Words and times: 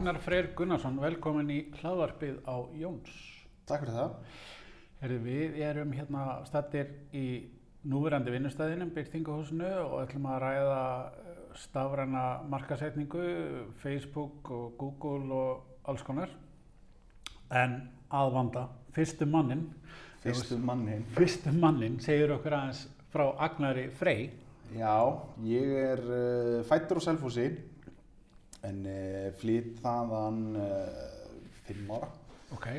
Agnar 0.00 0.16
Freyr 0.24 0.46
Gunnarsson, 0.56 0.94
velkomin 0.96 1.50
í 1.52 1.56
hlaðvarpið 1.76 2.38
á 2.48 2.56
Jóns. 2.80 3.10
Takk 3.68 3.82
fyrir 3.82 3.96
það. 3.98 4.12
Herri, 5.02 5.16
við 5.26 5.58
erum 5.60 5.90
hérna 5.92 6.22
stattir 6.48 6.94
í 7.12 7.24
núverandi 7.84 8.32
vinnustæðinum, 8.32 8.94
byrtingahúsinu 8.96 9.68
og 9.82 9.98
ætlum 10.06 10.28
að 10.32 10.38
ræða 10.46 10.78
eh, 11.04 11.34
stafræna 11.66 12.22
markasetningu, 12.48 13.26
Facebook 13.82 14.48
og 14.56 14.80
Google 14.80 15.36
og 15.36 15.90
alls 15.92 16.04
konar. 16.08 16.32
En 17.52 17.76
aðvanda, 18.08 18.70
fyrstu 18.96 19.28
mannin, 19.28 19.66
Fyrstu 20.24 20.56
mannin. 20.64 21.04
fyrstu 21.12 21.52
mannin 21.52 22.00
segir 22.00 22.32
okkur 22.38 22.56
aðeins 22.56 22.86
frá 23.12 23.26
Agnari 23.36 23.90
Frey. 24.00 24.30
Já, 24.72 24.96
ég 25.44 25.76
er 25.76 26.02
uh, 26.08 26.64
fættur 26.64 27.04
á 27.04 27.08
Selfossi 27.10 27.50
en 28.68 28.80
uh, 28.86 29.28
flytt 29.40 29.78
þaðan 29.84 30.40
uh, 30.60 31.60
fimm 31.66 31.92
ára. 31.96 32.10
Ok, 32.50 32.72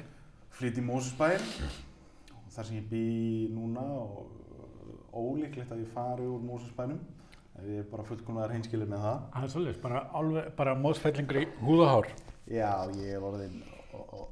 Flytt 0.62 0.78
í 0.78 0.84
Mósusbæir 0.86 1.42
þar 2.52 2.68
sem 2.68 2.76
ég 2.76 2.88
bý 2.92 3.06
núna 3.50 3.82
og 3.82 5.16
ólíklegt 5.16 5.72
að 5.72 5.86
ég 5.86 5.94
fari 5.96 6.28
úr 6.28 6.44
Mósusbænum. 6.44 7.00
Við 7.62 7.80
erum 7.80 7.88
bara 7.92 8.06
fullkomlega 8.08 8.50
hreinskilir 8.52 8.90
með 8.90 9.02
það. 9.06 9.24
það 9.34 9.46
er 9.48 9.52
svolítið, 9.54 9.80
bara, 9.84 10.44
bara 10.58 10.76
mósfellingur 10.78 11.40
í 11.42 11.44
húð 11.62 11.84
og 11.86 11.90
hár. 11.92 12.08
Já, 12.52 12.70
ég 12.98 13.16
er 13.16 13.26
orðin, 13.26 13.58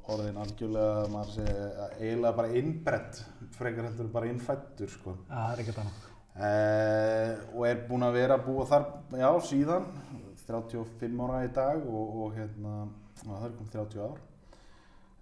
orðin 0.09 0.39
algjörlega, 0.43 1.03
maður 1.13 1.33
segja, 1.35 1.89
eiginlega 1.99 2.37
bara 2.39 2.61
innbrett, 2.61 3.21
frekar 3.57 3.89
heldur 3.89 4.09
bara 4.13 4.31
innfættur, 4.31 4.93
sko. 4.93 5.15
Það 5.29 5.51
er 5.53 5.63
ekkert 5.63 5.83
annað. 5.83 6.07
Uh, 6.39 7.33
og 7.53 7.67
er 7.67 7.83
búinn 7.89 8.07
að 8.07 8.17
vera 8.21 8.39
að 8.39 8.47
búa 8.47 8.65
þar, 8.69 8.89
já, 9.19 9.29
síðan, 9.49 9.89
35 10.49 11.23
ára 11.27 11.43
í 11.45 11.53
dag 11.55 11.85
og, 11.85 12.17
og 12.23 12.35
hérna, 12.37 12.73
það 13.21 13.45
er 13.47 13.55
komið 13.59 13.77
30 13.77 14.03
ár. 14.07 14.19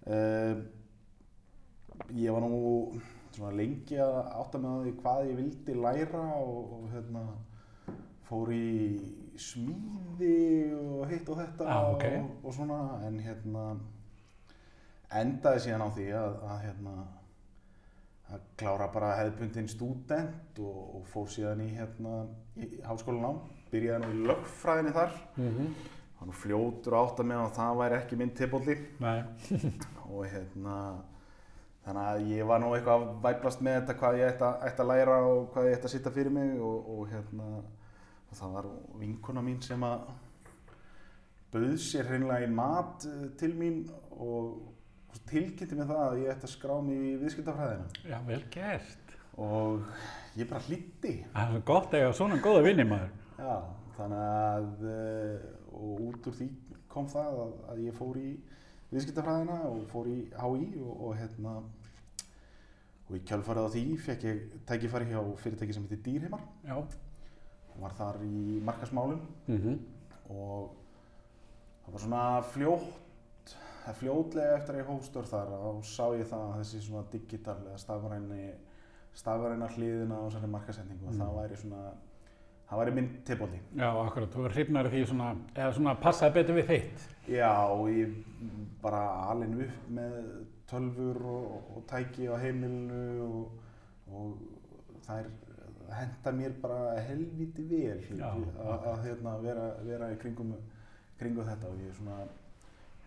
Uh, 0.08 0.54
ég 2.16 2.32
var 2.32 2.44
nú 2.46 2.60
svona 3.36 3.52
lengi 3.58 3.98
að 4.00 4.18
átta 4.40 4.60
með 4.62 4.86
því 4.86 4.94
hvað 5.02 5.28
ég 5.28 5.38
vildi 5.42 5.76
læra 5.78 6.24
og, 6.40 6.72
og 6.78 6.88
hérna, 6.94 7.24
fór 8.28 8.50
í 8.54 8.72
smíði 9.38 10.72
og 10.74 11.04
hitt 11.12 11.28
og 11.30 11.38
þetta 11.38 11.68
Ah, 11.70 11.92
ok. 11.92 12.04
og, 12.18 12.32
og 12.48 12.56
svona, 12.56 12.80
en 13.06 13.20
hérna, 13.22 13.66
endaði 15.20 15.62
síðan 15.66 15.86
á 15.86 15.88
því 15.94 16.08
að, 16.18 16.34
að 16.48 16.58
hérna, 16.66 16.96
að 18.34 18.48
klára 18.60 18.88
bara 18.92 19.14
hefðbundin 19.20 19.70
stúdent 19.72 20.58
og, 20.60 20.80
og 20.98 21.06
fór 21.12 21.30
síðan 21.32 21.62
í, 21.64 21.70
hérna, 21.78 22.16
í 22.58 22.68
háskólanám, 22.84 23.38
byrjaði 23.72 24.00
nú 24.04 24.10
í 24.14 24.26
lögfræðinni 24.30 24.92
þar 24.96 25.12
Mm 25.36 25.48
-hmm. 25.48 25.68
nú 26.26 26.32
fljótur 26.32 26.94
átt 26.98 27.20
að 27.20 27.26
með 27.30 27.44
að 27.44 27.54
það 27.58 27.78
væri 27.78 27.94
ekki 27.96 28.16
minn 28.16 28.32
Nei, 28.98 29.24
og 30.12 30.26
hérna 30.26 30.76
þannig 31.84 32.02
að 32.04 32.26
ég 32.28 32.46
var 32.46 32.60
nú 32.60 32.74
eitthvað 32.74 33.02
að 33.02 33.22
væplast 33.22 33.60
með 33.60 33.80
þetta 33.80 33.98
hvað 34.00 34.18
ég 34.18 34.32
ætti 34.32 34.44
að, 34.44 34.80
að 34.80 34.86
læra 34.86 35.18
og 35.26 35.52
hvað 35.52 35.66
ég 35.68 35.76
ætti 35.76 35.84
að 35.88 35.90
sitta 35.90 36.10
fyrir 36.10 36.30
mig 36.30 36.60
og, 36.60 36.88
og 36.98 37.08
hérna 37.12 37.44
og 38.30 38.36
það 38.36 38.52
var 38.52 38.66
vinkona 39.00 39.42
mín 39.42 39.62
sem 39.64 39.82
að 39.82 40.00
bauð 41.52 41.76
sér 41.80 42.10
hreinlega 42.10 42.44
í 42.44 42.50
mat 42.52 43.06
eh, 43.08 43.28
til 43.40 43.54
mín 43.56 43.86
og 44.10 44.58
tilkynnti 45.28 45.76
mér 45.76 45.88
það 45.88 46.02
að 46.04 46.18
ég 46.22 46.32
ætti 46.34 46.48
að 46.48 46.52
skrá 46.54 46.74
mig 46.84 46.98
í 47.08 47.14
viðskiptafræðina 47.22 47.86
já, 48.10 48.18
vel 48.26 48.42
gert. 48.52 49.14
og 49.38 49.86
ég 50.36 50.48
bara 50.50 50.66
hlýtti 50.66 51.14
Það 51.32 51.42
er 51.46 51.54
svo 51.54 51.62
gott 51.72 51.92
að 51.94 52.00
ég 52.02 52.06
hafa 52.08 52.18
svona 52.20 52.40
góða 52.44 52.62
vinni 52.66 52.86
maður. 52.88 53.10
Já, 53.38 53.56
þannig 53.96 54.22
að 54.24 54.86
eh, 54.92 55.42
og 55.78 56.00
út 56.08 56.26
úr 56.30 56.34
því 56.38 56.48
kom 56.90 57.06
það 57.12 57.36
að, 57.44 57.52
að 57.72 57.82
ég 57.86 57.94
fór 57.98 58.16
í 58.18 58.30
viðskiptafræðina 58.90 59.58
og 59.68 59.82
fór 59.92 60.08
í 60.10 60.16
HÍ 60.34 60.68
og, 60.82 60.94
og 61.08 61.16
hérna 61.20 61.52
og 63.08 63.16
í 63.16 63.20
kjálfarið 63.28 63.68
á 63.68 63.72
því 63.74 63.82
fekk 64.04 64.24
ég 64.28 64.40
tækifæri 64.68 65.06
hjá 65.12 65.20
fyrirtæki 65.40 65.72
sem 65.76 65.84
heitir 65.88 66.02
Dýrheimar 66.06 66.42
Já. 66.66 66.76
og 66.80 67.76
var 67.80 67.94
þar 67.96 68.18
í 68.26 68.58
markasmálum 68.64 69.20
Mm 69.48 69.58
-hmm. 69.62 69.78
og 70.34 70.74
það 71.84 71.92
var 71.92 72.00
svona 72.00 72.42
fljótt 72.42 73.54
það 73.86 73.94
fljótlega 74.02 74.56
eftir 74.58 74.74
að 74.74 74.80
ég 74.82 74.88
hóf 74.90 75.04
störf 75.04 75.30
þar 75.30 75.48
og 75.52 75.84
sá 75.84 76.04
ég 76.18 76.26
það 76.28 76.42
að 76.48 76.58
þessi 76.58 76.80
svona 76.82 77.04
digital 77.12 77.56
eða 77.66 77.78
stafræni 77.78 78.50
stafræna 79.14 79.68
hliðina 79.68 80.14
á 80.20 80.24
þessari 80.28 80.46
markasendingu 80.50 81.06
og 81.06 81.12
Mm. 81.14 81.20
það 81.20 81.34
væri 81.42 81.56
svona 81.56 81.92
það 82.68 82.78
væri 82.82 82.94
minn 82.98 83.08
tippolli 83.24 83.58
Já, 83.76 83.88
akkurat, 84.04 84.30
þú 84.34 84.44
er 84.48 84.54
hrifnar 84.56 84.86
af 84.88 84.92
því 84.92 85.02
svona, 85.08 85.28
eða 85.54 85.72
svona 85.78 85.94
passaði 86.02 86.34
betur 86.38 86.58
við 86.58 86.66
þitt. 86.72 87.06
Já, 87.28 87.52
ég 87.92 88.14
bara 88.82 89.02
alin 89.32 89.54
upp 89.64 89.90
með 89.98 90.16
tölfur 90.68 91.20
og, 91.24 91.74
og 91.76 91.84
tæki 91.88 92.28
á 92.28 92.36
heimilinu 92.40 93.24
og, 93.24 93.52
og 94.12 94.98
það 95.06 95.22
er 95.24 95.30
henda 95.98 96.32
mér 96.36 96.52
bara 96.60 96.78
helviti 97.00 97.64
vel 97.70 98.02
Já, 98.18 98.28
að, 98.60 98.88
hérna, 99.06 99.36
vera, 99.40 99.66
vera 99.88 100.10
í 100.12 100.18
kringum, 100.20 100.52
kringum 101.20 101.48
þetta. 101.48 101.70
Og 101.72 101.80
ég 101.80 101.88
er 101.88 101.96
svona, 101.96 102.18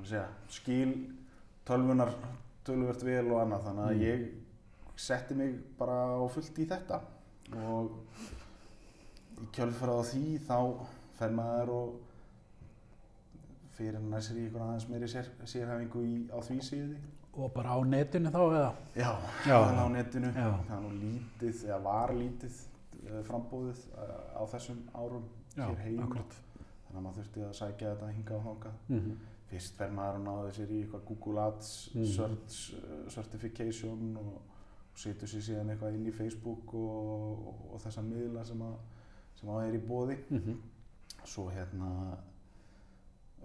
segja, 0.01 0.23
skil 0.49 0.95
tölvunar 1.69 2.13
tölvert 2.65 3.05
vel 3.05 3.27
og 3.35 3.43
annað. 3.43 3.67
Þannig 3.67 3.85
að 3.85 3.95
Mm. 3.95 4.01
ég 4.07 4.97
setti 5.01 5.33
mig 5.37 5.53
bara 5.77 5.99
á 6.17 6.21
fullt 6.29 6.57
í 6.57 6.65
þetta. 6.69 7.01
Og 7.61 7.91
í 9.41 9.47
kjölfarað 9.55 9.99
á 10.01 10.03
því 10.11 10.23
þá 10.47 10.57
fer 11.19 11.31
maður 11.37 11.69
og 11.75 11.93
fyrir 13.77 13.99
næsir 14.11 14.37
í 14.37 14.45
einhvern 14.45 14.67
aðeins 14.67 14.87
meiri 14.91 15.07
sér, 15.09 15.29
sérhæfingu 15.47 16.03
í, 16.05 16.15
á 16.29 16.37
því 16.43 16.57
síði. 16.67 16.99
Og 17.39 17.53
bara 17.55 17.77
á 17.77 17.79
netinu 17.87 18.29
þá 18.33 18.39
eða? 18.43 18.71
Já, 18.99 19.11
Já. 19.47 19.57
á 19.63 19.85
netinu. 19.89 20.31
Já. 20.35 20.47
Það 20.67 20.75
er 20.77 20.81
nú 20.83 20.91
lítið, 20.99 21.61
eða 21.69 21.79
var 21.85 22.11
lítið 22.17 22.57
eh, 23.07 23.21
frambúðið 23.29 23.83
eh, 23.95 24.15
á 24.35 24.43
þessum 24.51 24.81
árum 24.99 25.25
Já, 25.55 25.63
hér 25.69 25.79
heima. 25.85 26.03
akkurat. 26.09 26.35
Þannig 26.87 26.97
að 26.99 27.05
maður 27.05 27.19
þurfti 27.21 27.45
að 27.47 27.53
sækja 27.61 27.93
þetta 27.93 28.09
hinga 28.17 28.35
og 28.37 28.43
þangað. 28.49 28.79
Mm 28.91 28.99
-hmm. 28.99 29.27
Fyrst 29.51 29.75
fer 29.79 29.91
maður 29.95 30.15
að 30.19 30.25
náðu 30.27 30.51
sér 30.57 30.69
í 30.71 30.81
eitthvað 30.83 31.05
Google 31.07 31.41
Ads 31.47 31.69
Mhm. 31.95 32.05
search, 32.05 32.73
eh, 32.75 33.09
certification 33.09 34.17
og, 34.17 34.33
og 34.91 34.97
setur 34.99 35.27
sér 35.27 35.41
síðan 35.47 35.69
eitthvað 35.71 35.93
inn 35.95 36.07
í 36.07 36.11
Facebook 36.11 36.73
og, 36.73 37.47
og, 37.47 37.55
og 37.73 37.79
þessa 37.81 38.01
miðla 38.03 38.45
sem 38.45 38.61
að, 38.61 38.75
sem 39.41 39.49
að 39.55 39.67
er 39.67 39.75
í 39.77 39.81
bóði. 39.89 40.17
svo 41.25 41.47
hérna 41.51 41.89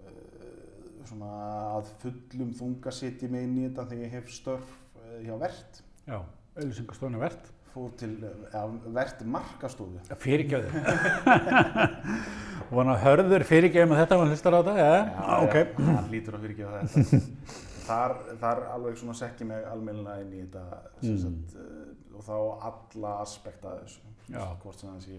uh, 0.01 1.03
svona 1.07 1.29
að 1.77 1.91
fullum 2.01 2.53
þunga 2.57 2.91
setja 2.95 3.29
mig 3.31 3.45
inn 3.47 3.57
í 3.61 3.67
þetta 3.67 3.85
þegar 3.91 4.03
ég 4.07 4.15
hef 4.17 4.31
störf 4.33 4.71
uh, 4.97 5.19
hjá 5.25 5.35
Vert 5.41 5.81
Já, 6.07 6.19
auðlýsingastofni 6.57 7.19
verðt. 7.21 7.51
fór 7.73 7.91
til 7.99 8.13
uh, 8.23 8.73
Vert 8.95 9.21
markastofu 9.27 10.01
Fyrirgjöðu. 10.23 10.69
Vona 12.73 12.97
hörður 12.99 13.45
fyrirgjöðu 13.47 13.87
með 13.93 14.01
þetta, 14.01 14.17
maður 14.19 14.33
hlustar 14.33 14.55
á 14.55 14.59
þetta, 14.59 14.73
eða? 14.83 15.01
Já, 15.07 15.35
ok. 15.45 15.55
já, 15.55 15.91
hann 15.95 16.09
lítur 16.11 16.35
að 16.35 16.41
fyrirgefa 16.47 16.81
þetta 16.81 17.31
þar, 17.87 18.15
þar 18.41 18.61
alveg 18.73 18.97
svona 18.99 19.15
sekki 19.15 19.47
mig 19.47 19.67
almennilega 19.71 20.23
inn 20.25 20.33
í 20.35 20.41
þetta 20.43 20.63
Mm. 20.97 21.19
sagt, 21.21 21.51
og 22.17 22.23
þá 22.25 22.33
alla 22.71 23.11
aspekta 23.21 23.75
þessu 23.83 23.99
Já. 24.33 24.41
hvort 24.63 24.79
sem 24.81 24.89
það 24.89 25.03
sé 25.05 25.17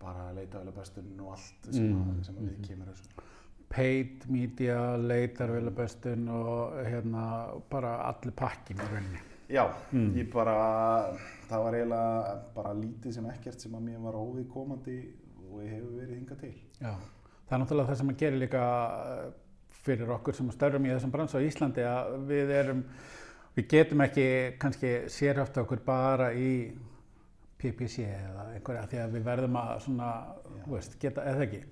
bara 0.00 0.28
að 0.30 0.36
leita 0.40 0.58
vel 0.62 0.68
að 0.72 0.78
bestun 0.80 1.20
og 1.20 1.32
allt 1.34 1.68
sem, 1.70 1.88
Mm, 1.88 2.10
að, 2.12 2.24
sem 2.26 2.36
að 2.36 2.46
við 2.48 2.54
mhm. 2.58 2.68
kemur 2.68 2.92
þessu 2.92 3.26
Paid 3.68 4.22
media, 4.32 4.96
leitar 4.96 5.50
vel 5.52 5.66
að 5.68 5.74
bestun 5.76 6.28
og 6.32 6.78
hérna 6.86 7.24
bara 7.70 7.90
allir 8.08 8.32
pakkin 8.32 8.78
í 8.80 8.86
rauninni. 8.92 9.20
Já, 9.48 9.66
Mm. 9.92 10.14
ég 10.16 10.30
bara, 10.32 10.54
það 11.48 11.62
var 11.64 11.74
eiginlega 11.74 12.38
bara 12.54 12.72
lítið 12.74 13.12
sem 13.14 13.26
ekkert 13.26 13.60
sem 13.60 13.72
að 13.76 13.84
mér 13.90 14.00
var 14.00 14.16
óviðkomandi 14.16 14.96
og 15.50 15.60
ég 15.62 15.70
hefur 15.74 16.00
verið 16.00 16.16
hingað 16.16 16.40
til. 16.40 16.54
Já, 16.80 16.94
það 17.48 17.52
er 17.58 17.62
náttúrulega 17.64 17.88
það 17.88 17.96
sem 18.00 18.08
að 18.08 18.18
gera 18.24 18.36
líka 18.42 18.64
eh, 19.04 19.30
fyrir 19.84 20.10
okkur 20.16 20.34
sem 20.34 20.50
störfum 20.50 20.86
í 20.86 20.92
þessum 20.94 21.12
bransa 21.12 21.38
á 21.40 21.46
Íslandi 21.48 21.84
að 21.88 22.18
við 22.28 22.50
erum, 22.50 22.82
við 23.56 23.68
getum 23.68 24.00
ekki 24.04 24.28
kannski 24.58 24.94
sérhæft 25.08 25.60
okkur 25.60 25.84
bara 25.84 26.32
í 26.32 26.72
PPC 27.58 28.04
eða 28.06 28.44
einhverja 28.54 28.86
því 28.92 28.98
að 29.02 29.12
við 29.16 29.24
verðum 29.28 29.56
að 29.60 29.72
svona, 29.86 30.08
þú 30.64 30.74
veist, 30.76 30.98
geta, 31.02 31.24
eða 31.32 31.44
ekki. 31.48 31.62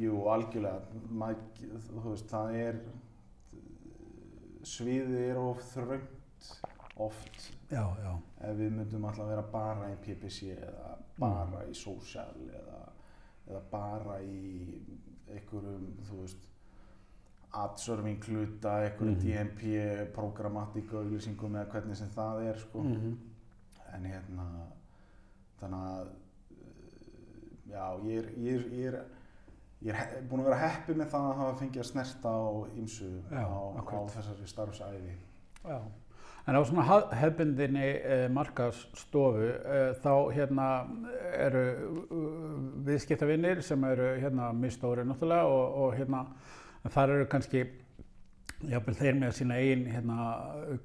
Jú, 0.00 0.14
algjörlega, 0.32 1.00
Mæ, 1.10 1.26
þú 1.90 2.04
veist, 2.10 2.28
það 2.32 2.54
er, 2.62 2.78
sviðið 4.64 5.18
er 5.28 5.40
of 5.42 5.60
þröngt 5.74 6.48
oft 7.04 7.50
Já, 7.72 7.82
já, 7.98 8.12
ef 8.46 8.56
við 8.58 8.72
myndum 8.76 9.04
alltaf 9.08 9.28
vera 9.28 9.44
bara 9.52 9.88
í 9.92 9.96
PPC 10.04 10.52
eða 10.54 10.94
bara 11.18 11.64
í 11.68 11.74
social 11.76 12.44
eða, 12.54 12.80
eða 13.48 13.62
bara 13.72 14.18
í 14.22 14.80
einhverjum, 15.34 15.86
þú 16.08 16.20
veist, 16.22 16.44
adserving 17.54 18.20
hluta, 18.28 18.76
einhverjum 18.84 19.14
Mhm. 19.14 19.22
DMP, 19.24 20.12
programmatík 20.14 20.92
og 20.92 21.04
auglýsingum 21.04 21.54
eða 21.60 21.70
hvernig 21.72 21.96
sem 21.96 22.08
það 22.14 22.42
er, 22.50 22.58
sko. 22.58 22.82
mm 22.82 23.14
En 23.94 24.04
hérna, 24.10 24.44
þannig 25.60 25.90
að, 25.90 26.06
uh, 26.08 26.70
já, 27.72 27.84
ég 28.06 28.22
er, 28.22 28.30
ég 28.44 28.54
er, 28.58 28.64
ég 28.78 28.88
er, 28.92 28.96
ég 29.88 30.00
er 30.04 30.24
búinn 30.30 30.44
að 30.44 30.50
vera 30.50 30.62
heppi 30.64 30.96
með 30.98 31.12
það 31.12 31.28
að 31.28 31.42
hafa 31.42 31.58
fengið 31.60 31.84
að 31.84 31.90
snerta 31.90 32.32
á 32.34 32.44
ýmsu 32.80 33.10
Já, 33.30 33.44
á, 33.44 33.60
á 33.80 34.00
þessari 34.16 34.48
starfsæði. 34.50 35.14
Já. 35.64 35.78
En 36.44 36.58
á 36.58 36.60
svona 36.60 36.98
hefbundinni 37.16 37.86
eh, 38.04 38.26
markastofu 38.28 39.46
eh, 39.48 39.94
þá 40.04 40.12
hérna 40.36 40.66
eru 41.40 41.62
uh, 42.04 42.58
viðskiptavinnir 42.84 43.62
sem 43.64 43.86
eru 43.88 44.10
hérna 44.20 44.50
mistóri 44.52 45.06
náttúrulega 45.08 45.48
og, 45.48 45.78
og 45.80 45.96
hérna 45.96 46.26
þar 46.92 47.14
eru 47.14 47.28
kannski 47.32 47.64
jafnvel 48.62 48.94
þeir 48.94 49.14
með 49.20 49.32
sína 49.38 49.58
eigin 49.60 49.86
hérna 49.92 50.26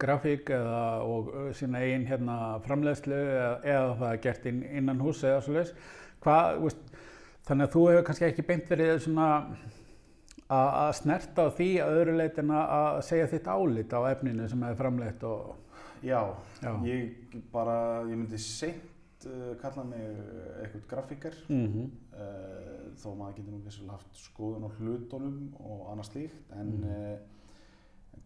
grafík 0.01 0.49
eða 0.49 0.79
og 1.05 1.29
sína 1.55 1.79
eigin 1.85 2.07
hérna 2.09 2.37
framleiðslu 2.65 3.15
eða, 3.15 3.51
eða 3.63 3.95
það 4.01 4.11
er 4.13 4.21
gert 4.25 4.45
inn, 4.45 4.63
innan 4.81 4.99
hús 4.99 5.23
eða 5.23 5.41
svo 5.45 5.53
leis. 5.53 5.73
Hvað, 6.23 6.55
þú 6.57 6.63
veist, 6.63 6.95
þannig 7.47 7.67
að 7.67 7.73
þú 7.75 7.85
hefur 7.89 8.03
kannski 8.09 8.25
ekki 8.25 8.47
beint 8.49 8.69
verið 8.69 8.99
svona 9.05 9.29
að 10.49 10.91
snerta 10.97 11.45
á 11.45 11.49
því 11.53 11.69
að 11.83 11.97
öðru 12.01 12.13
leitin 12.17 12.51
að 12.57 13.01
segja 13.05 13.27
þitt 13.29 13.47
álit 13.53 13.91
á 13.93 13.99
efninu 14.09 14.47
sem 14.49 14.63
hefur 14.65 14.79
framleitt 14.83 15.23
og 15.29 15.55
Já, 16.01 16.21
Já. 16.63 16.71
ég 16.87 17.41
bara, 17.51 18.01
ég 18.07 18.15
myndi 18.15 18.37
seint 18.39 19.25
kalla 19.59 19.83
mig 19.83 20.03
eitthvað 20.63 20.85
grafíkar 20.87 21.33
mm 21.49 21.65
-hmm. 21.67 21.89
uh, 22.15 22.93
þó 22.95 23.09
maður 23.17 23.35
getur 23.35 23.51
nú 23.51 23.59
vissulega 23.65 23.91
haft 23.91 24.15
skoðun 24.15 24.63
á 24.63 24.69
hlutunum 24.79 25.53
og 25.59 25.91
annað 25.91 26.05
slíkt 26.11 26.53
en 26.55 26.67
Mhm. 26.67 26.83
uh, 26.83 27.17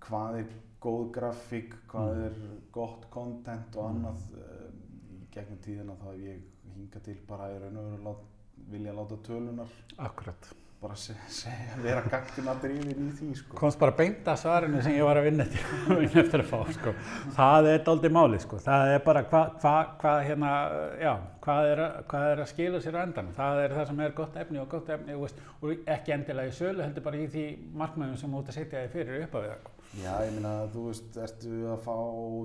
hvað 0.07 0.39
er 0.39 0.45
góð 0.83 1.11
grafík, 1.15 1.73
hvað 1.87 2.15
Mhm. 2.15 2.25
er 2.25 2.33
gott 2.71 3.05
content 3.09 3.75
og 3.75 3.83
Mhm. 3.91 3.95
annað 4.05 4.19
uh, 4.33 4.67
í 5.13 5.21
gegnum 5.31 5.57
tíðina 5.65 5.95
þá 5.95 6.11
hef 6.11 6.19
ég 6.19 6.41
hingað 6.77 7.03
til 7.03 7.17
bara 7.27 7.47
í 7.53 7.59
raun 7.61 7.77
og 7.77 7.91
veru 7.91 8.03
lát, 8.03 8.25
vilja 8.69 8.93
láta 8.93 9.17
tölunar 9.23 9.67
Akkurat. 9.97 10.53
bara 10.81 10.95
se, 10.95 11.13
segja, 11.29 11.77
vera 11.81 12.01
gagguna 12.01 12.53
drifin 12.59 13.07
í 13.07 13.11
því 13.15 13.35
sko. 13.37 13.55
Komst 13.55 13.79
bara 13.79 13.91
beint 13.95 14.25
að 14.27 14.35
svarinu 14.41 14.81
sem 14.83 14.91
ég 14.97 15.03
var 15.05 15.15
að 15.15 15.23
vinna 15.29 15.43
eftir, 15.45 16.41
að 16.41 16.49
fá, 16.49 16.73
sko. 16.73 16.93
Það 17.37 17.67
er 17.71 17.79
daldið 17.85 18.11
máli, 18.11 18.39
sko. 18.41 18.57
Það 18.57 18.95
er 18.95 18.99
bara 19.05 19.23
hvað 19.23 19.61
hva, 19.61 19.75
hva, 20.01 20.13
hérna, 20.27 20.51
já, 20.99 21.13
hvað 21.41 21.71
er, 21.71 21.77
að- 21.85 22.03
hvað 22.07 22.31
er 22.33 22.37
að 22.43 22.47
skila 22.51 22.81
sér 22.81 22.95
á 22.99 23.03
endan. 23.07 23.31
Það 23.33 23.63
er 23.63 23.69
það 23.77 23.87
sem 23.87 23.99
er 23.99 24.11
gott 24.11 24.35
efni 24.35 24.59
og 24.59 24.69
gott 24.69 24.89
efni, 24.89 25.15
veist, 25.21 25.35
og 25.61 25.69
ekki 25.87 26.11
endilega 26.17 26.47
í 26.51 26.51
sölu, 26.51 26.83
heldur 26.83 27.03
bara 27.03 27.15
í 27.17 27.27
því 27.29 27.45
markmæðum 27.73 28.17
sem 28.17 28.33
ert 28.33 28.47
að 28.47 28.53
setja 28.53 28.83
þig 28.87 28.91
fyrir 28.91 29.23
upp 29.23 29.35
á 29.35 29.39
við. 29.39 29.55
Já, 30.01 30.13
ég 30.25 30.31
meina, 30.33 30.51
þú 30.73 30.87
veist, 30.87 31.17
ertu 31.21 31.51
að 31.69 31.81
fá 31.85 31.95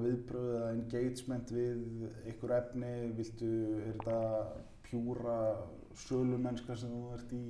viðbröð 0.04 0.48
eða 0.58 0.72
engagement 0.74 1.52
við 1.54 2.02
ykkur 2.28 2.52
efni, 2.58 2.90
viltu, 3.16 3.48
er 3.78 3.94
þetta 3.94 4.18
pjúra 4.84 5.36
sölumennska 5.96 6.76
sem 6.76 6.92
þú 6.92 7.14
ert 7.16 7.32
í, 7.32 7.44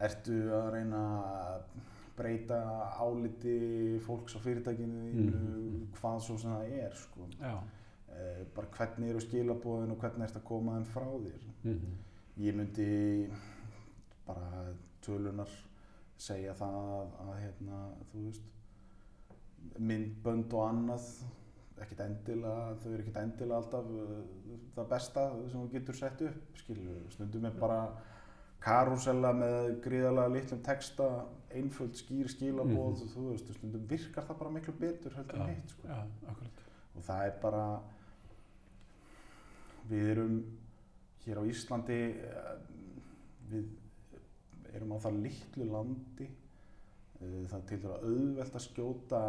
ertu 0.00 0.38
að 0.56 0.70
reyna 0.78 1.02
að 1.20 1.66
breyta 2.16 2.60
áliti 3.00 3.98
fólks 4.06 4.36
á 4.36 4.40
fyrirtækinu 4.44 5.02
þínu, 5.12 5.42
Mhm. 5.42 5.84
hvað 6.00 6.18
svo 6.24 6.38
sem 6.38 6.50
það 6.50 6.72
er, 6.86 6.94
sko. 6.96 7.28
Já. 7.40 7.54
Eh, 8.10 8.44
bara 8.54 8.66
hvernig 8.76 9.10
eru 9.10 9.20
skilabóðin 9.20 9.92
og 9.92 9.98
hvernig 10.00 10.26
ertu 10.28 10.38
að 10.40 10.44
koma 10.44 10.72
þeim 10.78 10.86
frá 10.86 11.06
þér. 11.26 11.42
Mm 11.64 11.74
-hmm. 11.78 11.94
Ég 12.38 12.54
myndi 12.54 13.30
bara 14.26 14.74
tölunar 15.02 15.48
segja 16.18 16.52
það 16.54 16.74
að, 16.74 17.06
að 17.20 17.40
hérna, 17.42 17.78
þú 18.12 18.24
veist, 18.24 18.42
myndbönd 19.80 20.52
og 20.52 20.64
annað, 20.68 21.06
ekkert 21.80 22.00
endilega, 22.04 22.74
þau 22.82 22.90
eru 22.92 23.02
ekkert 23.02 23.20
endilega 23.22 23.56
alltaf 23.62 23.86
uh, 23.96 24.16
það 24.76 24.88
besta 24.92 25.22
sem 25.48 25.60
þú 25.62 25.68
getur 25.72 25.96
sett 25.96 26.24
upp, 26.28 26.58
skilur, 26.60 26.98
stundum 27.14 27.46
er 27.48 27.54
bara 27.62 27.78
karúsella 28.60 29.30
með 29.32 29.70
gríðarlega 29.86 30.34
litlum 30.34 30.60
texta, 30.66 31.06
einföld 31.56 31.96
skýr 31.96 32.28
skilabóð, 32.28 33.00
Mhm. 33.00 33.08
þú 33.14 33.22
veist, 33.30 33.54
stundum 33.56 33.86
virkar 33.88 34.26
það 34.28 34.38
bara 34.42 34.50
miklu 34.58 34.74
betur 34.82 35.16
heldur 35.16 35.40
en 35.40 35.54
hitt, 35.54 35.70
sko. 35.72 35.88
Já, 35.88 36.02
akkurat. 36.28 36.60
og 36.96 37.02
það 37.06 37.24
er 37.26 37.34
bara 37.42 37.64
við 39.90 40.10
erum 40.12 40.36
hér 41.24 41.40
á 41.40 41.44
Íslandi 41.50 41.98
eh, 42.20 42.52
við 43.50 43.70
erum 44.76 44.92
á 44.94 44.98
það 45.02 45.18
litlu 45.24 45.66
landi 45.70 46.28
eh, 46.28 47.46
það 47.50 47.56
er 47.58 47.66
til 47.70 47.80
dæra 47.82 47.98
auðvelt 48.04 48.58
að 48.60 48.66
skjóta 48.66 49.22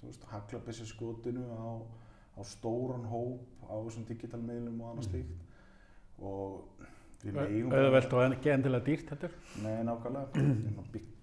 þú 0.00 0.06
veist, 0.10 0.24
haglabissi 0.30 0.86
skotinu 0.86 1.44
á, 1.50 1.82
á 2.38 2.40
stóran 2.46 3.04
hóp 3.10 3.40
á 3.68 3.74
þessum 3.84 4.06
digitalmiðlum 4.08 4.80
og 4.80 4.90
annað 4.92 5.04
Mhm. 5.04 5.10
slíkt 5.10 6.22
og 6.22 6.64
við 7.24 7.32
megum 7.34 7.72
Auðvelt 7.72 8.12
og 8.12 8.32
ekki 8.32 8.50
endilega 8.54 8.84
dýrt, 8.86 9.08
heldur. 9.10 9.32
Nei, 9.62 9.82
nákvæmlega. 9.84 10.28
Byr- 10.92 11.14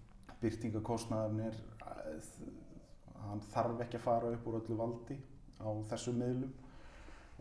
Birtingakostnaðurinn 0.42 1.48
er, 1.48 1.56
að- 1.82 2.30
hann 3.30 3.42
þarf 3.52 3.80
ekki 3.86 3.98
að 3.98 4.06
fara 4.06 4.32
upp 4.36 4.46
úr 4.48 4.60
öllu 4.62 4.76
valdi 4.78 5.18
á 5.60 5.68
þessum 5.90 6.20
miðlum 6.22 6.52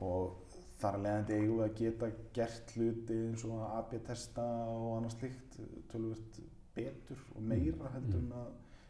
og 0.01 0.37
þar 0.81 0.97
að 0.99 1.03
leiðandi 1.05 1.35
eigum 1.39 1.59
við 1.59 1.65
að 1.67 1.75
geta 1.81 2.09
gert 2.35 2.73
hluti 2.77 3.19
eins 3.29 3.45
og 3.45 3.59
að 3.59 3.75
AB-testa 3.81 4.45
og 4.71 4.87
annað 4.97 5.17
slíkt 5.19 5.59
tölvöld 5.93 6.41
betur 6.75 7.21
og 7.37 7.43
meira 7.43 7.91
heldur 7.95 8.23
en 8.23 8.33
að 8.41 8.49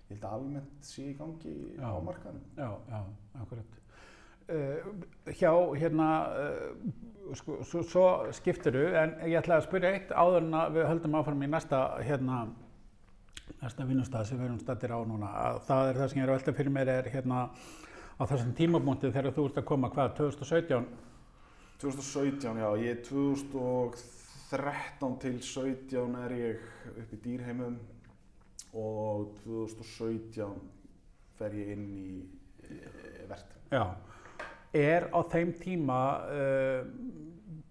ég 0.08 0.16
held 0.16 0.24
að 0.28 0.34
almennt 0.36 0.84
sé 0.84 1.02
í 1.08 1.14
gangi 1.16 1.52
Já. 1.78 1.88
á 1.88 1.96
markaðnum. 2.04 2.42
Já, 2.58 2.70
já, 2.90 2.98
akkurat. 3.40 3.70
Uh, 4.44 4.76
hjá 5.32 5.52
hérna, 5.80 6.08
uh, 6.36 7.32
sko, 7.38 7.52
svo, 7.64 7.80
svo 7.88 8.04
skiptiru, 8.36 8.84
en 9.00 9.10
ég 9.24 9.40
ætla 9.40 9.56
að 9.56 9.64
spyrja 9.70 9.94
eitt 9.96 10.10
áður 10.12 10.42
en 10.42 10.52
að 10.60 10.68
við 10.76 10.84
höldum 10.90 11.16
áfram 11.20 11.44
í 11.46 11.48
næsta, 11.48 11.78
hérna, 12.04 12.36
næsta 13.62 13.82
vinnustað 13.88 14.26
sem 14.28 14.38
við 14.40 14.46
erum 14.50 14.60
stættir 14.60 14.92
á 14.92 15.00
núna. 15.08 15.28
Að 15.46 15.56
það 15.70 15.82
er 15.88 15.94
það 16.02 16.08
sem 16.10 16.18
ég 16.20 16.24
er 16.26 16.32
að 16.34 16.38
velta 16.38 16.56
fyrir 16.60 16.76
mér 16.76 16.88
er 16.98 17.06
hérna 17.14 17.38
á 18.20 18.22
þessum 18.28 18.52
tímabúndi 18.58 19.08
þegar 19.08 19.34
þú 19.34 19.42
ert 19.48 19.58
að 19.62 19.68
koma, 19.72 19.86
hvað, 19.96 20.08
2017? 20.20 20.84
2017, 21.80 22.60
já, 22.60 22.68
ég 22.84 22.90
er 22.92 23.00
2013 23.08 25.18
til 25.24 25.36
17 25.40 26.20
er 26.20 26.30
ég 26.36 26.56
upp 26.92 27.10
í 27.16 27.18
dýrheimum 27.24 27.76
og 28.74 29.36
2017 29.44 30.56
fer 31.38 31.54
ég 31.58 31.70
inn 31.74 31.86
í 31.94 32.08
e, 32.66 32.80
vert. 33.30 33.54
Já. 33.70 33.84
Er 34.74 35.06
á 35.14 35.20
þeim 35.30 35.52
tíma, 35.60 35.98
uh, 36.26 36.86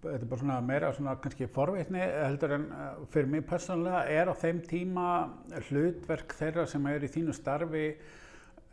þetta 0.00 0.16
er 0.16 0.28
bara 0.30 0.40
svona 0.40 0.58
meira 0.64 0.92
svona 0.96 1.16
kannski 1.20 1.48
forveitni 1.52 2.00
heldur 2.00 2.56
en 2.56 2.66
uh, 2.72 3.02
fyrir 3.12 3.28
mig 3.34 3.44
persónulega, 3.48 4.04
er 4.08 4.32
á 4.32 4.34
þeim 4.40 4.62
tíma 4.64 5.08
hlutverk 5.68 6.32
þeirra 6.38 6.64
sem 6.68 6.88
er 6.88 7.04
í 7.04 7.12
þínu 7.12 7.36
starfi 7.36 7.86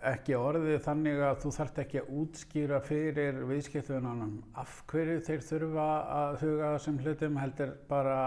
ekki 0.10 0.36
orðið 0.38 0.80
þannig 0.86 1.20
að 1.28 1.40
þú 1.44 1.52
þarft 1.56 1.80
ekki 1.84 2.00
að 2.02 2.12
útskýra 2.22 2.80
fyrir 2.86 3.40
viðskiptunum 3.50 4.36
af 4.58 4.76
hverju 4.90 5.18
þeir 5.28 5.44
þurfa 5.46 5.88
að 6.18 6.38
huga 6.42 6.68
að 6.68 6.78
þessum 6.78 7.00
hlutum 7.04 7.40
heldur 7.42 7.74
bara, 7.90 8.20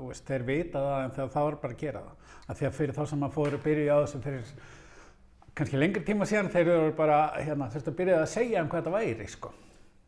veist, 0.00 0.24
þeir 0.28 0.46
vita 0.48 0.84
það 0.84 1.04
en 1.04 1.16
það 1.16 1.40
er 1.42 1.58
bara 1.64 1.74
að 1.76 1.82
gera 1.82 2.04
það. 2.06 2.36
Af 2.46 2.60
því 2.60 2.68
að 2.68 2.78
fyrir 2.78 2.96
þá 2.96 3.02
sem 3.10 3.26
að 3.26 3.34
fóru 3.36 3.60
byrja 3.64 3.96
á 3.96 4.02
þessu 4.04 4.22
fyrir 4.24 4.54
kannski 5.60 5.80
lengri 5.80 6.04
tíma 6.06 6.28
síðan 6.28 6.52
þeir 6.54 6.72
eru 6.76 6.94
bara, 6.96 7.18
hérna, 7.36 7.68
þurftu 7.74 7.92
að 7.92 7.98
byrja 8.00 8.22
að 8.22 8.30
segja 8.32 8.62
um 8.62 8.70
hvað 8.70 8.84
þetta 8.84 8.94
væri, 8.96 9.28
sko. 9.28 9.52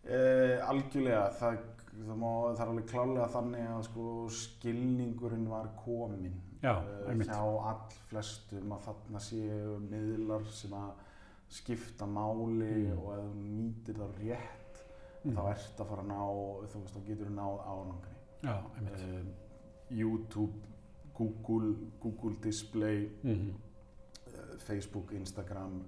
Eh, 0.02 0.56
algjörlega, 0.66 1.26
það, 1.38 1.60
það, 1.90 2.16
má, 2.16 2.30
það 2.30 2.64
er 2.64 2.72
alveg 2.72 2.88
klálega 2.90 3.28
þannig 3.36 3.68
að 3.74 3.84
sko, 3.90 4.06
skilningurinn 4.38 5.44
var 5.50 5.68
kominn 5.84 6.40
Já, 6.62 6.74
einmitt. 7.08 7.28
hjá 7.28 7.40
all 7.42 7.88
flestum 8.08 8.72
að 8.72 8.84
þarna 8.86 9.20
séu 9.20 9.78
miðlar 9.90 10.44
sem 10.54 10.70
að 10.78 10.92
skipta 11.52 12.06
máli 12.06 12.86
Mm. 12.88 12.98
og 12.98 13.14
ef 13.18 13.24
þú 13.24 13.34
nýtir 13.56 13.94
það 13.94 14.18
rétt 14.22 14.84
Mm. 15.24 15.34
þá 15.36 15.50
ert 15.50 15.80
að 15.80 15.86
fara 15.88 16.02
að 16.02 16.06
ná, 16.06 16.20
þú 16.72 16.80
veist, 16.82 16.94
þá 16.94 17.06
getur 17.06 17.26
þú 17.26 17.34
náð 17.34 17.58
árangri. 17.66 18.14
Já, 18.42 18.56
einmitt. 18.76 19.02
Um, 19.02 19.28
YouTube, 19.90 20.54
Google, 21.14 21.74
Google 22.00 22.36
Display, 22.42 23.08
Mm 23.22 23.54
eh, 24.26 24.56
Facebook, 24.58 25.12
Instagram, 25.12 25.82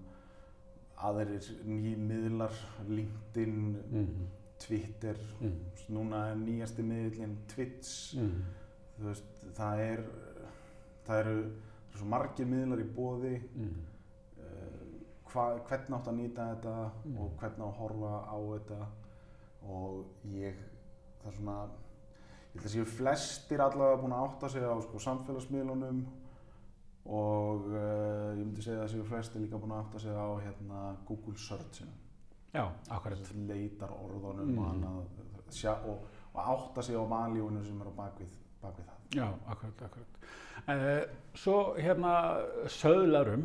aðrir 0.98 1.40
nýmiðlar, 1.64 2.52
LinkedIn, 2.88 3.76
-hmm. 3.92 4.26
Twitter, 4.58 5.16
Mm 5.40 5.60
núna 5.88 6.30
er 6.30 6.36
nýjasti 6.36 6.82
miðlinn 6.82 7.36
Twitch, 7.48 8.14
-hmm. 8.16 8.42
þú 8.98 9.04
veist, 9.04 9.24
það 9.54 9.78
er, 9.80 10.04
það 11.06 11.20
eru, 11.24 11.36
svo 11.94 12.06
margir 12.10 12.46
miðlar 12.46 12.80
í 12.84 12.88
bóði, 12.96 13.34
Mm 13.56 13.74
hva, 15.34 15.44
hvernig 15.66 15.94
átt 15.96 16.06
að 16.08 16.14
nýta 16.20 16.44
þetta 16.54 16.72
Mm. 17.04 17.16
og 17.18 17.30
hvernig 17.40 17.58
á 17.58 17.66
að 17.66 17.78
horfa 17.80 18.10
á 18.30 18.36
þetta 18.52 18.86
og 19.66 20.04
ég, 20.30 20.54
það 21.22 21.26
er 21.32 21.36
svona, 21.38 21.56
ég 22.54 22.60
held 22.60 22.68
að 22.68 22.74
séu 22.74 22.84
flestir 22.86 23.60
allavega 23.64 24.02
búin 24.02 24.14
að 24.14 24.26
átta 24.28 24.48
sig 24.48 24.62
á 24.62 24.74
sko, 24.84 24.98
samfélagsmiðlunum 25.02 26.04
og 27.06 27.66
uh, 27.66 28.30
ég 28.38 28.44
myndi 28.46 28.62
segja 28.62 28.84
að 28.84 28.92
séu 28.94 29.04
flestir 29.08 29.42
líka 29.42 29.58
búin 29.58 29.74
að 29.74 29.82
átta 29.84 29.98
sig 30.04 30.14
á 30.14 30.28
hérna, 30.40 30.84
Google 31.08 31.34
Searchinu. 31.36 31.90
Já, 32.54 32.68
akkurat. 32.88 33.32
leitar 33.48 33.90
orðunum 33.90 34.54
Mm. 34.54 34.58
og 34.58 34.70
annað 34.70 35.50
sjá, 35.50 35.72
og, 35.84 36.06
og 36.34 36.40
átta 36.54 36.82
sig 36.82 36.94
á 36.94 37.02
valjúinu 37.02 37.64
sem 37.64 37.80
er 37.82 37.90
á 37.90 37.94
bakvið, 37.98 38.38
bakvið 38.62 38.86
það. 38.86 38.98
Já, 39.18 39.26
akkurat, 39.50 39.82
akkurat. 39.82 40.06
Uh, 40.64 41.02
svo 41.36 41.74
hérna 41.76 42.10
söðlarum 42.72 43.42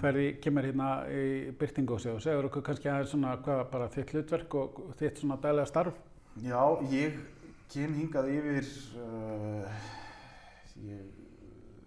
ferði, 0.00 0.32
kemur 0.42 0.66
hérna 0.66 0.88
í 1.06 1.52
byrtingu 1.54 1.94
og 1.94 2.00
segur 2.24 2.48
okkur 2.48 2.64
kannski 2.66 2.88
aðeins 2.90 3.12
svona 3.12 3.36
hvað 3.38 3.60
bara 3.70 3.86
þitt 3.94 4.14
hlutverk 4.16 4.56
og 4.58 4.80
þitt 4.98 5.20
svona 5.22 5.36
daglega 5.44 5.70
starf. 5.70 6.00
Já, 6.42 6.58
ég 6.90 7.20
kem 7.70 7.94
hingað 7.94 8.32
yfir, 8.34 8.72
uh, 8.98 9.78
ég 10.88 11.06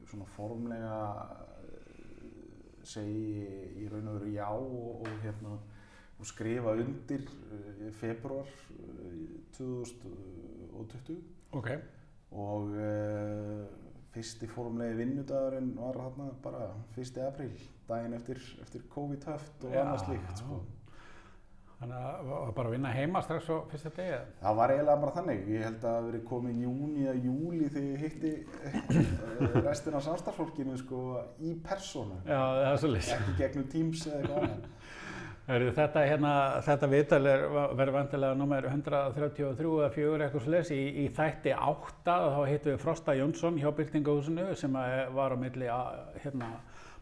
svona 0.07 0.29
formlega 0.37 1.01
uh, 1.25 2.31
segi 2.87 3.43
í 3.83 3.89
raun 3.91 4.07
og 4.13 4.15
veru 4.21 4.31
já 4.37 4.47
og, 4.47 5.03
og, 5.03 5.11
hérna, 5.25 5.57
og 6.19 6.31
skrifa 6.31 6.77
undir 6.79 7.27
februar 7.99 8.47
uh, 8.47 9.27
2020 9.59 11.19
Ok. 11.59 11.69
og 12.31 12.73
uh, 12.79 13.88
fyrsti 14.19 14.49
formlegi 14.51 14.97
vinnudagurinn 14.99 15.69
var 15.77 15.95
hérna 16.03 16.33
bara 16.43 16.65
1. 16.97 17.21
apríl, 17.23 17.55
daginn 17.87 18.17
eftir, 18.17 18.41
eftir 18.61 18.83
COVID-höft 18.91 19.63
og 19.63 19.79
annað 19.79 20.03
slíkt 20.03 20.41
sko. 20.41 20.59
Þannig 21.79 21.95
að 21.95 22.25
var 22.27 22.49
bara 22.57 22.67
að 22.67 22.73
vinna 22.73 22.89
heima 22.91 23.21
strax 23.23 23.45
á 23.47 23.55
fyrsta 23.71 23.89
degi. 23.95 24.17
Það 24.41 24.57
var 24.57 24.71
eiginlega 24.73 24.99
bara 24.99 25.13
þannig. 25.15 25.45
Ég 25.47 25.61
held 25.63 25.77
að 25.77 25.85
það 25.85 25.93
hafi 25.95 26.09
verið 26.09 26.25
komið 26.31 26.57
júni 26.65 27.05
eða 27.05 27.21
júli 27.29 27.69
þegar 27.69 27.85
ég 27.93 28.01
hitti 28.03 28.31
eh, 28.67 29.55
restina 29.69 30.01
af 30.01 30.05
samstarfsfólkinu 30.09 30.75
sko, 30.81 31.03
í 31.39 31.53
persónu. 31.63 32.19
Já, 32.25 32.41
það 32.41 32.67
er 32.73 32.81
svolítið. 32.83 33.13
Ekki 33.15 33.37
gegnum 33.39 33.69
Teams 33.71 34.03
eða 34.09 34.19
eitthvað 34.19 34.43
annað. 34.49 34.67
Þetta, 35.49 36.03
hérna, 36.05 36.31
þetta 36.61 36.87
viðtal 36.91 37.23
er, 37.25 37.43
verður 37.73 37.95
vantilega 37.95 38.37
nummer 38.37 38.67
133 38.69 39.63
eða 39.65 39.87
4 39.95 40.25
eitthvað 40.27 40.43
slis 40.43 40.69
í, 40.75 40.81
í 41.01 41.05
þætti 41.09 41.55
8 41.57 42.17
þá 42.35 42.41
hittum 42.45 42.75
við 42.75 42.83
Frosta 42.83 43.15
Jónsson 43.17 43.57
hjá 43.57 43.71
Byltingahúsinu 43.73 44.45
sem 44.59 44.77
að 44.77 44.99
var 45.17 45.33
á 45.33 45.37
milli, 45.41 45.71
hérna, 46.21 46.51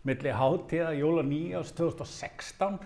milli 0.07 0.31
hátíða 0.31 0.93
jóla 0.95 1.25
9 1.27 1.59
ás 1.59 1.73
2016 1.75 2.77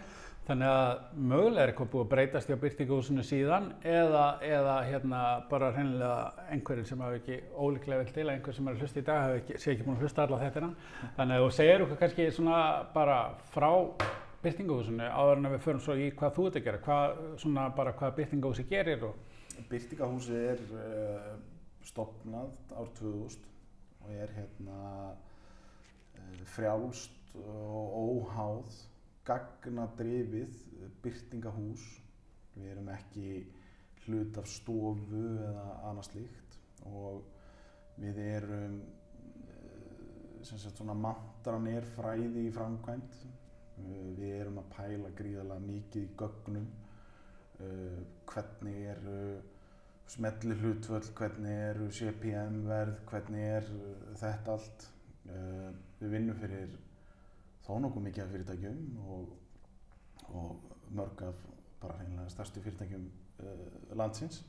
þannig 0.48 0.72
að 0.72 1.04
mögulega 1.30 1.68
er 1.68 1.74
eitthvað 1.76 1.92
búið 1.92 2.08
að 2.08 2.10
breytast 2.16 2.50
hjá 2.50 2.58
Byltingahúsinu 2.64 3.28
síðan 3.30 3.70
eða, 3.86 4.26
eða 4.42 4.80
hérna, 4.88 5.22
bara 5.52 5.70
hreinlega 5.76 6.48
einhverjir 6.56 6.90
sem 6.90 7.06
hafa 7.06 7.22
ekki 7.22 7.38
ólíklega 7.54 8.02
vel 8.02 8.16
til 8.18 8.26
að 8.26 8.34
einhver 8.34 8.58
sem 8.58 8.66
er 8.66 8.80
að 8.80 8.82
hlusta 8.82 9.04
í 9.04 9.06
dag 9.12 9.22
hafi 9.28 9.44
ekki, 9.44 9.62
sé 9.62 9.76
ekki 9.76 9.86
búin 9.86 10.00
að 10.00 10.08
hlusta 10.08 10.26
alla 10.26 10.42
þettina 10.42 10.74
þannig 11.20 11.38
að 11.38 11.46
þú 11.46 11.54
segir 11.60 11.86
okkur 11.86 12.02
kannski 12.02 12.28
svona 12.34 12.66
bara 12.98 13.22
frá 13.54 13.72
byrtingahúsinu 14.44 15.08
áður 15.08 15.38
en 15.42 15.52
við 15.54 15.64
förum 15.66 15.84
svo 15.84 15.96
í 15.98 16.10
hvað 16.18 16.36
þú 16.38 16.48
ert 16.48 16.58
að 16.60 16.66
gera, 16.68 16.82
hvað, 16.86 17.22
svona 17.44 17.68
bara 17.78 17.94
hvað 17.98 18.18
byrtingahúsi 18.20 18.68
gerir 18.70 19.06
og 19.10 19.32
Byrtingahúsið 19.70 20.46
er 20.52 20.62
uh, 20.74 21.34
stopnað 21.86 22.54
ár 22.74 22.92
2000 22.98 23.50
og 24.02 24.14
er 24.16 24.32
hérna 24.36 24.78
uh, 25.12 26.40
frjálst 26.56 27.36
og 27.38 27.98
óháð 28.02 28.80
gagnadrifið 29.28 30.56
byrtingahús. 31.04 31.84
Við 32.56 32.72
erum 32.74 32.90
ekki 32.92 33.28
hlut 34.06 34.40
af 34.42 34.50
stofu 34.50 35.22
eða 35.46 35.68
annað 35.92 36.10
slíkt 36.10 36.58
og 36.90 37.22
við 38.02 38.24
erum 38.24 38.80
uh, 38.82 40.42
sem 40.48 40.58
sagt 40.58 40.80
svona 40.82 40.98
mantran 40.98 41.70
er 41.72 41.88
fræði 41.96 42.48
í 42.48 42.56
framkvæmt. 42.56 43.22
Uh, 43.82 44.12
við 44.18 44.36
erum 44.42 44.60
að 44.62 44.70
pæla 44.76 45.12
gríðarlega 45.18 45.66
mikið 45.66 46.06
í 46.06 46.12
gögnum 46.20 46.68
uh, 47.62 48.00
hvernig 48.30 48.80
eru 48.94 49.18
smelli 50.12 50.58
hlutvöll, 50.60 51.06
hvernig 51.18 51.60
eru 51.70 51.88
CPM 51.96 52.64
verð, 52.68 52.98
hvernig 53.10 53.48
er 53.58 53.70
uh, 53.78 53.94
þetta 54.22 54.58
allt. 54.58 54.88
Við 56.02 56.10
vinnum 56.10 56.36
fyrir 56.42 56.72
þó 57.62 57.76
nokkuð 57.80 58.04
mikið 58.08 58.24
af 58.24 58.32
fyrirtækjum 58.34 58.80
og, 59.14 59.36
og 60.34 60.64
mörg 60.98 61.22
af 61.28 61.44
bara 61.80 62.00
hreinlega 62.00 62.34
stærstu 62.34 62.64
fyrirtækjum 62.66 63.06
landsins 63.96 64.42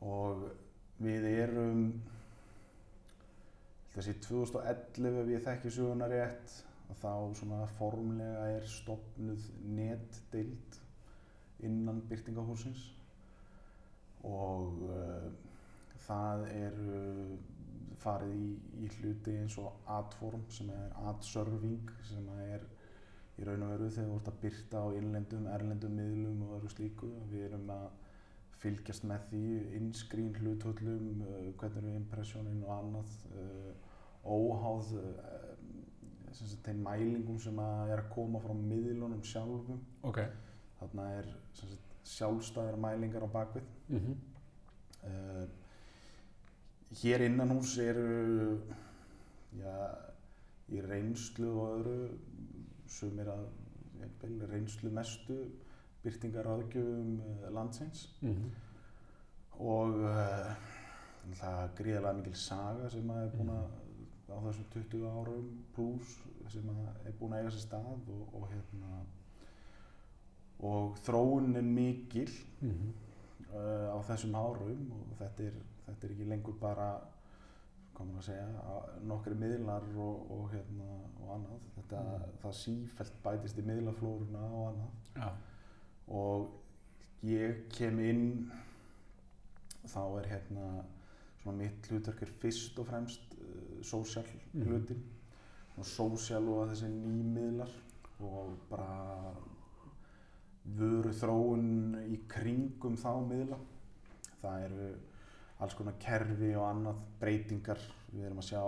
og 0.00 0.46
við 1.04 1.28
erum 1.28 1.84
þessi 3.92 4.16
2011 4.24 5.20
ef 5.22 5.32
ég 5.36 5.46
þekki 5.46 5.74
söguna 5.76 6.08
rétt 6.10 6.56
að 6.56 6.71
þá 7.00 7.12
svona 7.38 7.62
formlega 7.78 8.48
er 8.56 8.66
stopnuð 8.68 9.48
netdeild 9.76 10.78
innan 11.62 12.02
byrtingahúsins 12.10 12.88
og 14.26 14.82
uh, 14.88 15.30
það 16.06 16.44
er 16.50 16.78
uh, 16.82 17.32
farið 18.02 18.34
í, 18.34 18.50
í 18.82 18.90
hluti 18.96 19.34
eins 19.38 19.56
og 19.62 19.88
adform 19.96 20.44
sem 20.50 20.70
er 20.74 20.94
adserving 21.10 21.90
sem 22.08 22.28
er 22.48 22.64
í 23.38 23.46
raun 23.46 23.64
og 23.64 23.74
veru 23.74 23.90
þegar 23.90 24.10
þú 24.10 24.18
ert 24.18 24.30
að 24.32 24.40
byrta 24.42 24.82
á 24.82 24.86
innlendum, 24.98 25.46
erlendum 25.50 25.94
miðlum 25.96 26.42
og 26.46 26.56
öðru 26.58 26.72
slíku. 26.74 27.08
Við 27.30 27.46
erum 27.46 27.70
að 27.72 27.86
fylgjast 28.62 29.06
með 29.08 29.24
því, 29.30 29.46
innskrín 29.78 30.34
hlutvöllum, 30.38 31.22
uh, 31.24 31.48
hvernig 31.58 31.80
eru 31.80 31.94
impressjónin 32.02 32.66
og 32.66 32.74
annað, 32.76 33.16
óháð 34.22 34.92
sem 36.36 36.60
þeim 36.66 36.82
mælingum 36.86 37.38
sem 37.42 37.58
að 37.62 37.94
er 37.94 38.02
að 38.04 38.12
koma 38.14 38.40
frá 38.42 38.54
miðlunum 38.56 39.22
sjálfum. 39.26 39.80
ok, 40.02 40.20
Þarna 40.80 41.08
er 41.18 41.26
sem 41.54 41.68
sagt, 41.68 41.96
sjálfstæðar 42.12 42.78
mælingar 42.80 43.26
á 43.26 43.30
bakvið. 43.38 43.72
mm 43.88 44.20
Uh, 45.02 45.48
hér 47.02 47.24
innan 47.26 47.50
hús 47.50 47.72
eru 47.82 48.60
já, 49.58 49.72
í 50.70 50.78
reynslu 50.84 51.48
og 51.58 51.72
öðru 51.72 51.96
sumir 52.86 53.26
að 53.32 53.48
jafnvel, 53.98 54.36
reynslu 54.52 54.92
mestu 54.94 55.40
byrtingaráðgjöfum 56.04 57.16
uh, 57.18 57.48
landsins. 57.50 58.04
Og 59.58 59.98
uh, 60.06 60.54
það 61.34 61.62
er 61.64 61.74
gríðarlega 61.82 62.18
mikil 62.20 62.36
saga 62.38 62.90
sem 62.94 63.10
að 63.10 63.24
er 63.24 63.34
búin 63.34 63.52
að 63.56 63.66
á 64.32 64.38
þessum 64.46 64.68
20 64.74 65.06
árum 65.12 65.48
pluss 65.76 66.16
sem 66.52 66.70
er 67.04 67.16
búin 67.20 67.36
að 67.36 67.44
eiga 67.44 67.54
sér 67.54 67.66
stað 67.66 68.10
og, 68.16 68.22
og 68.38 68.48
hérna 68.52 69.02
og 70.62 70.98
þróun 71.06 71.56
er 71.58 71.66
mikil 71.66 72.28
uh, 72.62 73.92
á 73.92 73.98
þessum 74.08 74.36
árum 74.38 74.92
og 74.98 75.16
þetta 75.20 75.48
er, 75.48 75.58
þetta 75.88 76.06
er 76.06 76.14
ekki 76.16 76.30
lengur 76.30 76.58
bara 76.60 76.92
maður 78.02 78.18
að 78.18 78.26
segja, 78.26 78.78
nokkri 79.06 79.36
miðlar 79.38 79.84
og, 80.00 80.30
og, 80.32 80.46
hérna, 80.52 80.88
og 81.22 81.30
annað. 81.36 81.66
Þetta, 81.76 82.02
Það 82.42 82.56
sífælt 82.58 83.20
bætist 83.24 83.60
í 83.60 83.66
miðlaflóruna 83.66 84.42
og 84.48 84.64
annað. 84.70 84.96
Já, 85.16 85.28
og 86.18 87.26
ég 87.26 87.62
kem 87.74 88.00
inn 88.02 88.24
þá 89.86 90.02
er 90.20 90.30
hérna 90.32 90.66
svona 91.42 91.56
mitt 91.58 91.88
hlutverk 91.90 92.22
er 92.22 92.32
fyrst 92.42 92.78
og 92.78 92.86
fremst 92.86 93.34
uh, 93.38 93.82
social 93.82 94.24
Mhm. 94.52 94.66
hlutin 94.68 95.02
og 95.76 95.84
social 95.86 96.48
og 96.48 96.68
þessi 96.70 96.88
nýmiðlar 96.92 97.70
og 98.22 98.56
bara 98.70 99.34
vöru 100.78 101.10
þróun 101.12 101.96
í 102.06 102.20
kringum 102.30 102.96
þá 102.96 103.12
miðla. 103.26 103.58
Það 104.42 104.66
eru 104.66 104.90
alls 105.62 105.74
konar 105.78 105.96
kerfi 106.02 106.54
og 106.54 106.66
annað 106.68 107.00
breytingar. 107.20 107.80
Við 108.12 108.26
erum 108.28 108.42
að 108.42 108.48
sjá 108.50 108.62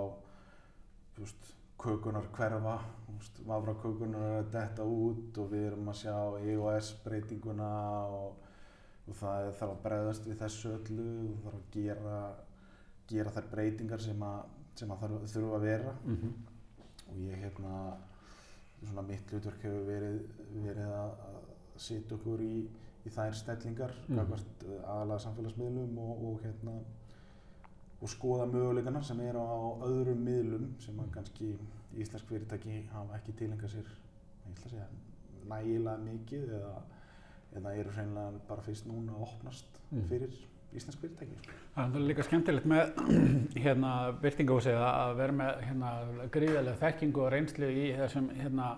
veist, 1.19 1.53
kökunar 1.79 2.27
hverfa 2.35 2.79
þú 3.07 3.19
veist, 3.19 3.41
vafra 3.47 3.75
kökunar 3.83 4.25
er 4.31 4.39
að 4.43 4.51
detta 4.55 4.87
út 4.89 5.39
og 5.39 5.51
við 5.53 5.67
erum 5.69 5.89
að 5.93 6.01
sjá 6.01 6.17
EOS 6.41 6.93
breytinguna 7.05 7.71
og, 8.09 8.37
og 9.07 9.19
það 9.21 9.51
þarf 9.61 9.75
að 9.75 9.83
bregðast 9.87 10.27
við 10.31 10.41
þessu 10.43 10.73
öllu 10.79 11.09
og 11.35 11.43
þarf 11.45 11.61
að 11.61 11.71
gera, 11.77 12.19
gera 13.09 13.31
þær 13.31 13.49
breytingar 13.53 14.01
sem 14.01 14.23
að, 14.23 14.45
sem 14.75 14.91
að 14.91 15.01
þarf, 15.05 15.27
þurfa 15.35 15.57
að 15.61 15.67
vera 15.69 15.95
mm 16.05 16.35
og 17.05 17.19
ég 17.21 17.37
hérna 17.45 17.97
svona 18.85 19.03
mitt 19.07 19.31
hlutverk 19.31 19.63
hefur 19.63 19.85
verið, 19.87 20.17
verið 20.65 20.89
að, 20.97 21.11
að 21.29 21.81
setja 21.85 22.17
okkur 22.17 22.41
í, 22.43 22.69
í 23.05 23.11
þær 23.13 23.35
stellingar 23.37 23.93
Mhm. 24.09 24.17
gagvart 24.19 24.65
uh, 24.65 24.79
aðalega 24.95 25.19
samfélagsmiðlum 25.27 25.99
og, 25.99 26.25
og 26.31 26.41
hérna 26.45 26.75
og 28.03 28.09
skoða 28.11 28.47
möguleikana 28.51 29.03
sem 29.03 29.21
eru 29.21 29.41
á 29.41 29.57
öðrum 29.87 30.25
miðlum 30.27 30.67
sem 30.81 30.99
að 31.01 31.13
kannski 31.15 31.53
íslensk 31.97 32.27
fyrirtæki 32.29 32.81
hafa 32.93 33.17
ekki 33.21 33.33
tilengað 33.39 33.71
sér 33.77 33.93
segja 34.65 34.89
nægilega 35.49 35.99
mikið 36.05 36.51
eða, 36.59 36.75
eða 37.61 37.73
eru 37.79 37.91
hreinlega 37.95 38.41
bara 38.49 38.63
fyrst 38.67 38.87
núna 38.89 39.13
að 39.13 39.23
opnast 39.29 39.81
Mhm. 39.91 40.09
fyrir 40.09 40.35
íslensk 40.79 41.01
fyrirtæki. 41.03 41.55
Það 41.75 41.97
er 41.99 42.05
líka 42.09 42.27
skemmtilegt 42.27 42.69
með 42.71 42.99
hérna 43.65 43.95
byrtingahúsið 44.23 44.83
að 44.83 45.15
vera 45.21 45.39
með 45.41 45.65
hérna 45.69 45.95
gríðarlega 46.35 46.81
þekkingu 46.83 47.25
og 47.25 47.33
reynslu 47.35 47.71
í 47.71 47.89
þessum 47.99 48.29
hérna 48.39 48.75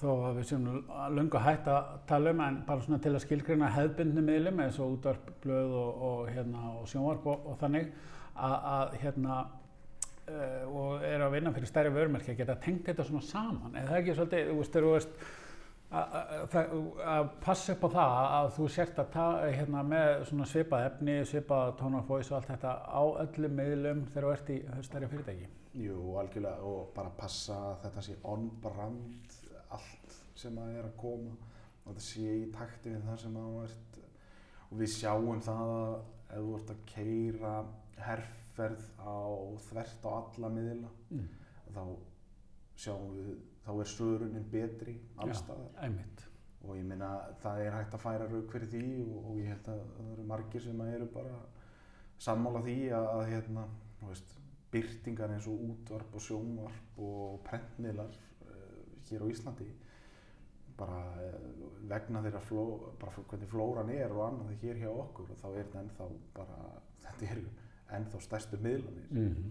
þó 0.00 0.08
að 0.10 0.40
við 0.40 0.46
séum 0.48 0.66
lungu 1.14 1.40
hægt 1.42 1.68
að 1.70 1.90
tala 2.10 2.34
um 2.34 2.42
en 2.44 2.58
bara 2.66 2.82
svona 2.84 3.00
til 3.02 3.12
að 3.14 3.24
skilgrina 3.24 3.70
hefðbundni 3.74 4.24
miðlum 4.26 4.62
eins 4.64 4.78
og 4.82 4.96
útvarp, 4.96 5.30
blöð 5.44 5.74
og, 5.78 6.04
og 6.08 6.30
hérna 6.34 6.72
og 6.78 6.88
sjónvarp 6.90 7.28
og, 7.30 7.50
og 7.52 7.58
þannig 7.60 7.90
að, 8.34 8.56
að 8.74 8.96
hérna 9.04 9.36
uh, 10.30 10.64
og 10.66 11.06
er 11.06 11.24
að 11.26 11.36
vinna 11.36 11.54
fyrir 11.54 11.70
stærri 11.70 11.94
vörumerki 11.94 12.34
að 12.34 12.42
geta 12.42 12.58
tengt 12.64 12.90
þetta 12.90 13.06
svona 13.06 13.26
saman 13.26 13.76
eða 13.76 13.86
það 13.90 13.96
er 13.96 14.02
ekki 14.02 14.16
svolítið, 14.18 14.50
þú 14.50 14.58
veist, 14.60 14.80
þú 14.80 14.94
veist 14.96 15.30
að- 15.90 17.30
passa 17.42 17.72
upp 17.74 17.84
á 17.84 17.88
það 17.90 18.12
að 18.38 18.50
þú 18.56 18.68
sért 18.70 18.98
að 19.02 19.08
ta, 19.14 19.24
hérna, 19.50 19.82
með 19.82 20.24
svona 20.28 20.46
svipað 20.46 20.84
efni, 20.90 21.16
svipað 21.26 21.72
tone 21.80 21.98
of 21.98 22.06
voice 22.08 22.30
og 22.30 22.36
allt 22.38 22.50
þetta 22.52 22.74
á 22.86 23.02
öllum 23.24 23.56
miðlum 23.58 24.04
þegar 24.12 24.26
þú 24.28 24.32
ert 24.36 24.50
í 24.54 24.58
stærri 24.86 25.08
fyrirtæki. 25.10 25.48
Jú, 25.74 25.98
algjörlega 26.18 26.62
og 26.66 26.92
bara 26.94 27.10
passa 27.18 27.54
að 27.72 27.82
þetta 27.84 28.02
sé 28.06 28.16
on-brand 28.24 29.36
allt 29.70 30.16
sem 30.34 30.56
að 30.58 30.78
er 30.78 30.84
að 30.88 30.96
koma 30.98 31.34
og 31.86 31.92
þetta 31.92 32.06
sé 32.06 32.38
í 32.40 32.46
takti 32.54 32.90
við 32.94 33.04
það 33.08 33.20
sem 33.24 33.36
að 33.36 33.50
þú 33.50 33.62
ert 33.64 34.00
og 34.70 34.78
við 34.78 34.92
sjáum 34.94 35.40
það 35.42 35.74
að 35.74 35.94
ef 36.30 36.40
þú 36.46 36.54
ert 36.60 36.70
að 36.70 36.82
keira 36.94 37.54
herrferð 38.00 38.84
á 39.02 39.14
þvert 39.68 40.06
á 40.06 40.10
alla 40.22 40.48
miðla 40.54 40.90
Mm. 41.10 41.28
þá 41.74 41.82
sjáum 42.76 43.10
við, 43.16 43.30
þá 43.64 43.70
er 43.74 43.90
sörunin 43.92 44.50
betri 44.52 44.96
allstaðar 45.20 45.84
Einmitt. 45.84 46.24
og 46.64 46.76
ég 46.76 46.86
meina 46.86 47.10
það 47.42 47.62
er 47.64 47.76
hægt 47.76 47.96
að 47.96 48.04
færa 48.04 48.28
rauk 48.28 48.52
fyrir 48.52 48.72
því 48.72 48.84
og, 49.04 49.18
og 49.30 49.40
ég 49.40 49.52
held 49.52 49.70
að 49.72 49.82
það 49.96 50.10
eru 50.14 50.26
margir 50.32 50.64
sem 50.64 50.82
eru 50.86 51.08
bara 51.14 51.36
sammála 52.20 52.64
því 52.64 52.78
að, 52.96 53.06
að 53.14 53.22
hérna, 53.30 53.66
þú 54.00 54.10
veist, 54.10 54.34
byrtingar 54.70 55.32
eins 55.34 55.46
og 55.50 55.62
útvarp 55.66 56.16
og 56.16 56.24
sjónvarp 56.24 56.98
og 57.02 57.38
prentmiðlar 57.46 58.12
uh, 58.14 58.82
hér 59.08 59.24
á 59.24 59.32
Íslandi 59.32 59.70
bara 60.80 61.00
uh, 61.24 61.64
vegna 61.90 62.22
þeirra 62.24 62.44
fló, 62.44 62.66
bara 63.00 63.24
hvernig 63.32 63.50
flóran 63.50 63.90
er 63.96 64.14
og 64.14 64.22
annað 64.28 64.54
hér 64.62 64.84
hjá 64.84 64.92
okkur 64.92 65.32
og 65.34 65.40
þá 65.40 65.48
er 65.50 65.58
þetta 65.64 65.82
ennþá 65.84 66.12
bara, 66.36 66.60
þetta 67.06 67.32
eru 67.34 67.50
ennþá 67.98 68.22
stærstu 68.28 68.62
miðlanir 68.62 69.10
Mm 69.10 69.50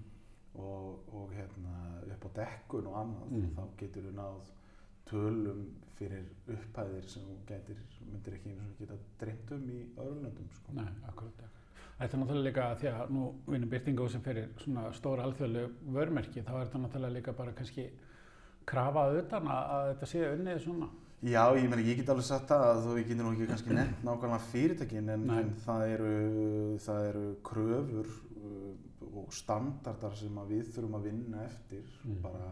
og, 0.56 1.04
og 1.14 1.30
hérna 1.36 1.76
upp 2.14 2.26
á 2.26 2.30
dekkun 2.42 2.88
og 2.88 2.98
annað 3.04 3.30
Mm. 3.32 3.52
þá 3.56 3.64
getur 3.78 4.02
við 4.08 4.16
náð 4.18 4.40
tölum 5.10 5.62
fyrir 5.98 6.26
upphæðir 6.48 7.08
sem 7.10 7.24
þú 7.24 7.38
getur, 7.48 7.78
myndir 8.12 8.34
ekki 8.34 8.50
einu 8.50 8.62
svona 8.62 8.80
geta 8.80 8.98
dreymt 9.20 9.52
um 9.52 9.70
í 9.70 9.80
öðrum 9.98 10.24
löndum 10.24 10.50
sko. 10.56 10.74
Nei, 10.74 10.86
akkurat, 11.08 11.34
akkurat. 11.34 11.56
Þetta 12.00 12.16
er 12.18 12.22
náttúrulega 12.22 12.48
líka 12.48 12.68
því 12.80 12.88
að 12.94 13.10
nú 13.12 13.24
vinnur 13.48 13.70
byrtingu 13.74 14.10
sem 14.10 14.22
fyrir 14.22 14.48
svona 14.58 14.92
stóra 14.96 15.24
alþjóðlegu 15.28 15.94
vörmerki, 15.98 16.42
þá 16.46 16.54
er 16.56 16.66
þetta 16.70 16.80
náttúrulega 16.86 17.14
líka 17.18 17.34
bara 17.36 17.52
kannski 17.58 17.90
krafað 18.70 19.18
utan 19.24 19.48
að, 19.52 19.94
þetta 19.94 20.06
sé 20.14 20.26
unnið 20.34 20.62
svona. 20.64 20.90
Já, 21.20 21.44
ég 21.60 21.66
meina 21.68 21.84
ég 21.84 21.98
get 22.00 22.10
alveg 22.14 22.24
sagt 22.30 22.48
það 22.48 22.62
að 22.70 23.00
ég 23.02 23.08
geti 23.10 23.20
nú 23.20 23.34
ekki 23.34 23.48
kannski 23.50 23.74
nefnt 23.76 24.04
nákvæmlega 24.08 24.46
fyrirtækin 24.54 25.10
en, 25.10 25.26
en 25.36 25.50
það, 25.66 25.82
eru, 25.98 26.14
það 26.86 27.08
eru 27.10 27.24
kröfur 27.44 28.08
uh, 28.40 28.70
og 29.18 29.34
standardar 29.34 30.16
sem 30.16 30.40
við 30.50 30.68
þurfum 30.74 30.96
að 31.00 31.08
vinna 31.10 31.44
eftir 31.46 31.86
Mm. 32.06 32.22
bara 32.22 32.50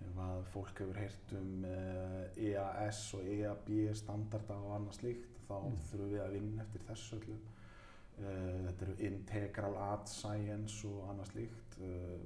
ef 0.00 0.16
að 0.24 0.44
fólk 0.52 0.78
hefur 0.80 0.96
heyrt 0.96 1.32
um 1.36 1.64
uh, 1.64 2.26
EAS 2.36 3.00
og 3.14 3.24
EAB 3.28 3.94
standarda 3.94 4.54
og 4.56 4.74
annað 4.78 4.98
slíkt 5.00 5.40
þá 5.48 5.56
Mm. 5.66 5.76
þurfum 5.90 6.12
við 6.14 6.20
að 6.24 6.32
vinna 6.38 6.62
eftir 6.62 6.80
þessu 6.88 7.16
öllu 7.18 7.36
uh, 7.36 8.66
þetta 8.66 8.84
eru 8.86 8.96
integral 9.10 9.76
ad 9.76 10.06
science 10.08 10.86
og 10.88 11.08
annað 11.10 11.32
slíkt 11.32 11.78
uh, 11.80 12.20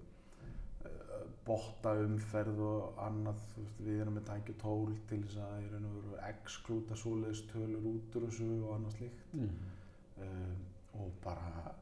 uh, 0.85 1.25
botta 1.47 1.95
umferð 2.04 2.61
og 2.61 2.99
annað 3.09 3.40
veist, 3.57 3.81
við 3.81 4.00
erum 4.04 4.14
með 4.21 4.28
tækju 4.31 4.54
tól 4.62 4.95
til 5.09 5.23
þess 5.25 5.37
að 5.37 6.28
exklúta 6.28 6.97
svoleiðis 6.97 7.43
tölur 7.52 7.89
út 7.95 8.17
úr 8.21 8.28
þessu 8.28 8.50
og 8.63 8.75
annað 8.78 8.99
slíkt 9.00 9.34
Mm. 9.34 9.50
um, 10.28 10.60
og 10.95 11.10
bara 11.25 11.75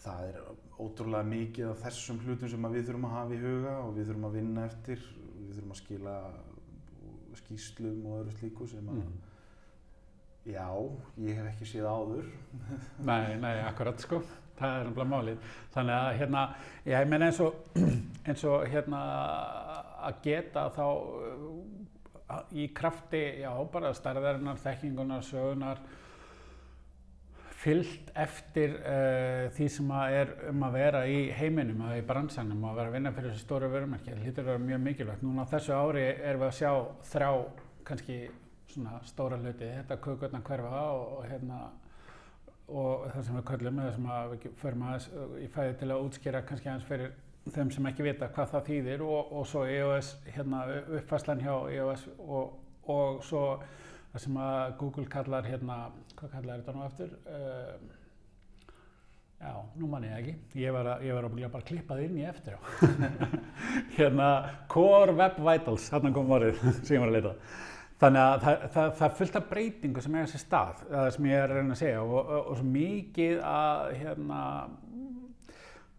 það 0.00 0.28
er 0.30 0.38
ótrúlega 0.80 1.28
mikið 1.28 1.70
af 1.70 1.82
þessum 1.84 2.20
hlutum 2.24 2.48
sem 2.52 2.68
við 2.72 2.86
þurfum 2.88 3.08
að 3.08 3.16
hafa 3.16 3.36
í 3.36 3.40
huga 3.42 3.74
og 3.84 3.90
við 3.96 4.06
þurfum 4.10 4.28
að 4.30 4.38
vinna 4.38 4.66
eftir 4.70 5.02
við 5.40 5.56
þurfum 5.56 5.74
að 5.74 5.80
skila 5.82 6.14
skýslum 7.40 8.06
og 8.06 8.20
öðru 8.20 8.36
slíku 8.38 8.68
sem 8.70 8.88
að 8.88 9.00
Mm. 9.00 9.18
já, 10.46 10.68
ég 11.20 11.36
hef 11.36 11.48
ekki 11.50 11.66
séð 11.68 11.86
áður 11.90 12.30
Nei, 13.10 13.36
nei, 13.42 13.60
akkurat 13.66 14.00
sko, 14.00 14.22
það 14.58 14.76
er 14.78 14.88
náttúrulega 14.88 15.10
málið. 15.10 15.50
Þannig 15.74 15.94
að 15.96 16.18
hérna, 16.20 16.42
ég 16.88 17.10
meina 17.10 17.28
eins 17.28 17.40
og, 17.44 17.60
eins 18.28 18.44
og 18.48 18.66
hérna 18.72 19.00
að 20.08 20.20
geta 20.24 20.66
þá 20.74 20.84
uh, 20.88 22.40
í 22.56 22.68
krafti, 22.74 23.22
já, 23.42 23.50
bara 23.72 23.92
stærðarinnar, 23.96 24.60
þekkingunar, 24.64 25.24
sögunar, 25.26 25.82
fyllt 27.60 28.12
eftir 28.16 28.76
uh, 28.78 29.48
því 29.56 29.66
sem 29.74 29.90
að 29.92 30.16
er 30.20 30.30
um 30.48 30.62
að 30.64 30.76
vera 30.78 31.02
í 31.08 31.18
heiminum 31.36 31.82
eða 31.86 31.98
í 32.00 32.04
bransanum 32.08 32.62
og 32.64 32.72
að 32.72 32.80
vera 32.80 32.92
að 32.92 32.96
vinna 32.96 33.12
fyrir 33.16 33.34
þessu 33.34 33.44
stóru 33.44 33.68
vörumerki. 33.72 34.14
Það 34.14 34.24
hlýtur 34.24 34.44
að 34.44 34.50
vera 34.52 34.62
mjög 34.64 34.82
mikilvægt. 34.86 35.24
Núna 35.26 35.44
á 35.44 35.52
þessu 35.52 35.76
ári 35.76 36.06
erum 36.14 36.44
við 36.44 36.48
að 36.48 36.56
sjá 36.60 36.72
þrjá 37.10 37.30
kannski 37.90 38.18
svona 38.70 39.00
stóra 39.04 39.38
hluti, 39.40 39.66
þetta 39.66 39.98
kökurna 40.04 40.40
hverfa 40.46 40.84
og, 40.94 41.06
og 41.18 41.26
hérna 41.28 41.60
og 42.70 43.08
það 43.10 43.24
sem 43.26 43.36
við 43.36 43.46
köllum 43.50 43.82
eða 43.82 43.96
sem 43.96 44.08
að 44.14 44.32
við 44.32 44.46
förum 44.60 44.86
aðeins 44.86 45.10
uh, 45.10 45.34
í 45.42 45.50
fæði 45.50 45.76
til 45.80 45.90
að 45.90 46.04
útskýra 46.06 46.42
kannski 46.46 46.70
aðeins 46.70 46.88
fyrir 46.88 47.12
þeim 47.50 47.70
sem 47.74 47.88
ekki 47.90 48.06
vita 48.06 48.28
hvað 48.30 48.50
það 48.54 48.66
þýðir 48.68 49.04
og, 49.04 49.32
og 49.36 49.46
svo 49.48 49.64
EOS, 49.66 50.10
hérna 50.30 50.62
uppfæslan 51.00 51.42
hjá 51.42 51.54
EOS 51.74 52.06
og, 52.20 52.52
og 52.92 53.22
svo 53.26 53.44
það 54.10 54.24
sem 54.24 54.38
að 54.42 54.76
Google 54.80 55.06
kallar 55.10 55.48
hérna, 55.48 55.78
hvað 56.18 56.36
kallar 56.36 56.60
þetta 56.60 56.74
nú 56.74 56.84
aftur? 56.84 57.16
Uh, 57.30 58.74
já, 59.40 59.52
nú 59.78 59.90
man 59.90 60.06
ég 60.08 60.16
ekki. 60.18 60.36
Ég 60.60 60.74
var 60.74 60.92
að 60.98 61.42
bara 61.46 61.66
klippað 61.66 62.04
inn 62.06 62.20
í 62.20 62.26
eftir 62.28 62.58
hérna 63.98 64.30
Core 64.70 65.14
Web 65.16 65.38
Vitals, 65.46 65.90
þarna 65.92 66.14
kom 66.16 66.32
orðið 66.36 66.62
sem 66.82 66.96
ég 66.96 67.04
var 67.04 67.12
að 67.12 67.18
leita. 67.18 67.36
Þannig 68.00 68.22
að 68.24 68.44
það, 68.44 68.62
það, 68.74 68.92
það 68.98 69.16
fullt 69.18 69.34
af 69.36 69.48
breytingu 69.50 70.02
sem 70.02 70.14
er 70.16 70.22
þessi 70.24 70.38
stað, 70.40 70.84
það 70.88 71.10
sem 71.14 71.26
ég 71.28 71.36
er 71.36 71.50
að 71.50 71.58
reyna 71.58 71.74
að 71.74 71.80
segja 71.82 72.04
og, 72.04 72.14
og, 72.20 72.38
og 72.38 72.54
svo 72.56 72.68
mikið 72.70 73.42
að 73.44 73.90
hérna, 74.00 74.38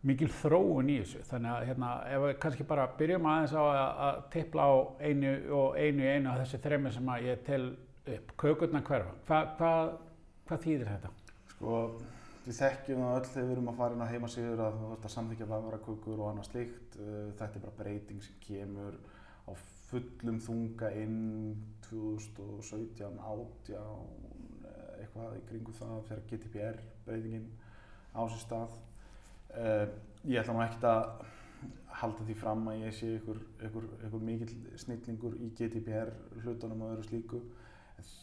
mikil 0.10 0.30
þróun 0.40 0.90
í 0.90 0.96
þessu. 1.04 1.22
Þannig 1.30 1.52
að 1.54 1.68
hérna, 1.70 1.92
ef 2.10 2.24
við 2.26 2.34
kannski 2.42 2.66
bara 2.72 2.88
byrjum 2.98 3.30
aðeins 3.30 3.54
á 3.54 3.62
að, 3.62 4.02
að 4.08 4.20
tippla 4.34 4.66
á 4.66 4.74
einu 5.06 5.36
og 5.60 5.78
einu 5.78 6.08
í 6.08 6.10
einu 6.10 6.32
af 6.32 6.42
þessi 6.42 6.62
þremi 6.66 6.94
sem 6.96 7.14
að 7.14 7.28
ég 7.30 7.46
tel 7.46 7.62
upp, 8.08 8.36
kökurna 8.42 8.82
hverfa. 8.88 9.14
Hva, 9.28 9.42
hvað, 9.60 9.94
hvað 10.50 10.66
þýðir 10.66 10.92
þetta? 10.96 11.14
sko, 11.52 11.80
við 12.46 12.58
þekkjum 12.58 13.04
það 13.06 13.18
öll 13.18 13.28
þegar 13.32 13.48
við 13.48 13.56
erum 13.56 13.72
að 13.72 13.82
fara 13.82 13.98
inn 13.98 14.06
á 14.06 14.12
heimasíður 14.12 14.64
að 14.66 14.78
þú 14.82 14.94
ert 14.96 15.04
að 15.06 15.16
samþykja 15.16 15.50
vafrakökur 15.52 16.22
og 16.22 16.32
annað 16.32 16.48
slíkt 16.50 16.92
Uh, 17.02 17.32
þetta 17.40 17.56
er 17.56 17.64
bara 17.64 17.78
breyting 17.80 18.22
sem 18.22 18.40
kemur 18.44 18.98
á 19.48 19.52
fullum 19.88 20.40
þunga 20.44 20.90
inn 21.00 21.56
2017, 21.88 23.16
18 23.16 23.78
eh, 23.80 25.00
eitthvað 25.00 25.38
í 25.38 25.42
kringu 25.48 25.76
það 25.78 25.94
þegar 26.10 26.26
GDPR 26.30 26.82
breytingin 27.08 27.48
á 28.12 28.22
sér 28.28 28.44
stað 28.44 28.76
uh, 29.56 29.88
ég 30.28 30.44
ætla 30.44 30.58
nú 30.58 30.64
ekkert 30.66 30.88
að 30.92 31.08
halda 32.02 32.28
því 32.28 32.38
fram 32.44 32.68
að 32.74 32.84
ég 32.84 33.00
sé 33.00 33.10
ykkur 33.22 34.22
mikill 34.28 34.54
snillingur 34.84 35.40
í 35.40 35.50
GDPR 35.58 36.12
hlutunum 36.44 36.86
og 36.86 36.98
öðru 36.98 37.08
slíku 37.08 37.42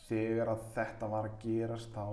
þegar 0.08 0.48
að 0.54 0.66
þetta 0.74 1.08
var 1.10 1.28
að 1.28 1.38
gerast 1.42 1.92
þá 1.94 2.04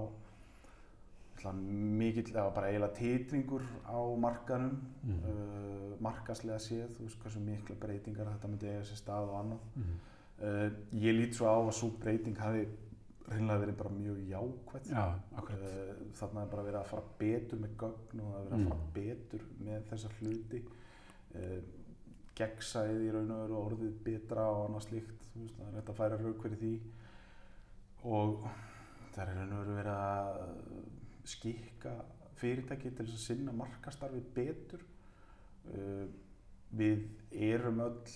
ætla, 1.35 1.51
mikill, 1.99 2.31
eða 2.33 2.53
bara 2.55 2.69
eiginlega 2.71 2.95
titringur 2.99 3.61
á 3.85 3.99
markanum 4.17 4.77
Mhm. 5.03 5.19
uh, 5.29 5.97
markaslega 6.01 6.57
séð, 6.59 6.89
þú 6.97 7.03
veist 7.05 7.19
hversu 7.23 7.39
mikla 7.39 7.75
breytingar 7.79 8.25
þetta 8.33 8.47
myndi 8.51 8.67
eiga 8.71 8.83
sér 8.83 8.97
stað 9.01 9.29
og 9.29 9.35
annað 9.43 9.59
Mm. 9.75 9.99
uh, 10.41 10.69
ég 10.93 11.15
lít 11.15 11.33
svo 11.35 11.45
á 11.47 11.55
að 11.59 11.71
svo 11.73 11.89
breyting 11.99 12.37
hafi 12.37 12.67
reynilega 13.29 13.59
verið 13.65 13.77
bara 13.77 13.89
mjög 13.89 14.17
jákvæð 14.29 14.89
Já, 14.91 15.05
uh, 15.37 15.95
þarna 16.13 16.41
er 16.43 16.49
bara 16.51 16.63
verið 16.63 16.79
að 16.81 16.85
fara 16.85 17.03
betur 17.19 17.57
með 17.59 17.75
gögn 17.77 18.19
og 18.21 18.33
það 18.33 18.41
er 18.41 18.49
verið 18.49 18.59
að 18.59 18.69
fara 18.69 18.81
Mm. 18.81 18.93
betur 18.93 19.41
með 19.65 19.81
þessa 19.89 20.09
hluti 20.19 20.61
uh, 21.35 21.61
gegnsæði 22.35 23.07
í 23.07 23.11
raun 23.13 23.31
og 23.31 23.41
veru 23.47 23.61
orðið 23.69 23.93
betra 24.03 24.49
og 24.51 24.69
annað 24.69 24.83
slíkt 24.89 25.21
það 25.35 25.67
er 25.67 25.75
hægt 25.79 25.89
að 25.89 25.95
færa 25.99 26.17
rauk 26.19 26.41
fyrir 26.43 26.57
því 26.59 26.79
og 28.05 28.45
það 29.15 29.21
er 29.23 29.31
raun 29.39 29.55
og 29.55 29.61
veru 29.63 29.77
verið 29.79 29.95
að 29.95 30.39
skikka 31.25 31.95
fyrirtæki 32.39 32.91
til 32.91 33.05
þess 33.07 33.17
að 33.17 33.23
sinna 33.23 33.53
markastarfi 33.55 34.21
betur 34.35 34.83
uh, 35.73 36.05
við 36.75 37.05
erum 37.47 37.81
öll 37.85 38.15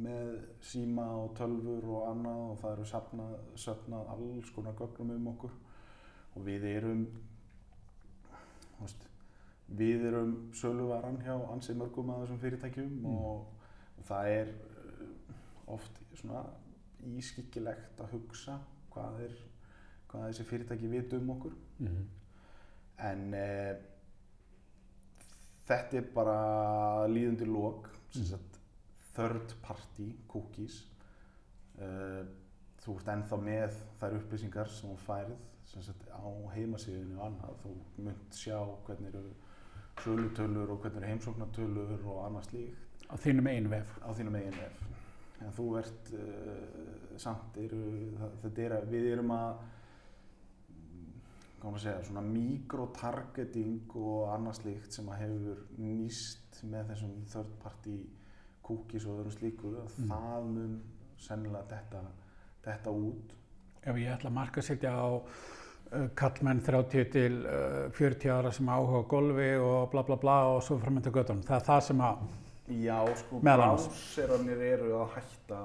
með 0.00 0.30
síma 0.64 1.04
og 1.18 1.34
tölfur 1.38 1.86
og 1.90 2.06
annað 2.08 2.42
og 2.46 2.58
það 2.60 2.74
eru 2.76 2.86
safnað, 2.88 3.32
söfnað 3.58 4.10
alls 4.14 4.52
konar 4.54 4.76
gögnum 4.78 5.16
um 5.16 5.30
okkur 5.34 5.54
og 6.36 6.44
við 6.46 6.66
erum 6.70 7.04
veist, 8.78 9.06
við 9.76 10.06
erum 10.10 10.34
söluvaran 10.56 11.20
hjá 11.24 11.34
ansið 11.52 11.80
mörgum 11.82 12.12
af 12.14 12.24
þessum 12.24 12.42
fyrirtækjum 12.44 12.92
Mm. 13.00 13.06
og, 13.06 13.46
og 13.98 14.04
það 14.08 14.32
er 14.34 14.52
uh, 14.54 15.74
oft 15.74 16.00
svona 16.14 16.44
ískikkilegt 17.16 18.00
að 18.00 18.14
hugsa 18.16 18.58
hvað 18.94 19.20
er 19.26 19.36
hvað 20.10 20.24
þessi 20.28 20.44
fyrirtæki 20.50 20.90
vita 20.90 21.16
um 21.20 21.30
okkur 21.36 21.52
Mm. 21.80 22.00
en 23.10 23.34
uh, 23.34 23.74
þetta 25.68 25.96
er 26.00 26.08
bara 26.14 26.36
líðundi 27.08 27.46
lók, 27.48 27.88
sem 28.12 28.24
sagt 28.28 28.58
third 29.14 29.54
party 29.64 30.10
cookies. 30.28 30.80
Uh, 31.80 32.24
þú 32.84 32.96
ert 32.98 33.08
ennþá 33.14 33.38
með 33.44 33.78
þær 34.00 34.16
upplýsingar 34.18 34.68
sem 34.72 34.90
þú 34.90 34.98
færið 35.06 35.38
sem 35.70 35.82
sagt 35.86 36.06
á 36.10 36.24
heimasíðinu 36.56 37.18
og 37.18 37.24
annað. 37.28 37.56
Þú 37.62 37.74
munt 38.06 38.36
sjá 38.36 38.58
hvernig 38.86 39.14
eru 39.14 39.32
sölutölur 40.02 40.72
og 40.74 40.80
hvernig 40.82 41.02
eru 41.02 41.10
heimsóknartölur 41.12 41.92
og 42.08 42.22
annað 42.26 42.48
slíkt 42.50 42.86
Á 43.10 43.14
þínum 43.18 43.48
einu 43.50 43.68
vef. 43.72 43.90
á 44.02 44.10
þínum 44.14 44.36
eigin 44.38 44.58
vef. 44.60 44.82
En 45.40 45.52
þú 45.56 45.66
ert 45.80 46.10
uh, 46.12 47.18
samt, 47.20 47.56
eru, 47.60 47.82
það, 48.42 48.58
er 48.64 48.74
við 48.90 49.06
erum 49.14 49.32
að, 49.34 49.62
maður 51.60 51.74
að 51.76 51.82
segja, 51.84 52.04
svona 52.08 52.24
mikrotargeting 52.28 53.96
og 54.00 54.30
annað 54.34 54.60
slíkt 54.62 54.96
sem 54.96 55.08
að 55.12 55.22
hefur 55.24 55.62
nýst 55.80 56.62
með 56.68 56.92
þessum 56.92 57.14
third 57.32 57.54
party 57.62 57.96
cookies 58.64 59.06
og 59.08 59.20
öðru 59.22 59.34
slíku, 59.34 59.72
Mm. 59.74 60.10
það 60.12 60.50
mun 60.54 60.74
sennilega 61.20 61.64
detta, 61.68 62.02
detta 62.64 62.90
út. 62.90 63.34
Ef 63.82 63.96
ég 63.96 64.12
ætla 64.12 64.30
að 64.30 64.36
markasetja 64.36 64.92
á 64.92 65.08
uh, 65.16 66.08
kallmenn 66.14 66.60
30 66.64 67.10
til 67.12 67.40
uh, 67.46 67.90
40 67.96 68.30
ára 68.30 68.52
sem 68.52 68.68
áhuga 68.68 69.02
golfi 69.08 69.50
og 69.56 69.90
bla 69.92 70.02
bla 70.02 70.16
bla 70.16 70.38
og 70.54 70.62
svo 70.62 70.78
framönda 70.78 71.12
göttunum. 71.12 71.42
Það 71.44 71.56
er 71.56 71.66
það 71.68 71.80
sem 71.88 72.04
að, 72.04 72.24
Já, 72.70 72.98
sko, 73.18 73.40
browserarnir 73.42 74.62
eru 74.62 74.94
að 75.00 75.14
hætta 75.16 75.60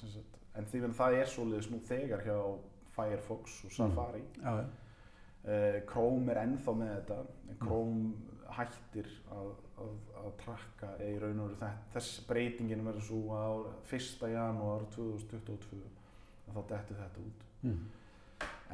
sem 0.00 0.10
sagt, 0.16 0.38
en 0.58 0.66
því 0.66 0.84
að 0.88 0.94
það 0.98 1.18
er 1.20 1.30
svoleiðis 1.30 1.70
nú 1.70 1.80
þegar 1.86 2.24
hjá 2.26 2.38
Firefox 2.96 3.64
og 3.68 3.76
Safari. 3.78 4.24
já, 4.42 4.64
Uh, 5.42 5.80
Chrome 5.90 6.30
er 6.30 6.38
ennþá 6.44 6.72
með 6.78 6.90
þetta, 6.92 7.14
en 7.50 7.56
Chrome 7.58 8.34
hættir 8.54 9.08
að, 9.34 9.48
að, 9.82 9.96
að 10.20 10.28
trakka 10.38 10.90
í 11.02 11.16
raun 11.18 11.40
og 11.42 11.48
veru. 11.56 11.70
Þess 11.96 12.20
breytingin 12.28 12.84
verður 12.86 13.06
svo 13.08 13.22
á 13.34 13.50
1. 13.90 14.22
janúar 14.30 14.84
2022 14.94 15.80
að 15.82 16.54
þá 16.54 16.62
detti 16.70 16.98
þetta 17.00 17.24
út. 17.24 17.42
mm. 17.66 17.82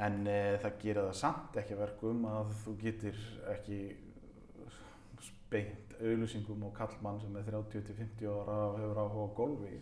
En 0.05 0.21
uh, 0.27 0.53
það 0.61 0.77
gerir 0.83 1.01
það 1.07 1.17
samt 1.23 1.57
ekki 1.63 1.79
verkum 1.79 2.21
að 2.29 2.53
þú 2.61 2.75
getur 2.85 3.25
ekki 3.55 3.79
beint 5.49 5.88
auðlýsingum 5.99 6.67
á 6.67 6.69
kallmann 6.81 7.21
sem 7.21 7.39
er 7.39 7.47
30-50 7.49 8.29
ára 8.31 8.59
og 8.67 8.77
hefur 8.79 9.01
áhuga 9.03 9.25
á 9.27 9.37
golfi 9.39 9.79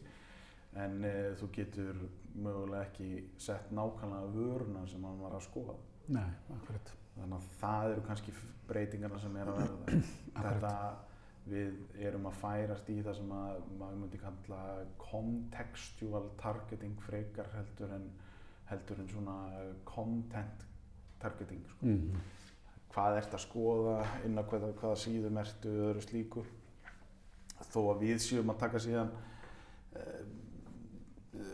en 0.77 1.01
uh, 1.05 1.33
þú 1.39 1.49
getur 1.55 1.99
mögulega 2.37 2.85
ekki 2.85 3.09
sett 3.41 3.71
nákvæmlega 3.73 4.31
vöruna 4.35 4.85
sem 4.87 5.03
hann 5.05 5.19
var 5.21 5.37
að 5.37 5.45
skoða. 5.47 5.75
nei, 6.07 6.29
akkurat. 6.55 6.93
Þannig 7.17 7.37
að 7.39 7.51
það 7.59 7.91
eru 7.91 8.01
kannski 8.07 8.33
breytingarna 8.67 9.19
sem 9.19 9.37
er 9.41 9.51
að 9.51 9.61
verða. 9.61 10.01
Þetta 10.37 10.73
við 11.47 12.03
erum 12.03 12.27
að 12.27 12.39
færast 12.41 12.89
í 12.91 12.97
það 13.01 13.19
sem 13.21 13.29
að 13.31 13.67
maður 13.79 13.99
myndi 14.01 14.19
kalla 14.21 14.61
contextual 15.01 16.25
targeting 16.41 16.97
frekar 17.05 17.47
heldur 17.55 17.93
en, 17.95 18.09
heldur 18.71 18.99
en 19.01 19.11
svona 19.13 19.37
content 19.87 20.65
targeting. 21.21 21.63
Sko. 21.71 21.87
Mm. 21.87 22.19
Hvað 22.97 23.19
ert 23.19 23.35
að 23.37 23.43
skoða, 23.43 23.97
inn 24.25 24.41
á 24.41 24.41
hvaða, 24.41 24.71
hvaða 24.79 24.97
síðum 24.97 25.37
ertu 25.37 25.69
og 25.69 25.89
öðru 25.91 26.01
slíku. 26.01 26.45
Þó 27.69 27.81
að 27.91 27.99
við 28.01 28.21
séum 28.25 28.49
að 28.49 28.61
taka 28.63 28.81
síðan 28.81 29.11
eh, 29.93 30.23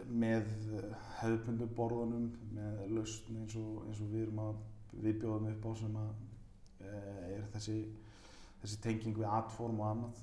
með 0.07 0.47
hefðbundu 1.19 1.67
borðunum, 1.75 2.29
með 2.55 2.85
lausn 2.95 3.41
eins 3.41 3.57
og, 3.59 3.81
eins 3.89 3.99
og 4.03 4.13
við 4.13 4.25
erum 4.27 4.41
að 4.45 4.61
við 5.03 5.19
bjóðum 5.23 5.49
upp 5.51 5.67
á 5.67 5.71
sem 5.79 5.97
að 5.99 6.11
uh, 6.85 7.21
er 7.33 7.45
þessi, 7.55 7.77
þessi 8.61 8.79
tenging 8.83 9.17
við 9.17 9.29
atform 9.39 9.81
og 9.81 9.89
annað 9.89 10.21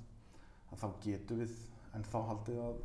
að 0.70 0.82
þá 0.82 0.88
getum 1.06 1.42
við 1.42 1.56
en 1.96 2.06
þá 2.06 2.18
haldið 2.28 2.60
að 2.64 2.84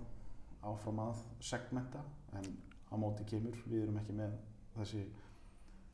áfram 0.66 1.04
að 1.06 1.22
segmenta 1.46 2.02
en 2.40 2.50
á 2.90 2.96
móti 2.98 3.28
kemur, 3.30 3.58
við 3.70 3.86
erum 3.86 4.00
ekki 4.02 4.16
með 4.18 4.34
þessi, 4.76 5.04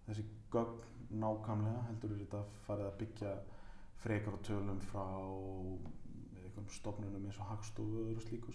þessi 0.07 0.25
gögn 0.53 0.79
nákvæmlega, 1.13 1.81
heldur 1.89 2.09
við 2.13 2.19
þetta 2.25 2.43
farið 2.67 2.85
að 2.87 2.97
byggja 3.01 3.33
frekar 4.03 4.33
og 4.37 4.41
tölum 4.47 4.79
frá 4.91 5.05
einhverjum 6.41 6.69
stofnunum 6.69 7.25
eins 7.27 7.39
og 7.39 7.49
Hagstofu 7.51 8.05
og 8.15 8.21
slíku 8.25 8.53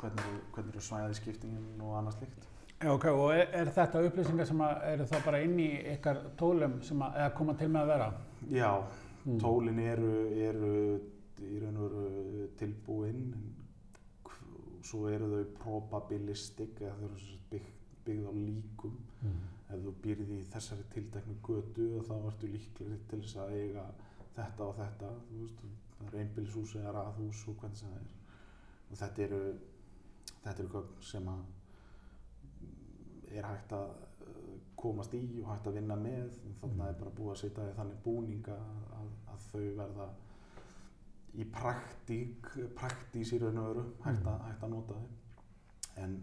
hvernig 0.00 0.20
eru, 0.26 0.40
hvernig 0.54 0.74
eru 0.74 0.84
svæðiskiptingin 0.90 1.80
og 1.80 1.96
annað 1.98 2.18
slíkt 2.20 2.46
Já, 2.76 2.90
ok, 2.92 3.04
og 3.08 3.30
er, 3.32 3.46
er 3.56 3.70
þetta 3.72 4.02
upplýsingar 4.04 4.44
sem 4.50 4.58
að 4.60 4.82
eru 4.92 5.04
þá 5.08 5.14
bara 5.24 5.38
inn 5.40 5.54
í 5.64 5.68
ykkar 5.94 6.18
tólum 6.36 6.74
sem 6.84 7.00
að, 7.06 7.14
eða 7.22 7.34
koma 7.38 7.54
til 7.56 7.68
með 7.72 7.80
að 7.86 7.92
vera? 7.94 8.08
Já, 8.52 8.72
Mm. 9.26 9.40
tólin 9.42 9.78
eru, 9.82 10.10
eru 10.38 10.68
í 11.42 11.56
raun 11.58 11.76
og 11.82 11.94
veru 11.96 12.44
tilbúin 12.60 13.16
en 13.34 13.46
hv- 14.22 14.84
svo 14.86 15.08
eru 15.10 15.26
þau 15.32 15.48
probabilistic 15.64 16.78
eða 16.78 16.92
þau 17.00 17.08
eru 17.08 17.38
bygg, 17.50 17.66
byggð 18.06 18.28
á 18.30 18.32
líkum 18.36 18.92
Mm. 19.24 19.40
Ef 19.66 19.80
þú 19.82 19.94
býrð 20.02 20.34
í 20.36 20.40
þessari 20.52 20.84
tilteknu 20.94 21.38
götu 21.46 21.86
og 21.98 22.06
þá 22.06 22.14
ertu 22.18 22.50
líklegri 22.52 22.98
til 23.10 23.22
þess 23.22 23.40
að 23.42 23.54
eiga 23.60 23.86
þetta 24.36 24.66
og 24.66 24.76
þetta 24.76 25.12
þú 25.28 25.40
veist, 25.42 25.64
það 25.96 26.08
er 26.10 26.18
einbýlishús 26.22 26.74
eða 26.80 26.92
raðhús 26.98 27.42
og 27.50 27.56
hvernig 27.60 27.80
sem 27.80 27.94
það 27.94 28.02
er. 28.02 28.12
Og 28.86 29.00
þetta 29.00 29.24
eru 29.26 29.40
þetta 30.44 30.62
eru 30.62 30.72
gögn 30.76 31.06
sem 31.10 31.30
að 31.32 31.44
er 33.36 33.48
hægt 33.48 33.72
að 33.74 33.88
uh, 34.26 34.54
komast 34.78 35.14
í 35.18 35.22
og 35.42 35.50
hægt 35.50 35.66
að 35.70 35.80
vinna 35.80 35.96
með. 35.98 36.38
En 36.46 36.56
þannig 36.62 36.86
er 36.86 37.00
bara 37.00 37.16
búið 37.18 37.34
að 37.34 37.42
setja 37.42 37.66
í 37.66 37.76
þannig 37.80 38.00
búninga 38.04 38.56
að, 39.00 39.10
að 39.32 39.44
þau 39.50 39.66
verða 39.80 40.08
í 41.36 41.44
praktík 41.52 42.52
praktís 42.78 43.34
í 43.36 43.40
raun 43.42 43.60
og 43.60 43.70
veru 43.72 43.86
hægt 44.06 44.28
að, 44.30 44.44
hægt 44.46 44.62
að 44.64 44.74
nota 44.76 45.00
þau. 45.00 45.08
En 46.04 46.16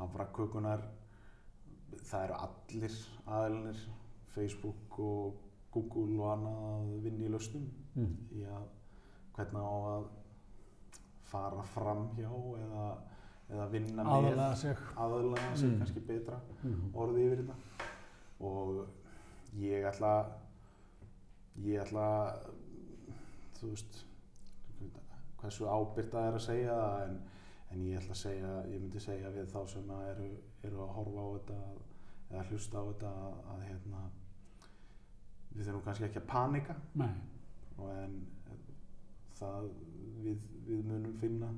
að 0.00 0.12
bara 0.16 0.32
kökunar 0.36 0.84
það 2.04 2.24
eru 2.24 2.34
allir 2.46 2.96
aðelinir 3.26 3.80
Facebook 4.34 4.98
og 4.98 5.34
Google 5.74 6.16
og 6.22 6.32
annað 6.34 6.60
að 6.70 7.02
vinna 7.04 7.26
í 7.26 7.30
lausnum 7.34 7.68
Mm. 7.96 8.16
í 8.32 8.44
að 8.46 8.66
hvernig 9.34 9.62
á 9.66 9.74
að 9.90 10.04
fara 11.30 11.62
fram 11.62 12.04
hjá 12.16 12.30
eða, 12.30 12.84
eða 13.50 13.66
vinna 13.70 14.04
með 14.04 14.12
Aðalega 14.14 14.56
sig. 14.56 14.76
aðalega 14.96 15.56
sig 15.56 15.68
Mm. 15.70 15.78
kannski 15.78 16.00
betra 16.06 16.40
Mm. 16.64 16.92
orðið 16.94 17.24
yfir 17.26 17.42
þetta 17.42 17.56
og 18.40 18.86
ég 19.58 19.84
ætla 19.90 20.26
ég 21.58 21.80
ætla 21.82 22.38
þú 23.58 23.68
veist 23.70 24.04
hversu 25.40 25.66
ábyrgt 25.66 26.12
það 26.14 26.28
er 26.28 26.34
að 26.38 26.44
segja 26.46 26.78
en, 27.04 27.20
en 27.72 27.84
ég 27.84 27.98
ætla 28.00 28.14
að 28.14 28.22
segja 28.22 28.50
ég 28.70 28.80
myndi 28.80 29.00
segja 29.00 29.30
við 29.34 29.46
þá 29.52 29.66
sem 29.68 29.90
að 29.90 30.10
eru, 30.14 30.28
eru 30.64 30.76
að 30.84 30.94
horfa 30.96 31.20
á 31.20 31.28
þetta 31.36 31.58
eða 32.30 32.44
hlusta 32.50 32.78
á 32.78 32.84
þetta 32.90 33.10
að, 33.24 33.38
að 33.54 33.62
hérna 33.68 34.02
við 35.54 35.64
þurfum 35.66 35.84
kannski 35.88 36.04
ekki 36.08 36.20
að 36.22 36.28
panika 36.30 36.76
Nei. 36.94 37.14
og 37.78 37.90
en 37.96 38.16
það 39.40 39.70
við, 40.24 40.38
við 40.68 40.84
munum 40.90 41.16
finna 41.20 41.48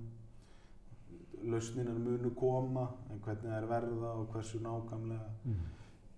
lausninar 1.43 1.99
munu 1.99 2.31
koma 2.39 2.85
en 3.11 3.19
hvernig 3.25 3.49
það 3.51 3.57
er 3.59 3.67
verða 3.73 4.13
og 4.21 4.29
hversu 4.35 4.61
nákvæmlega 4.63 5.31
Mm. 5.45 5.63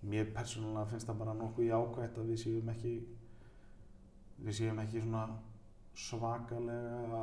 mér 0.05 0.27
persónulega 0.35 0.85
finnst 0.91 1.07
það 1.09 1.17
bara 1.17 1.33
nokkuð 1.33 1.65
jákvægt 1.65 2.17
að 2.21 2.27
við 2.29 2.37
séum 2.43 2.67
ekki 2.69 2.91
við 4.45 4.53
séum 4.59 4.79
ekki 4.83 5.01
svona 5.01 5.21
svakalega 5.95 7.21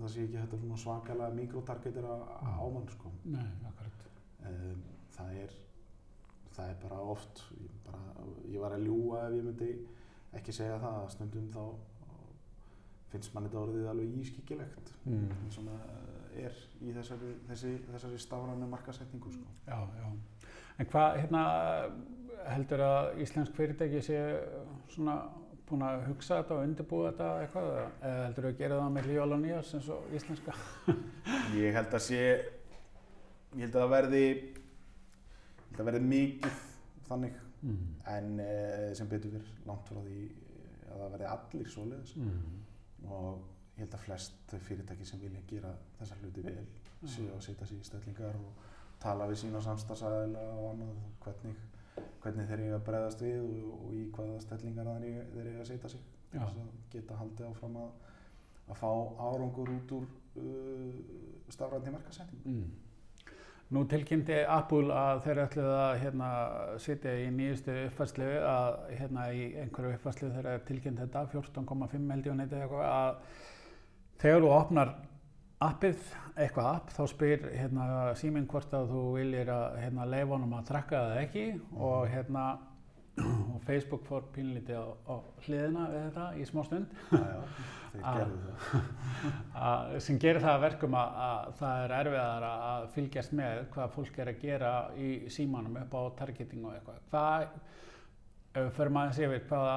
það 0.00 0.08
sé 0.14 0.24
ekki 0.24 0.40
þetta 0.40 0.58
svona 0.62 0.76
svakalega 0.82 1.34
mikrotargetir 1.38 2.04
á 2.08 2.64
mann 2.74 2.88
sko 2.90 3.12
Nei, 3.24 3.46
akkurat. 3.70 4.08
um, 4.50 4.82
það 5.14 5.36
er 5.44 5.54
það 6.56 6.70
er 6.72 6.78
bara 6.84 7.00
oft 7.14 7.42
ég, 7.58 7.74
bara, 7.86 8.28
ég 8.52 8.60
var 8.62 8.76
að 8.76 8.86
ljúga 8.88 9.24
ef 9.28 9.36
ég 9.38 9.44
myndi 9.48 9.70
ekki 10.34 10.52
segja 10.54 10.78
það 10.82 10.96
að 11.02 11.10
stundum 11.14 11.50
þá 11.54 11.64
finnst 13.14 13.34
mann 13.34 13.46
þetta 13.46 13.60
orðið 13.62 13.88
alveg 13.92 14.18
ískikilegt 14.24 14.92
Mm. 15.04 15.28
eins 15.44 15.58
og 15.60 15.66
það 15.68 16.38
er 16.40 16.54
í 16.80 16.92
þessari, 16.96 17.30
þessi, 17.50 17.70
þessari 17.92 18.18
stafrænu 18.22 18.66
markasetningu 18.70 19.32
sko. 19.34 19.50
Já, 19.68 19.76
já. 20.00 20.06
En 20.80 20.86
hvað, 20.88 21.18
hérna, 21.20 21.42
heldur 22.48 22.80
að 22.86 23.20
íslensk 23.20 23.52
fyrirtæki 23.58 24.00
sé 24.02 24.16
svona 24.94 25.18
búin 25.68 25.84
að 25.84 26.06
hugsa 26.08 26.38
þetta 26.40 26.56
og 26.56 26.64
undirbúa 26.70 27.10
þetta 27.12 27.28
eitthvað 27.42 27.68
eða 27.76 28.24
heldur 28.24 28.48
að 28.48 28.56
gera 28.62 28.80
það 28.80 28.90
með 28.96 29.10
lífál 29.10 29.28
og 29.36 29.42
nýjars 29.44 29.74
eins 29.78 29.90
og 29.92 30.16
íslenska? 30.18 30.56
Ég 31.60 31.76
held 31.76 31.94
að 32.00 32.04
sé 32.08 32.20
ég 32.24 33.60
held 33.60 33.76
að 33.76 33.80
það 33.84 33.92
verði 33.98 34.24
að 35.82 35.88
verði 35.90 36.04
mikið 36.10 36.62
þannig 37.08 37.40
Mm. 37.64 37.84
en 38.12 38.26
uh, 38.44 38.90
sem 38.92 39.08
betur 39.08 39.30
fyrir 39.32 39.46
langt 39.64 39.86
frá 39.88 39.96
því 40.04 40.16
eh, 40.26 40.88
að 40.92 40.98
það 41.00 41.12
verði 41.14 41.28
allir 41.32 41.68
svoleiðis 41.72 42.10
Mm. 42.20 42.58
og 43.08 43.38
ég 43.74 43.78
held 43.80 43.94
að 43.96 44.02
flest 44.04 44.52
fyrirtæki 44.66 45.06
sem 45.08 45.20
vilja 45.22 45.40
gera 45.48 45.70
þessa 45.98 46.18
hluti 46.20 46.42
vel 46.44 46.66
séu 47.08 47.30
að 47.32 47.40
setja 47.46 47.66
sig 47.66 47.80
í 47.80 47.84
stellingar 47.88 48.36
og 48.36 48.52
tala 49.00 49.26
við 49.30 49.40
sína 49.46 49.60
samstagsæðila 49.64 50.44
og 50.58 50.66
annað 50.74 51.00
hvernig, 51.24 51.56
hvernig 52.22 52.46
þeir 52.52 52.60
eiga 52.66 52.76
að 52.76 52.84
bregðast 52.90 53.24
við 53.24 53.40
og, 53.40 53.72
og 53.80 53.94
í 53.96 54.04
hvaða 54.12 54.38
stellingar 54.44 54.92
þeir 55.00 55.48
eiga 55.48 55.60
að 55.64 55.66
setja 55.72 55.88
sig 55.94 56.00
til 56.30 56.40
þess 56.40 56.60
að 56.60 56.70
geta 56.92 57.16
haldið 57.22 57.46
áfram 57.48 57.76
að, 57.76 57.90
að 58.68 58.76
fá 58.84 58.90
árangur 59.30 59.72
út 59.78 59.92
úr 59.96 60.06
uh, 60.36 60.94
stafrændi 61.48 61.90
markasetningu. 61.96 62.44
Mm. 62.44 62.70
Nú 63.72 63.86
tilkynnti 63.88 64.36
Apple 64.44 64.92
að 64.92 65.22
þeir 65.24 65.40
ætluð 65.46 65.70
að 65.72 65.94
hérna, 66.02 66.28
sitja 66.84 67.14
í 67.22 67.30
nýjustu 67.32 67.72
uppfærslu 67.86 68.26
að 68.44 68.76
hérna 68.98 69.24
í 69.32 69.46
einhverju 69.62 69.96
uppfærslu 69.96 70.28
eru 70.42 70.58
tilkynnt 70.68 71.00
þetta 71.00 71.24
14,5 71.32 72.04
miljónið 72.10 72.52
eða 72.52 72.66
eitthvað 72.66 72.90
að 72.90 73.40
þegar 74.20 74.44
þú 74.44 74.52
opnar 74.58 74.92
appið, 75.64 76.04
eitthvað 76.36 76.70
app, 76.74 76.92
þá 76.92 77.02
spyr 77.14 77.48
hérna, 77.54 77.88
síminn 78.20 78.46
hvort 78.50 78.76
að 78.76 78.92
þú 78.92 79.02
viljir 79.16 79.50
að 79.54 79.80
hérna, 79.80 80.08
leifa 80.12 80.34
honum 80.36 80.56
að 80.58 80.70
trakka 80.70 81.02
það 81.08 81.20
ekki 81.22 81.46
og 81.88 82.08
hérna 82.12 82.46
og 83.22 83.62
Facebook 83.64 84.04
fór 84.08 84.26
pínlítið 84.34 84.80
á, 84.82 84.86
á 85.06 85.14
hliðina 85.46 85.86
við 85.92 86.04
þetta 86.08 86.26
í 86.34 86.46
smá 86.48 86.64
stund 86.66 86.86
Sem 90.04 90.18
gerir 90.20 90.42
það 90.42 90.54
að 90.54 90.64
verkum 90.64 90.94
að, 90.98 91.08
að 91.26 91.52
það 91.60 91.74
er 91.84 91.90
erfiðar 91.98 92.42
að 92.48 92.86
fylgjast 92.94 93.32
með 93.38 93.52
hvað 93.74 93.92
fólk 93.94 94.14
er 94.18 94.28
að 94.32 94.40
gera 94.42 94.72
í 94.98 95.00
símanum 95.32 95.76
upp 95.84 95.92
á 95.94 96.02
targeting 96.18 96.62
og 96.66 96.72
eitthvað. 96.74 96.98
Hvað, 97.12 97.40
ef 98.54 98.58
við 98.58 98.72
förum 98.78 98.98
aðeins 99.00 99.20
yfir 99.26 99.42
hvaða, 99.48 99.76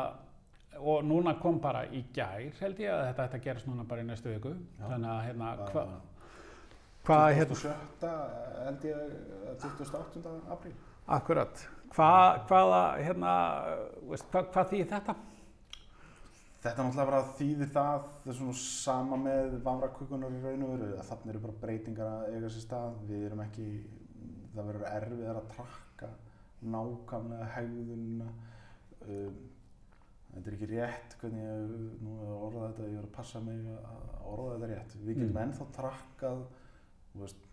og 0.78 0.98
núna 1.08 1.32
kom 1.42 1.56
bara 1.62 1.82
í 1.94 1.96
gær 2.14 2.52
held 2.60 2.78
ég 2.84 2.92
að 2.94 3.06
þetta 3.08 3.24
ætti 3.30 3.38
að 3.40 3.46
gerast 3.48 3.68
núna 3.70 3.84
bara 3.88 4.02
í 4.04 4.06
næstu 4.10 4.28
viku. 4.34 4.52
Já. 4.78 4.86
Þannig 4.88 5.10
að 5.14 5.22
hérna, 5.28 5.48
Bara 5.62 5.72
hva, 5.72 5.84
hvað, 7.08 7.28
hérna, 7.40 7.56
27. 7.62 8.12
held 8.66 8.82
ég, 8.92 9.00
eh, 9.48 9.56
28. 9.64 10.36
apríl. 10.58 10.76
akkurat, 11.08 11.56
hvað, 11.96 12.28
hvaða, 12.50 12.84
hérna, 13.00 13.32
veist, 14.10 14.28
hvað, 14.34 14.44
hvað 14.54 14.66
þýðir 14.74 14.90
þetta? 14.92 15.14
Þetta 16.58 16.82
er 16.82 16.88
náttúrulega 16.88 17.12
bara 17.12 17.36
þýðir 17.38 17.70
það, 17.76 18.06
það 18.24 18.32
er 18.32 18.38
svona 18.40 18.54
sama 18.60 19.18
með 19.22 19.58
vafrakökunar 19.68 20.34
í 20.34 20.40
raun 20.42 20.64
og 20.66 20.72
veru, 20.74 20.88
að 20.98 21.10
þannig 21.12 21.32
eru 21.34 21.42
bara 21.44 21.60
breytingar 21.62 22.08
að 22.14 22.32
eiga 22.34 22.50
sér 22.56 22.64
stað, 22.66 22.96
við 23.12 23.26
erum 23.28 23.44
ekki, 23.44 23.68
það 24.56 24.72
verður 24.72 24.88
erfiðar 24.90 25.40
að 25.42 25.52
trakka 25.54 26.10
nákvæmlega 26.74 27.50
hegðunina, 27.54 28.30
um, 29.06 29.38
þetta 30.34 30.50
er 30.52 30.58
ekki 30.58 30.70
rétt 30.74 31.16
hvernig 31.22 31.46
ég, 31.46 31.78
nú 32.04 32.18
er 32.24 32.32
að 32.34 32.46
orða 32.50 32.66
þetta, 32.72 32.90
ég 32.90 32.98
er 33.04 33.06
að 33.06 33.16
passa 33.20 33.44
mig 33.46 33.70
að 33.78 34.28
orða 34.34 34.56
þetta 34.56 34.72
rétt, 34.74 34.98
við 35.04 35.14
getum 35.22 35.38
Mm. 35.38 35.42
ennþá 35.46 35.70
trakkað, 35.78 36.42
veist, 37.22 37.46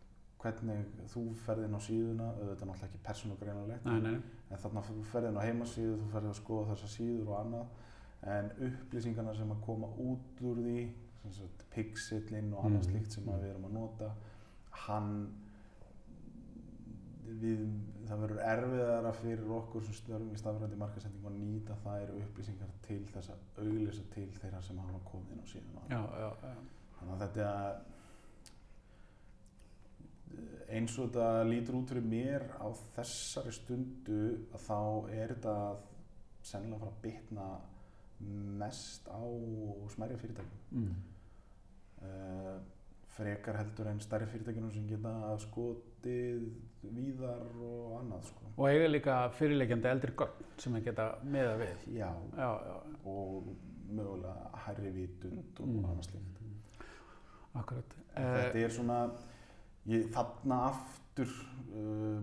hvernig 0.45 0.85
þú 1.13 1.23
ferð 1.45 1.65
inn 1.69 1.77
á 1.77 1.81
síðuna, 1.85 2.33
auðvitað 2.41 2.69
náttúrulega 2.69 2.89
ekki 2.89 3.05
nei, 4.05 4.17
en 4.51 4.59
þarna 4.65 4.83
þú 4.89 5.05
ferð 5.13 5.29
inn 5.29 5.39
á 5.41 5.47
heimasíðu, 5.47 5.95
þú 6.01 6.11
ferð 6.17 6.29
að 6.33 6.41
skoða 6.41 6.71
þessa 6.73 6.91
síður 6.97 7.29
og 7.29 7.39
annað 7.45 7.67
en 8.27 8.51
upplýsingarna 8.69 9.35
sem 9.37 9.51
að 9.53 9.61
koma 9.67 9.87
út 10.01 10.41
úr 10.43 10.57
því 10.65 10.79
pixelinn 11.75 12.53
og 12.55 12.65
annað 12.67 12.85
Mhm. 12.85 12.91
slíkt 12.91 13.13
sem 13.13 13.25
við 13.25 13.45
erum 13.51 13.65
að 13.65 13.73
nota 13.73 14.11
hann 14.85 15.11
við, 17.41 17.63
það 18.07 18.21
verður 18.21 18.41
erfiðara 18.53 19.13
fyrir 19.17 19.51
okkur 19.57 19.83
sem 19.87 19.95
störfum 19.95 20.33
í 20.35 20.39
stafrændi 20.39 20.77
markasendingu 20.77 21.27
að 21.31 21.39
nýta 21.41 21.75
þær 21.85 22.13
upplýsingar 22.21 22.71
til 22.83 23.01
þess 23.07 23.31
að 23.31 23.39
auglýsa 23.65 24.03
til 24.15 24.29
þeirra 24.41 24.61
sem 24.63 24.79
hafa 24.79 25.01
komið 25.09 25.33
inn 25.33 25.41
á 25.41 25.47
síðuna 25.53 25.83
já, 25.89 26.03
já, 26.21 26.31
já. 26.43 26.55
þannig 26.99 27.15
að 27.15 27.21
þetta 27.25 27.49
eins 30.75 30.99
og 30.99 31.11
þetta 31.11 31.45
lítur 31.49 31.77
út 31.81 31.89
fyrir 31.93 32.07
mér 32.09 32.43
á 32.61 32.67
þessari 32.97 33.53
stundu 33.55 34.21
að 34.55 34.61
þá 34.69 34.79
er 35.15 35.35
þetta 35.35 35.57
sennilega 36.45 36.77
að 36.77 36.81
fara 36.85 36.93
að 36.93 37.03
bitna 37.05 37.49
mest 38.21 39.09
á 39.09 39.21
smærri 39.95 40.17
fyrirtækjum 40.17 40.61
Mm. 40.73 40.95
uh, 42.03 42.61
frekar 43.15 43.57
heldur 43.61 43.87
en 43.91 44.01
stærri 44.01 44.27
fyrirtækjunum 44.27 44.73
sem 44.75 44.87
geta 44.89 45.37
skotið 45.45 46.49
víðar 46.95 47.45
og 47.63 48.01
annað 48.01 48.25
sko. 48.31 48.49
Og 48.57 48.69
eiga 48.71 48.89
líka 48.91 49.19
fyrirleikjandi 49.39 49.89
eldri 49.89 50.13
gögn 50.19 50.49
sem 50.59 50.75
við 50.75 50.85
geta 50.91 51.07
meða 51.25 51.57
við. 51.61 51.87
já, 51.99 52.11
Já, 52.37 52.49
já, 52.67 52.77
og 53.07 53.45
mögulega 53.91 54.51
hærri 54.67 54.91
vitund 54.91 55.61
og 55.61 55.67
Mm. 55.69 55.85
annað 55.85 56.03
slíkt 56.09 56.41
akkurat. 57.55 57.95
En 58.17 58.23
Þetta 58.25 58.59
er 58.65 58.69
svona, 58.71 59.11
ég, 59.87 60.09
þarna 60.13 60.59
aftur, 60.71 61.29
uh, 61.75 62.23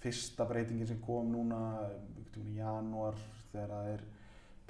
fyrsta 0.00 0.44
breytingin 0.48 0.86
sem 0.86 0.98
kom 1.00 1.30
núna 1.32 1.88
í 2.36 2.56
janúar 2.56 3.14
þegar 3.52 3.68
það 3.68 3.86
er 3.94 4.02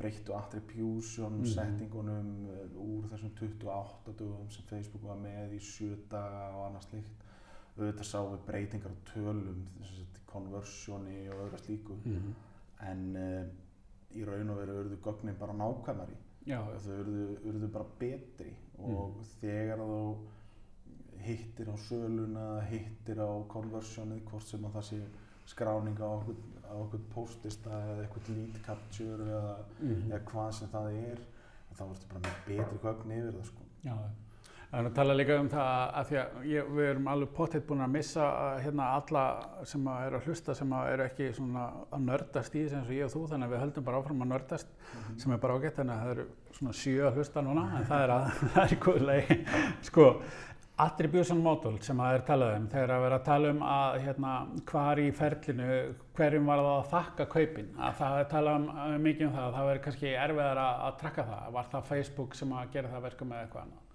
breyttu 0.03 0.35
attribution 0.37 1.39
Mhm. 1.41 1.47
settingunum 1.55 2.31
uh, 2.51 2.81
úr 2.83 3.09
þessum 3.13 3.33
28 3.39 4.13
dögum 4.19 4.51
sem 4.51 4.65
Facebook 4.69 5.03
var 5.07 5.17
með 5.23 5.55
í 5.57 5.61
7 5.61 5.97
daga 6.11 6.45
og 6.57 6.67
annað 6.69 6.89
slíkt. 6.91 7.29
Auðvitað 7.79 8.05
sáum 8.11 8.33
við 8.35 8.43
breytingar 8.51 8.93
á 8.93 8.99
tölum, 9.15 9.63
conversioni 10.27 11.29
og 11.31 11.39
öðru 11.47 11.59
slíku, 11.63 11.97
Mm. 12.05 12.35
en 12.81 13.17
uh, 13.17 13.47
í 14.17 14.25
raun 14.27 14.51
og 14.51 14.57
veru 14.59 14.79
urðu 14.83 14.97
gögnin 15.05 15.39
bara 15.39 15.53
nákvæmari 15.53 16.17
þau 16.85 17.39
urðu 17.49 17.69
bara 17.73 17.85
betri 17.99 18.53
og 18.79 19.15
þegar 19.41 19.79
þú 19.79 20.17
hittir 21.23 21.69
á 21.71 21.77
söluna, 21.79 22.61
hittir 22.67 23.17
á 23.23 23.31
conversionið, 23.49 24.25
hvort 24.27 24.43
sem 24.51 24.65
að 24.67 24.73
það 24.75 24.83
sé 24.89 25.01
skráning 25.47 26.01
á 26.03 26.09
okkur, 26.19 26.37
á 26.73 26.77
okkur 26.81 27.05
postista 27.13 27.71
eða 27.77 28.07
eitthvað 28.07 28.33
lead 28.37 28.59
capture 28.67 29.29
eða, 29.29 29.55
mm. 29.79 30.03
eða 30.09 30.25
hvað 30.33 30.51
sem 30.59 30.73
það 30.73 30.99
er 31.03 31.23
þá 31.73 31.87
ertu 31.87 32.11
bara 32.11 32.27
með 32.27 32.43
betri 32.49 32.83
gögn 32.83 33.17
yfir 33.19 33.33
það 33.39 33.49
sko. 33.53 33.71
já. 33.87 33.97
Nú 34.73 34.89
að 34.89 34.95
tala 34.97 35.13
líka 35.13 35.35
um 35.37 35.49
það 35.53 35.81
að 36.01 36.07
því 36.09 36.17
að 36.17 36.45
ég, 36.49 36.69
við 36.73 36.87
erum 36.89 37.09
alveg 37.13 37.33
pottitt 37.37 37.65
búin 37.69 37.85
að 37.85 37.91
missa 37.93 38.29
hérna 38.65 38.87
alla 38.97 39.25
sem 39.69 39.89
að 39.93 40.05
eru 40.07 40.17
að 40.17 40.29
hlusta 40.31 40.55
sem 40.57 40.71
að 40.73 40.93
eru 40.95 41.05
ekki 41.11 41.27
svona 41.37 41.65
að 41.93 42.07
nördast 42.07 42.57
í 42.57 42.63
þessu 42.63 42.79
eins 42.79 42.89
og 42.89 42.95
ég 42.97 43.05
og 43.05 43.13
þú 43.13 43.25
þannig 43.35 43.51
að 43.51 43.53
við 43.53 43.63
höldum 43.67 43.87
bara 43.89 44.01
áfram 44.01 44.25
að 44.25 44.31
nördast 44.31 44.73
sem 45.21 45.35
er 45.35 45.43
bara 45.43 45.59
ágætt 45.59 45.77
þannig 45.83 45.93
að 45.99 46.07
það 46.07 46.15
eru 46.15 46.25
svona 46.57 46.79
sjö 46.81 46.95
að 47.05 47.21
hlusta 47.21 47.45
núna 47.45 47.67
en 47.69 47.87
það 47.91 48.07
er 48.07 48.15
að 48.15 48.33
það 48.55 48.63
er 48.65 48.81
góðlegi 48.87 49.39
sko 49.91 50.09
attribution 50.81 51.41
model 51.45 51.77
sem 51.85 52.01
að 52.01 52.17
er 52.17 52.25
talað 52.27 52.55
um 52.57 52.67
þegar 52.73 52.93
að 52.95 53.03
vera 53.05 53.19
að 53.19 53.27
tala 53.27 53.51
um 53.53 53.63
að 53.69 53.97
hérna 54.07 54.33
hvar 54.71 55.01
í 55.03 55.07
ferlinu 55.15 55.69
hverjum 56.17 56.49
var 56.49 56.63
það 56.63 56.73
að 56.73 56.91
þakka 56.95 57.27
kaupin? 57.35 57.71
Að 57.77 57.95
það 58.01 58.19
er 58.19 58.29
talað 58.33 58.59
um, 58.59 58.67
uh, 58.73 58.97
mikið 59.05 59.27
um 59.27 59.35
það 59.37 59.47
að 59.47 59.57
það 59.59 59.71
veri 59.71 59.83
kannski 59.87 60.13
erfiðar 60.25 60.61
að, 60.63 60.83
að 60.87 60.99
trakka 61.03 61.25
það. 61.29 61.47
Var 61.57 61.71
það 61.75 61.89
Facebook 61.93 62.37
sem 62.39 62.55
að 62.57 62.75
gera 62.77 62.93
það 62.93 63.07
verkum 63.09 63.35
eða 63.35 63.47
eitthvað 63.47 63.67
annað? 63.67 63.89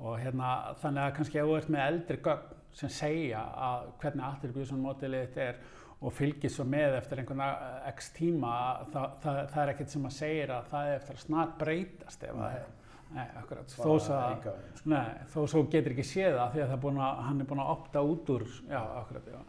Og 0.00 0.16
hérna 0.20 0.54
þannig 0.80 1.04
að 1.06 1.14
kannski 1.18 1.40
ef 1.40 1.48
þú 1.48 1.58
ert 1.58 1.72
með 1.74 1.86
eldri 1.86 2.18
gögn 2.28 2.56
sem 2.80 2.92
segja 2.94 3.44
að 3.68 3.88
hvernig 4.00 4.26
attribution 4.28 4.84
modelið 4.84 5.24
þitt 5.26 5.40
er 5.44 5.62
og 6.00 6.14
fylgir 6.16 6.52
svo 6.52 6.64
með 6.64 6.98
eftir 7.00 7.20
einhvern 7.20 7.42
uh, 7.44 7.80
x 7.90 8.12
tíma 8.16 8.52
það, 8.92 9.16
það, 9.24 9.40
það 9.52 9.62
er 9.62 9.72
ekkert 9.74 9.96
sem 9.96 10.06
að 10.08 10.14
segja 10.16 10.46
að 10.54 10.70
það 10.70 10.92
er 10.92 11.00
eftir 11.00 11.18
að 11.18 11.24
snart 11.26 11.56
breytast 11.60 12.24
ef 12.28 12.38
það 12.38 12.60
er 12.60 12.68
Nei, 13.14 13.26
akkurat, 13.40 13.66
þó 13.74 13.82
svo 13.98 13.98
sko. 13.98 14.52
nei, 14.84 15.14
þó 15.32 15.40
svo 15.50 15.62
getur 15.72 15.92
ekki 15.96 16.04
séð 16.06 16.36
það 16.38 16.52
því 16.52 16.60
að 16.62 16.68
það 16.68 16.74
er 16.76 16.82
búin 16.84 17.00
að, 17.02 17.16
hann 17.26 17.40
er 17.40 17.46
búin 17.50 17.62
að 17.64 17.70
opta 17.72 18.02
út 18.06 18.28
úr, 18.36 18.44
já, 18.70 18.80
akkurat, 19.00 19.26
já. 19.26 19.40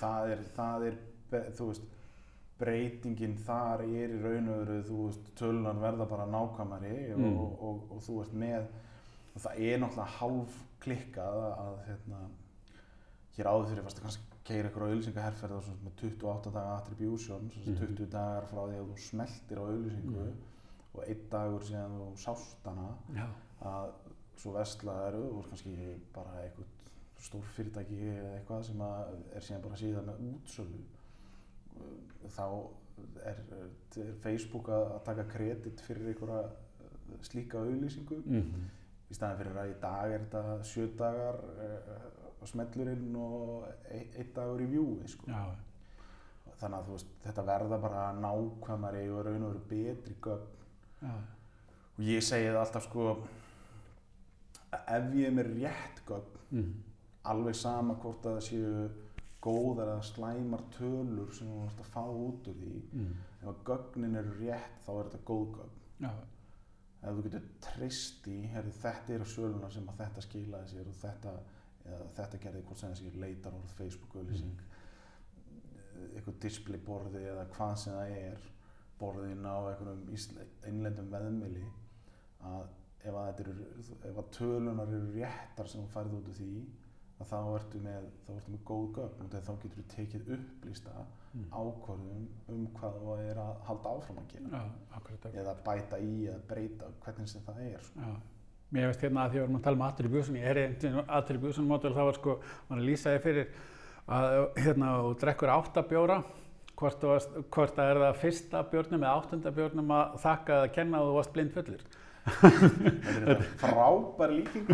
það 0.00 0.32
er, 0.34 0.42
það 0.58 0.84
er 0.90 0.98
þú 1.56 1.68
veist 1.70 1.82
breytingin 2.58 3.36
þar 3.46 3.84
er 3.86 4.12
í 4.12 4.20
raun 4.22 4.48
og 4.50 4.60
veru 4.64 4.78
þú 4.88 4.98
veist 5.06 5.28
tölunar 5.38 5.78
verða 5.82 6.06
bara 6.10 6.26
nákvæmari 6.26 7.12
og, 7.14 7.18
Mm. 7.22 7.38
og, 7.38 7.62
og, 7.62 7.82
og 7.96 8.02
þú 8.02 8.20
ert 8.24 8.32
með 8.34 8.66
og 9.34 9.40
það 9.44 9.60
er 9.68 9.78
náttúrulega 9.78 10.16
hálf 10.18 10.58
klikkað 10.82 11.38
að, 11.48 11.74
hérna, 11.88 12.20
hér 13.38 13.46
áður 13.52 13.68
fyrir 13.70 13.84
fast 13.86 13.98
að 13.98 14.02
kannski 14.08 14.24
keira 14.48 14.68
ykkur 14.70 14.82
á 14.84 14.88
auðlýsingaherferð 14.88 15.56
og 15.58 15.62
svona 15.64 15.84
með 15.84 15.96
28 16.02 16.52
daga 16.54 16.76
attribution, 16.80 17.50
svona 17.52 17.78
Mhm. 17.78 17.96
20 17.96 18.06
dagar 18.10 18.46
frá 18.50 18.60
því 18.66 18.78
að 18.80 18.86
þú 18.92 18.98
smeltir 19.08 19.58
á 19.58 19.64
auðlýsingu 19.64 20.24
Mhm. 20.26 20.36
Og 20.98 21.06
einn 21.06 21.24
dagur 21.32 21.64
síðan 21.68 21.96
þú 22.00 22.08
sást 22.24 22.68
hana 22.68 22.88
Já, 23.16 23.26
að 23.70 23.92
svo 24.38 24.54
vestlað 24.54 25.04
eru 25.08 25.24
og 25.38 25.48
kannski 25.50 25.94
bara 26.14 26.42
eitthvað 26.44 26.74
stór 27.18 27.46
fyrirtæki 27.56 27.98
eða 28.12 28.34
eitthvað 28.36 28.66
sem 28.68 28.84
er 28.86 29.46
síðan 29.46 29.64
bara 29.64 29.80
síðan 29.80 30.06
með 30.10 30.20
útsölu. 30.28 30.82
Þá 32.36 32.44
er, 33.26 33.40
er 34.04 34.12
Facebook 34.22 34.70
að, 34.74 34.92
taka 35.06 35.26
kredit 35.32 35.82
fyrir 35.86 36.12
einhverja 36.12 37.22
slíka 37.26 37.62
auðlýsingu 37.64 38.20
mm 38.22 38.68
í 39.08 39.16
staðin 39.16 39.40
fyrir 39.40 39.56
að 39.56 39.70
í 39.70 39.78
dag 39.82 40.12
er 40.12 40.24
þetta 40.26 40.56
sjö 40.68 40.84
dagar 40.98 41.40
uh, 41.64 42.44
smellurinn 42.48 43.16
og 43.18 43.64
ein, 43.88 44.04
einn 44.20 44.30
dagur 44.36 44.62
í 44.64 44.68
vjúi 44.68 45.08
sko. 45.10 45.30
þannig 46.58 46.78
að 46.78 46.90
veist, 46.92 47.10
þetta 47.24 47.44
verða 47.48 47.78
bara 47.82 48.04
nákvæmari 48.18 49.04
og 49.12 49.24
raun 49.26 49.46
og 49.46 49.52
veru 49.54 49.64
betri 49.70 50.16
gögn 50.24 50.54
já, 51.02 51.12
og 51.96 52.06
ég 52.06 52.24
segi 52.24 52.48
það 52.50 52.62
alltaf 52.62 52.88
sko 52.88 53.08
ef 54.78 55.10
ég 55.16 55.28
er 55.28 55.36
með 55.36 55.52
rétt 55.56 56.02
gögn 56.08 56.40
mm. 56.54 56.72
alveg 57.32 57.58
sama 57.58 57.98
hvort 58.02 58.26
að 58.26 58.38
það 58.38 58.48
séu 58.48 58.88
góðar 59.44 59.92
eða 59.94 60.06
slæmar 60.08 60.64
tölur 60.74 61.30
sem 61.34 61.48
þú 61.48 61.60
vart 61.62 61.84
að 61.84 61.92
fá 61.92 62.02
út 62.04 62.50
úr 62.50 62.58
því 62.58 62.74
mm. 62.88 63.12
ef 63.38 63.52
að 63.52 63.62
gögnin 63.70 64.18
eru 64.18 64.34
rétt 64.40 64.82
þá 64.84 64.90
er 64.96 65.04
þetta 65.04 65.22
góð 65.30 65.46
gögn. 65.58 65.76
Já, 65.98 66.10
ef 67.02 67.14
þú 67.14 67.24
getur 67.26 67.46
treyst 67.62 68.26
í, 68.30 68.36
herri, 68.52 68.74
þetta 68.74 69.14
eru 69.14 69.28
söluna 69.28 69.70
sem 69.70 69.86
að 69.90 70.02
þetta 70.02 70.24
skilaði 70.26 70.72
sér 70.72 70.90
og 70.90 70.98
þetta, 70.98 71.34
eða, 71.84 72.08
þetta 72.18 72.42
gerði 72.44 72.62
hvort 72.66 72.82
sem 72.82 72.94
þessi 72.94 73.22
leitarorð, 73.22 73.74
Facebook-auðlýsing, 73.78 74.64
eitthvað 76.08 76.40
displayborði 76.44 77.24
eða 77.32 77.46
hvað 77.54 77.74
sem 77.84 77.98
það 77.98 78.16
er, 78.18 78.48
borðin 79.00 79.46
á 79.46 79.56
einhverjum 79.70 80.02
innlendum 80.70 81.12
veðmili, 81.12 81.64
að 82.42 82.66
ef 83.08 83.14
að, 83.14 83.40
eru, 83.44 83.54
ef 84.10 84.18
að 84.18 84.30
tölunar 84.36 84.88
eru 84.90 85.12
réttar 85.14 85.70
sem 85.70 85.84
þú 85.84 85.92
færði 85.94 86.18
út 86.18 86.32
úr 86.32 86.38
því, 86.40 86.50
að 87.18 87.30
þá 87.32 87.38
ertu 87.58 87.80
með, 87.82 88.10
þá 88.26 88.32
ertu 88.36 88.52
með 88.54 88.64
góð 88.68 88.84
gögn 88.98 89.22
og 89.24 89.30
þá 89.32 89.52
getur 89.62 89.78
þú 89.78 89.86
tekið 89.94 90.34
upplýsta 90.38 91.06
Mm. 91.28 91.44
ákvörðum 91.52 92.22
um 92.48 92.60
hvað 92.72 92.94
þú 93.02 93.14
er 93.20 93.38
að 93.42 93.56
halda 93.68 93.90
áfram 93.98 94.20
að 94.22 94.30
gera 94.32 94.60
akkurat. 94.96 95.26
eða 95.34 95.52
bæta 95.66 95.98
í 96.00 96.12
eða 96.24 96.38
breyta 96.48 96.86
hvernig 97.04 97.28
sem 97.28 97.42
það 97.44 97.58
er 97.66 97.82
sko. 97.84 98.00
Já. 98.00 98.14
Mér 98.72 98.86
veist 98.88 99.02
hérna 99.04 99.24
að 99.26 99.28
því 99.28 99.36
að 99.36 99.42
við 99.42 99.44
erum 99.44 99.58
að 99.58 99.64
tala 99.66 99.76
um 99.76 99.82
attribution, 99.82 100.38
ég 100.40 100.48
er 100.48 100.60
einhvern 100.62 101.10
attribution 101.18 101.68
model, 101.68 101.92
það 101.92 102.08
var 102.08 102.16
sko, 102.18 102.38
maður 102.70 102.86
lýsaði 102.88 103.20
fyrir 103.26 103.52
að 104.08 104.38
hérna 104.56 104.94
þú 105.02 105.12
drekkur 105.20 105.52
átta 105.52 105.84
bjóra, 105.92 106.18
hvort, 106.78 107.02
varst, 107.10 107.38
hvort 107.54 107.74
það 107.76 107.92
er 107.92 108.02
það 108.04 108.20
fyrsta 108.22 108.62
bjórnum 108.72 109.02
eða 109.02 109.14
áttunda 109.16 109.54
bjórnum 109.54 109.96
að 109.96 110.20
þakka 110.24 110.60
að 110.62 110.70
kenna 110.76 111.00
að 111.00 111.08
þú 111.08 111.16
varst 111.18 111.34
blind 111.34 111.56
fullir. 111.56 111.88
þetta 112.28 113.34
er 113.34 113.44
frábær 113.56 114.32
líking 114.34 114.66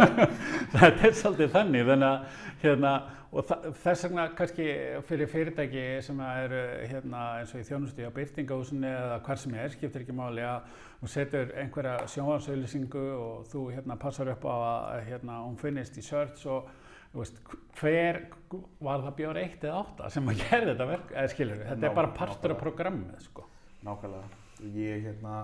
þetta 0.72 1.08
er 1.08 1.12
svolítið 1.14 1.52
þannig, 1.52 1.84
þannig 1.86 2.08
að 2.08 2.40
hérna, 2.64 2.92
og 3.32 3.52
þess 3.84 4.06
vegna 4.08 4.24
kannski 4.36 4.66
fyrir 5.06 5.30
fyrirtæki 5.30 5.84
sem 6.04 6.18
eru 6.26 6.62
hérna, 6.90 7.22
eins 7.38 7.54
og 7.54 7.62
í 7.62 7.68
þjónustu 7.68 8.08
á 8.08 8.16
byrtingahúsinu 8.16 8.90
eða 8.90 9.20
hvar 9.28 9.40
sem 9.40 9.54
er, 9.62 9.70
skiptir 9.76 10.02
ekki 10.02 10.16
máli 10.16 10.42
að 10.44 10.66
þú 11.00 11.12
setur 11.14 11.54
einhverja 11.62 11.94
sjónvarsauðlýsingu 12.16 13.06
og 13.20 13.46
þú 13.52 13.68
hérna, 13.76 13.98
passar 14.02 14.32
upp 14.34 14.48
á 14.50 14.56
að 14.58 15.04
hérna, 15.12 15.38
hún 15.46 15.60
finnist 15.60 15.96
í 16.02 16.04
search 16.04 16.48
og 16.50 16.66
veist, 17.14 17.40
hver 17.80 18.20
var 18.80 19.02
það 19.04 19.16
bjór 19.18 19.36
eitt 19.42 19.64
eða 19.64 19.80
átta 19.82 20.10
sem 20.10 20.28
að 20.32 20.38
gera 20.42 20.68
þetta 20.72 20.86
verk, 20.88 21.10
eða 21.12 21.32
skilur 21.34 21.58
við, 21.60 21.66
þetta 21.68 21.82
Ná- 21.82 21.90
er 21.90 21.94
bara 21.98 22.12
partur 22.16 22.54
af 22.54 22.60
programmið, 22.62 23.18
sko. 23.26 23.44
nákvæmlega 23.84 24.72
ég 24.78 25.02
hérna 25.08 25.34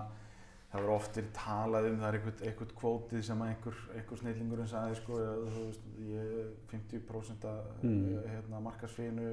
það 0.68 0.80
verður 0.82 0.94
oft 0.94 1.16
verið 1.16 1.30
talað 1.34 1.86
um 1.90 1.96
það 1.98 2.08
er 2.08 2.16
eitthvað, 2.18 2.42
eitthvað 2.48 2.72
kvótið 2.80 3.22
sem 3.24 3.40
að 3.42 3.48
einhver, 3.54 3.78
einhver 3.96 4.20
snillingurinn 4.20 4.68
sagði 4.68 4.96
sko, 5.00 5.20
veist, 5.48 5.86
ég 6.04 6.34
er 6.42 6.50
50% 6.72 7.44
af 7.48 7.82
Mm. 7.82 8.18
hérna, 8.28 8.60
markasfínu 8.60 9.30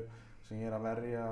sem 0.48 0.58
ég 0.62 0.68
er 0.68 0.78
að 0.78 0.86
verja 0.88 1.26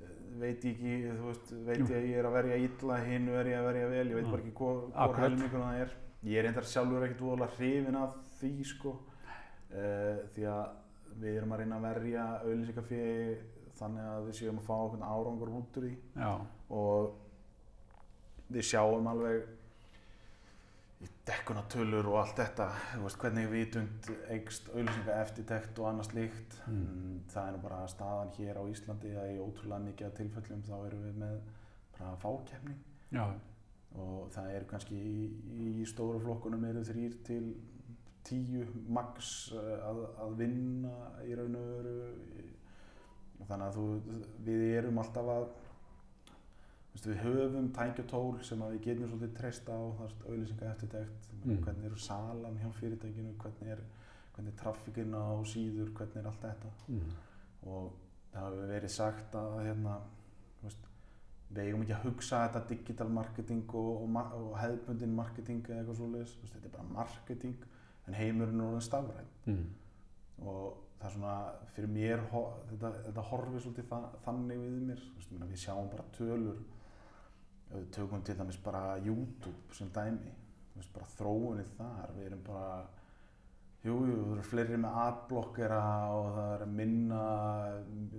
eh, 0.00 0.06
veit 0.40 0.64
ég 0.64 0.72
ekki, 0.72 0.94
þú 1.18 1.26
veist, 1.28 1.52
veit 1.66 1.78
ég 1.84 1.96
að 1.98 2.08
ég 2.08 2.16
er 2.18 2.24
að 2.30 2.32
verja 2.38 2.56
illa, 2.56 2.96
hinu 3.04 3.34
er 3.36 3.46
ég 3.52 3.58
að 3.60 3.66
verja 3.72 3.88
vel, 3.92 4.08
ég 4.08 4.14
veit 4.14 4.24
Mm. 4.24 4.30
bara 4.30 4.42
ekki 4.42 4.92
Akkurat. 4.94 5.20
helmingur 5.20 5.60
það 5.60 5.80
er. 5.80 5.90
Ég 6.24 6.36
er 6.38 6.42
reyndar 6.44 6.64
sjálfur 6.64 7.04
ekkert 7.04 7.20
voðalega 7.20 7.56
hrifin 7.56 7.96
af 7.96 8.14
því, 8.40 8.64
sko, 8.64 8.96
uh, 9.74 10.20
því 10.34 10.46
að 10.50 11.20
við 11.20 11.38
erum 11.38 11.54
að 11.54 11.62
reyna 11.62 11.78
að 11.80 11.86
verja 11.88 12.26
auðlýsingafíði 12.44 13.38
þannig 13.80 14.10
að 14.10 14.26
við 14.28 14.36
séum 14.40 14.60
að 14.60 14.68
fá 14.68 14.74
okkur 14.76 15.06
árangur 15.06 15.54
út 15.60 15.80
úr 15.80 15.86
því 15.88 15.94
Já, 16.20 16.32
og 16.76 18.50
við 18.50 18.66
sjáum 18.70 19.08
alveg 19.10 19.48
í 21.00 21.08
dekkunatölur 21.24 22.10
og 22.10 22.18
allt 22.20 22.42
þetta, 22.42 22.66
veist, 23.00 23.18
hvernig 23.22 23.46
vitund 23.48 24.08
eikst 24.34 24.66
auðlýsinga 24.74 25.14
eftirtekt 25.22 25.78
og 25.80 25.88
annað 25.88 26.10
slíkt. 26.10 26.58
Mm. 26.68 26.82
Mm, 26.82 27.14
Það 27.32 27.46
er 27.46 27.54
nú 27.54 27.60
bara 27.62 27.78
staðan 27.88 28.34
hér 28.36 28.60
á 28.60 28.64
Íslandi 28.68 29.14
að 29.16 29.30
í 29.32 29.38
ótrúlega 29.40 29.86
mikið 29.86 30.12
tilfellum 30.18 30.66
þá 30.66 30.74
erum 30.80 31.06
við 31.06 31.22
með 31.22 31.38
bara 31.96 32.12
fákefni 32.20 32.76
já, 33.16 33.24
og 33.96 34.28
það 34.34 34.52
eru 34.58 34.68
kannski 34.74 34.98
í, 35.00 35.24
í 35.80 35.88
stóru 35.88 36.20
flokkunum 36.20 36.68
eru 36.68 36.84
þrýr 36.84 37.16
til 37.26 37.44
tíu 38.26 38.66
max 38.88 39.50
eh, 39.56 39.76
að, 39.88 40.04
að 40.24 40.36
vinna 40.40 40.94
í 41.26 41.34
raun 41.38 41.58
og 41.58 41.70
veru 41.76 41.96
þannig 43.48 43.66
að 43.66 43.76
þú, 43.78 43.84
við 44.46 44.64
erum 44.78 45.00
alltaf 45.02 45.30
að 45.32 45.48
við 47.00 47.22
höfum 47.22 47.70
tækjatól 47.72 48.40
sem 48.44 48.62
við 48.66 48.80
getum 48.84 49.08
svolítið 49.08 49.34
treysta 49.38 49.72
á 49.78 49.80
auðlýsinga 49.80 50.72
eftirtekt, 50.74 51.26
Mm. 51.40 51.56
hvernig 51.64 51.84
eru 51.86 51.96
salan 51.96 52.58
hjá 52.60 52.68
fyrirtækinu, 52.76 53.32
hvernig 53.40 53.70
er, 53.72 53.78
hvernig 54.34 54.52
er 54.52 54.58
traffíkinn 54.60 55.14
á 55.16 55.40
síður, 55.48 55.88
hvernig 55.96 56.16
er 56.20 56.26
allt 56.28 56.42
þetta 56.42 56.72
mm. 56.88 57.14
og 57.62 57.92
það 58.32 58.44
hefur 58.44 58.72
verið 58.74 58.92
sagt 58.92 59.34
að 59.40 59.54
hérna, 59.64 59.94
veist, 60.60 60.84
við 61.48 61.62
eigum 61.64 61.86
ekki 61.86 61.94
að 61.96 62.04
hugsa 62.04 62.42
þetta 62.44 62.62
digital 62.68 63.08
marketing 63.08 63.74
og, 63.74 64.02
og, 64.02 64.36
og 64.36 64.58
hefðbundin 64.60 65.16
marketing 65.16 65.64
eða 65.64 65.80
eitthvað 65.80 66.18
veist, 66.18 66.44
þetta 66.44 66.68
er 66.68 66.76
bara 66.76 66.92
marketing 66.98 67.56
en 68.10 68.18
heimurinn 68.18 68.60
er 68.60 68.66
orðin 68.72 68.86
stafræn 68.90 69.28
Mm. 69.46 69.64
og 70.44 70.76
það 71.00 71.06
er 71.08 71.12
svona 71.14 71.34
fyrir 71.74 71.88
mér, 71.94 72.20
þetta, 72.68 72.90
þetta 73.06 73.22
horfir 73.30 73.62
svolítið 73.64 73.86
þa 73.88 74.00
þannig 74.26 74.58
við 74.60 74.82
mér, 74.90 75.00
ég 75.16 75.30
meina, 75.32 75.46
við 75.48 75.62
sjáum 75.62 75.88
bara 75.90 76.04
tölur. 76.18 76.58
Við 77.70 77.86
tökum 77.94 78.22
til 78.26 78.34
dæmis 78.36 78.58
bara 78.64 78.98
YouTube 78.98 79.74
sem 79.78 79.88
dæmi, 79.94 80.32
veist, 80.76 80.92
bara 80.92 81.06
þróunni 81.16 81.64
þar, 81.78 82.12
við 82.18 82.26
erum 82.26 82.42
bara 82.46 82.86
Jú, 83.80 83.94
jú, 84.04 84.16
það 84.20 84.32
eru 84.34 84.42
fleiri 84.44 84.76
með 84.76 84.96
adblockera 85.00 85.76
og 86.12 86.26
það 86.36 86.50
er 86.58 86.64
minna, 86.68 87.20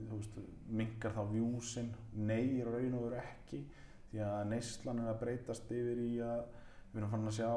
þú 0.10 0.15
veist, 0.15 0.39
minkar 0.73 1.13
þá 1.13 1.21
vjúsin. 1.36 1.91
Nei, 2.17 2.47
í 2.58 2.63
raun 2.65 2.95
og 2.97 3.04
veru 3.04 3.19
ekki, 3.21 3.60
því 4.10 4.23
að 4.25 4.47
neyslan 4.56 5.04
er 5.04 5.12
að 5.12 5.19
breytast 5.21 5.69
yfir 5.69 6.01
í 6.01 6.15
að 6.25 6.41
við 6.95 6.97
erum 7.04 7.13
fann 7.13 7.30
að 7.30 7.38
sjá, 7.38 7.51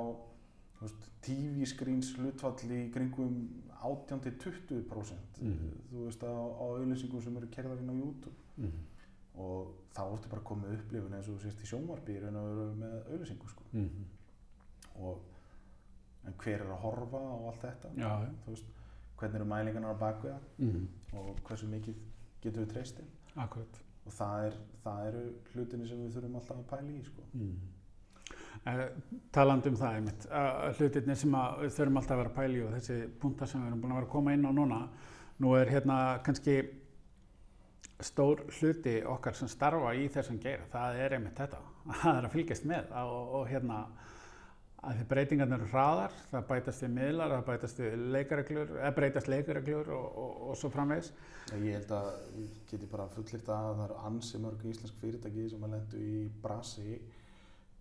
TV-screens 1.24 2.12
hlutfall 2.18 2.72
í 2.76 2.80
kringum 2.92 3.36
18-20%, 3.84 5.40
Mhm. 5.40 5.70
þú 5.92 6.04
veist, 6.06 6.22
á, 6.24 6.32
á 6.32 6.64
auðlýsingum 6.64 7.22
sem 7.22 7.36
eru 7.36 7.46
kerðar 7.52 7.78
inn 7.80 7.90
á 7.92 7.96
YouTube. 7.96 8.34
Mm. 8.56 8.72
Og 9.36 9.74
þá 9.94 10.02
ertu 10.12 10.28
bara 10.30 10.42
komið 10.42 10.74
upplifun 10.78 11.14
eins 11.14 11.28
og 11.28 11.36
þú 11.38 11.42
sést 11.42 11.60
í 11.64 11.66
sjónvarpi 11.68 12.14
í 12.16 12.20
raun 12.22 12.36
og 12.36 12.48
veru 12.48 12.74
með 12.80 12.94
auðlýsingu, 13.12 13.48
sko. 13.50 13.64
Mm. 13.72 14.04
Og, 14.96 15.20
en 16.26 16.32
hver 16.38 16.60
er 16.60 16.70
að 16.70 16.80
horfa 16.84 17.18
á 17.18 17.36
allt 17.50 17.60
þetta? 17.66 17.94
Já, 17.98 18.12
veist, 18.46 18.64
hvernig 19.18 19.40
eru 19.40 19.44
mælingarnar 19.50 19.94
á 19.94 19.98
baku 19.98 20.28
það 20.28 20.40
mm. 20.58 20.88
og 21.18 21.40
hversu 21.48 21.66
mikið 21.70 21.94
getum 22.42 22.64
við 22.64 22.72
treyst 22.72 22.98
inn 23.00 23.10
akkurat. 23.36 23.80
og 24.06 24.12
það, 24.12 24.46
er, 24.46 24.56
það 24.84 25.06
eru 25.08 25.22
hlutinni 25.54 25.88
sem 25.88 25.98
við 25.98 26.14
þurfum 26.16 26.34
alltaf 26.40 26.56
að 26.58 26.66
pæla 26.72 26.92
í 26.92 27.02
sko. 27.04 27.22
Uh, 28.64 28.84
talandi 29.34 29.68
um 29.68 29.76
það 29.76 29.98
einmitt, 29.98 30.28
uh, 30.30 30.70
hlutirnir 30.78 31.18
sem 31.20 31.34
að 31.36 31.66
þurfum 31.74 31.98
alltaf 32.00 32.14
að 32.14 32.22
vera 32.22 32.46
að 32.46 32.54
í 32.54 32.62
og 32.64 32.72
þessi 32.78 32.94
punta 33.20 33.48
sem 33.50 33.60
við 33.60 33.72
erum 33.72 33.82
búin 33.82 33.92
að 33.92 33.98
vera 33.98 34.08
að 34.08 34.14
koma 34.14 34.36
inn 34.36 34.48
á 34.48 34.52
núna 34.56 34.78
nú 35.42 35.52
er 35.58 35.72
hérna 35.74 35.98
kannski 36.24 36.56
stór 38.04 38.44
hluti 38.58 38.96
okkar 39.06 39.36
sem 39.36 39.50
starfa 39.50 39.92
í 39.98 40.08
þessum 40.12 40.40
geira, 40.42 40.66
það 40.72 41.00
er 41.04 41.16
einmitt 41.18 41.38
þetta. 41.38 41.60
Það 42.00 42.16
er 42.16 42.26
að 42.26 42.32
fylgjast 42.32 42.66
með. 42.68 42.92
Og, 42.96 43.32
og 43.38 43.48
hérna 43.50 43.78
að 44.84 44.98
því 44.98 45.04
breytingarnir 45.08 45.60
eru 45.62 45.68
hraðar, 45.72 46.14
það 46.30 46.46
bætast 46.50 46.84
við 46.84 46.90
miðlar, 46.98 47.34
það 47.34 47.44
bætast 47.48 47.80
við 47.80 48.06
leikareglur, 48.14 48.72
eða 48.80 48.92
breytast 48.98 49.30
leikareglur 49.32 49.90
og, 49.96 50.18
og, 50.22 50.32
og 50.48 50.58
svo 50.60 50.70
framvegis. 50.72 51.10
ég 51.54 51.78
held 51.78 51.94
að 51.96 52.08
ég 52.40 52.58
geti 52.70 52.88
bara 52.90 53.06
fullirt 53.14 53.48
að 53.48 53.68
það 53.70 53.84
eru 53.86 54.00
ansi 54.10 54.40
mörg 54.42 54.66
íslensk 54.68 54.98
fyrirtæki 55.00 55.46
sem 55.52 55.64
að 55.64 55.76
lendu 55.76 56.02
í 56.04 56.24
brasi 56.42 56.98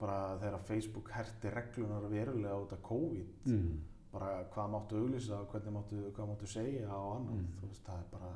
bara 0.04 0.18
þegar 0.42 0.64
Facebook 0.68 1.12
herti 1.16 1.50
reglunar 1.54 2.10
verulega 2.12 2.60
út 2.64 2.74
af 2.76 2.82
COVID 2.90 3.46
Mm. 3.48 3.80
bara 4.14 4.32
hvað 4.54 4.70
máttu 4.76 4.98
auglýsa 5.00 5.40
hvernig 5.52 5.74
máttu, 5.74 6.02
hvað 6.16 6.28
máttu 6.34 6.48
segja 6.48 6.90
og 6.96 7.16
annað, 7.18 7.38
Mm. 7.40 7.48
þú 7.62 7.68
veist, 7.70 7.86
það 7.88 8.00
er 8.04 8.10
bara 8.12 8.34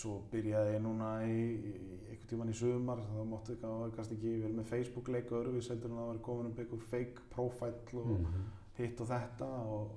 svo 0.00 0.20
byrjaði 0.30 0.74
ég 0.76 0.82
núna 0.84 1.08
í, 1.26 1.38
í 1.66 1.72
einhvern 2.10 2.28
tíman 2.30 2.50
í 2.52 2.54
sumar 2.54 3.00
þá 3.02 3.24
máttu 3.26 3.56
kannski 3.96 4.14
ekki 4.16 4.34
vera 4.44 4.52
með 4.60 4.68
Facebook 4.70 5.08
leik 5.10 5.32
og 5.32 5.40
öðruvís 5.44 5.68
heldur 5.72 5.90
en 5.90 5.96
að 5.96 6.04
það 6.04 6.10
var 6.12 6.20
komin 6.28 6.46
um 6.46 6.54
einhver 6.62 6.84
fake 6.92 7.24
profile 7.30 7.74
og 7.94 8.06
Mm. 8.06 8.44
hitt 8.78 9.00
og 9.00 9.08
þetta 9.10 9.48
og 9.66 9.90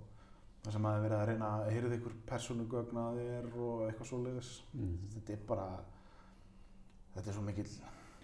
það 0.63 0.71
sem 0.71 0.83
hafi 0.89 1.03
verið 1.07 1.19
að 1.21 1.27
reyna 1.27 1.49
að 1.59 1.71
heyrða 1.75 1.93
einhver 1.97 2.15
persónugögn 2.31 2.97
að 3.03 3.19
þér 3.21 3.45
og 3.57 3.81
eitthvað 3.91 4.09
svoleiðis 4.11 4.51
Mm. 4.73 4.97
þetta 5.13 5.33
er 5.33 5.39
bara 5.47 5.67
þetta 7.15 7.27
er 7.29 7.33
svo 7.33 7.41
mikill 7.45 7.69
þú 7.69 7.81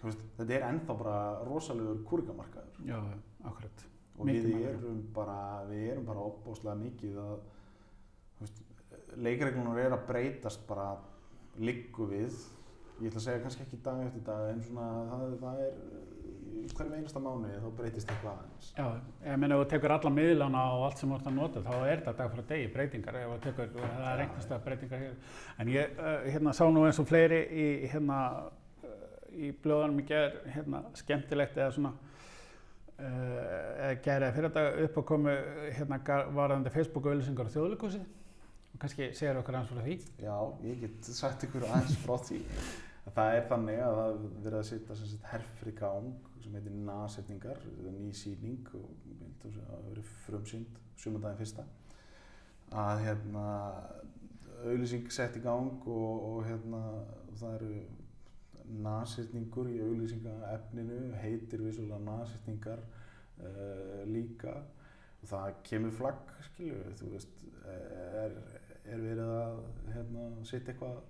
veist, 0.08 0.26
þetta 0.38 0.56
er 0.56 0.66
ennþá 0.70 0.96
bara 1.02 1.16
rosalegur 1.48 2.02
kúrikamarkaður. 2.08 2.82
Já, 2.88 2.98
akkurat. 3.44 3.86
og 4.16 4.28
Mikið 4.28 4.48
við 4.50 4.68
erum 4.70 5.00
bara 5.16 5.40
við 5.68 5.86
erum 5.94 6.06
bara 6.08 6.26
opbóðslega 6.28 6.76
mikið 6.80 7.18
að 7.22 7.34
þú 8.38 8.46
veist, 8.46 8.62
leikreglunar 9.16 9.80
er 9.80 9.96
að 9.96 10.06
breytast 10.08 10.66
bara 10.68 10.90
liggu 11.60 12.08
við. 12.10 12.36
Ég 13.00 13.08
ætla 13.08 13.20
að 13.20 13.26
segja 13.26 13.42
kannski 13.44 13.64
ekki 13.64 13.80
dag 13.84 14.02
eftir 14.04 14.24
dag 14.26 14.50
en 14.50 14.64
svona 14.64 14.88
það, 15.08 15.36
það 15.40 15.62
er 15.64 15.78
hverjum 16.74 16.94
einasta 16.98 17.22
mánuði 17.22 17.58
þá 17.62 17.68
breytist 17.78 18.10
eitthvað 18.12 18.38
aðeins. 18.38 18.70
Já, 18.76 18.86
ég 19.24 19.40
meina 19.40 19.56
ef 19.56 19.62
þú 19.62 19.68
tekur 19.72 19.94
alla 19.96 20.12
miðlana 20.14 20.64
og 20.76 20.84
allt 20.86 21.00
sem 21.00 21.10
þú 21.10 21.16
ert 21.16 21.28
að 21.30 21.36
nota 21.36 21.62
þá 21.64 21.72
er 21.78 22.02
þetta 22.02 22.14
dag 22.20 22.32
frá 22.34 22.42
degi 22.50 22.70
breytingar 22.74 23.18
ef 23.20 23.32
þú 23.32 23.38
tekur, 23.46 23.70
það 23.80 24.08
er 24.10 24.22
einhvers 24.24 24.46
stað 24.46 24.64
breytingar 24.66 25.04
hér. 25.04 25.14
En 25.62 25.72
ég 25.72 26.00
uh, 26.00 26.16
hérna 26.26 26.54
sá 26.56 26.62
nú 26.68 26.84
eins 26.86 27.00
og 27.02 27.08
fleiri 27.08 27.40
í 27.50 27.66
hérna 27.92 28.20
í 29.36 29.50
blöðanum 29.62 30.00
í 30.02 30.06
gerð 30.08 30.40
hérna 30.54 30.82
skemmtilegt 30.98 31.58
eða 31.58 31.74
svona 31.76 31.92
eða 33.00 33.92
gæri 34.04 34.26
að 34.26 34.34
fyrir 34.36 34.50
þetta 34.50 34.84
upp 34.86 34.98
að 35.00 35.06
komu 35.08 35.34
hérna 35.76 36.00
varðandi 36.36 36.72
Facebook 36.74 37.08
auðlýsingar 37.08 37.48
á 37.48 37.54
þjóðleikúsi 37.54 38.00
og 38.00 38.82
kannski 38.82 39.10
segir 39.16 39.40
okkur 39.40 39.56
aðeins 39.56 39.72
frá 39.72 39.84
því. 39.86 39.96
Já, 40.20 40.36
ég 40.66 40.82
get 40.84 41.10
sagt 41.16 41.46
ykkur 41.46 41.64
aðeins 41.68 41.96
frá 42.04 42.16
því. 42.28 42.40
Það 43.10 43.36
er 43.36 43.46
þannig 43.50 43.80
að 43.82 43.96
það 44.00 44.18
verið 44.44 44.58
að 44.60 44.66
setja 44.68 45.30
herfri 45.32 45.72
gang 45.78 46.10
sem 46.40 46.56
heitir 46.56 46.76
nasetningar, 46.86 47.64
ný 47.96 48.12
síning 48.16 48.68
og 48.76 48.92
það 49.42 49.86
verið 49.88 50.12
frumsynd 50.26 50.78
sumundaginn 51.00 51.40
fyrsta 51.40 51.64
að 52.70 53.02
hérna 53.06 53.46
auðlýsing 54.60 55.08
sett 55.12 55.38
í 55.40 55.42
gang 55.42 55.86
og, 55.88 56.26
og 56.28 56.44
hérna 56.46 56.82
það 57.40 57.56
eru 57.56 57.80
nasetningur 58.84 59.70
í 59.70 59.78
auðlýsingaefninu, 59.84 61.00
heitir 61.20 61.64
vissulega 61.64 62.00
nasetningar 62.04 62.82
uh, 62.82 64.02
líka 64.08 64.54
og 65.20 65.28
það 65.28 65.58
kemur 65.66 65.96
flagg, 65.96 66.34
skilju, 66.46 66.78
þú 66.96 67.10
veist, 67.14 67.42
er, 67.68 68.36
er 68.88 69.02
verið 69.02 69.32
að 69.34 69.58
hérna, 69.92 70.28
setja 70.48 70.72
eitthvað 70.72 71.00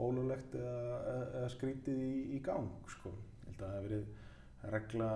ólulegt 0.00 0.56
eða, 0.56 1.00
eða 1.42 1.50
skrítið 1.52 2.00
í, 2.06 2.14
í 2.38 2.40
gang, 2.44 2.70
sko. 2.88 3.12
Ég 3.44 3.50
held 3.50 3.60
að 3.60 3.66
það 3.66 3.74
hef 3.74 3.84
verið 3.88 4.16
regla 4.70 5.10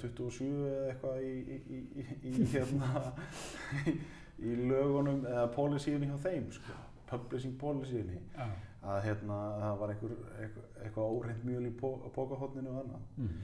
27 0.00 0.48
eða 0.70 0.88
eitthvað 0.94 1.20
í, 1.26 1.34
í, 1.50 1.82
í 2.30 2.46
hérna, 2.54 3.04
í 4.40 4.56
lögunum 4.64 5.28
eða 5.28 5.44
pólisíunni 5.52 6.08
hjá 6.08 6.18
þeim, 6.24 6.48
sko, 6.56 6.80
publishing 7.12 7.60
pólisíunni. 7.60 8.24
Ja 8.38 8.48
að 8.80 9.00
hérna, 9.04 9.38
það 9.60 9.80
var 9.80 9.94
einhver, 9.94 10.12
eitthvað, 10.40 11.16
óreint 11.16 11.42
mjöl 11.44 11.64
í 11.68 11.72
pókahotninu 11.80 12.72
og 12.72 12.78
annað. 12.82 13.08
Mm. 13.20 13.40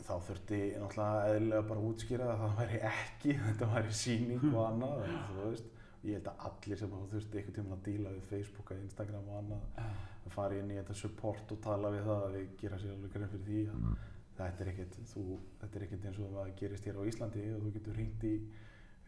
Þá 0.00 0.14
þurfti 0.26 0.60
náttúrulega 0.80 1.34
eðlilega 1.34 1.66
bara 1.68 1.82
að 1.82 1.90
útskýra 1.90 2.30
að 2.32 2.40
það 2.42 2.56
væri 2.60 2.80
ekki, 2.90 3.34
þetta 3.46 3.68
væri 3.74 3.98
síning 4.00 4.46
og 4.50 4.62
annað, 4.66 5.04
þú 5.28 5.44
veist. 5.44 5.76
Ég 6.00 6.16
held 6.16 6.30
að 6.30 6.44
allir 6.48 6.78
sem 6.80 6.92
þurfti 7.12 7.38
einhvern 7.38 7.56
tíma 7.58 7.76
að 7.76 7.82
díla 7.90 8.12
við 8.14 8.28
Facebook, 8.30 8.70
Instagram 8.72 9.26
og 9.28 9.40
annað, 9.42 9.66
að 9.84 10.30
fara 10.32 10.56
inn 10.56 10.70
í 10.72 10.78
þetta 10.78 10.96
support 10.96 11.52
og 11.52 11.60
tala 11.60 11.90
við 11.92 12.06
það 12.08 12.22
að 12.24 12.36
við 12.38 12.46
gera 12.62 12.78
sér 12.80 12.94
alveg 12.94 13.12
grein 13.12 13.32
fyrir 13.34 13.44
því 13.50 13.58
að 13.66 13.82
mm. 13.82 13.98
þetta 14.38 14.64
er 14.64 14.70
ekkert, 14.72 14.96
þú, 15.10 15.24
þetta 15.60 15.76
er 15.78 15.84
ekkert 15.86 16.06
eins 16.08 16.22
og 16.24 16.32
það 16.38 16.54
gerist 16.62 16.88
hér 16.88 17.00
á 17.00 17.08
Íslandi 17.12 17.44
og 17.52 17.66
þú 17.66 17.74
getur 17.76 17.98
hringt 18.00 18.24
í, 18.24 18.32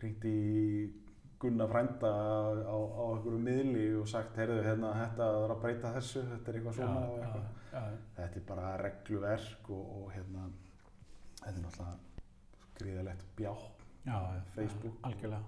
hringt 0.02 0.28
í 0.28 0.36
Gunnar 1.42 1.70
frænda 1.70 2.10
á, 2.10 2.76
á 2.78 3.04
einhverju 3.08 3.40
miðli 3.42 3.84
og 3.98 4.08
sagt, 4.10 4.36
heyrðu, 4.38 4.60
hérna, 4.66 4.92
þetta 5.00 5.28
er 5.40 5.54
að 5.54 5.62
breyta 5.64 5.92
þessu, 5.96 6.22
þetta 6.30 6.52
er 6.52 6.58
eitthvað 6.58 6.78
svona 6.78 7.02
og 7.02 7.18
eitthvað. 7.18 7.48
Ja, 7.72 7.82
ja. 7.82 8.00
Þetta 8.18 8.40
er 8.40 8.46
bara 8.52 8.72
regluverk 8.82 9.70
og, 9.74 9.92
og 9.98 10.08
hérna, 10.14 10.46
þetta 11.42 11.54
er 11.54 11.62
náttúrulega 11.66 11.98
gríðilegt 12.78 13.28
bjá, 13.38 13.52
Facebook 14.56 15.06
og, 15.06 15.38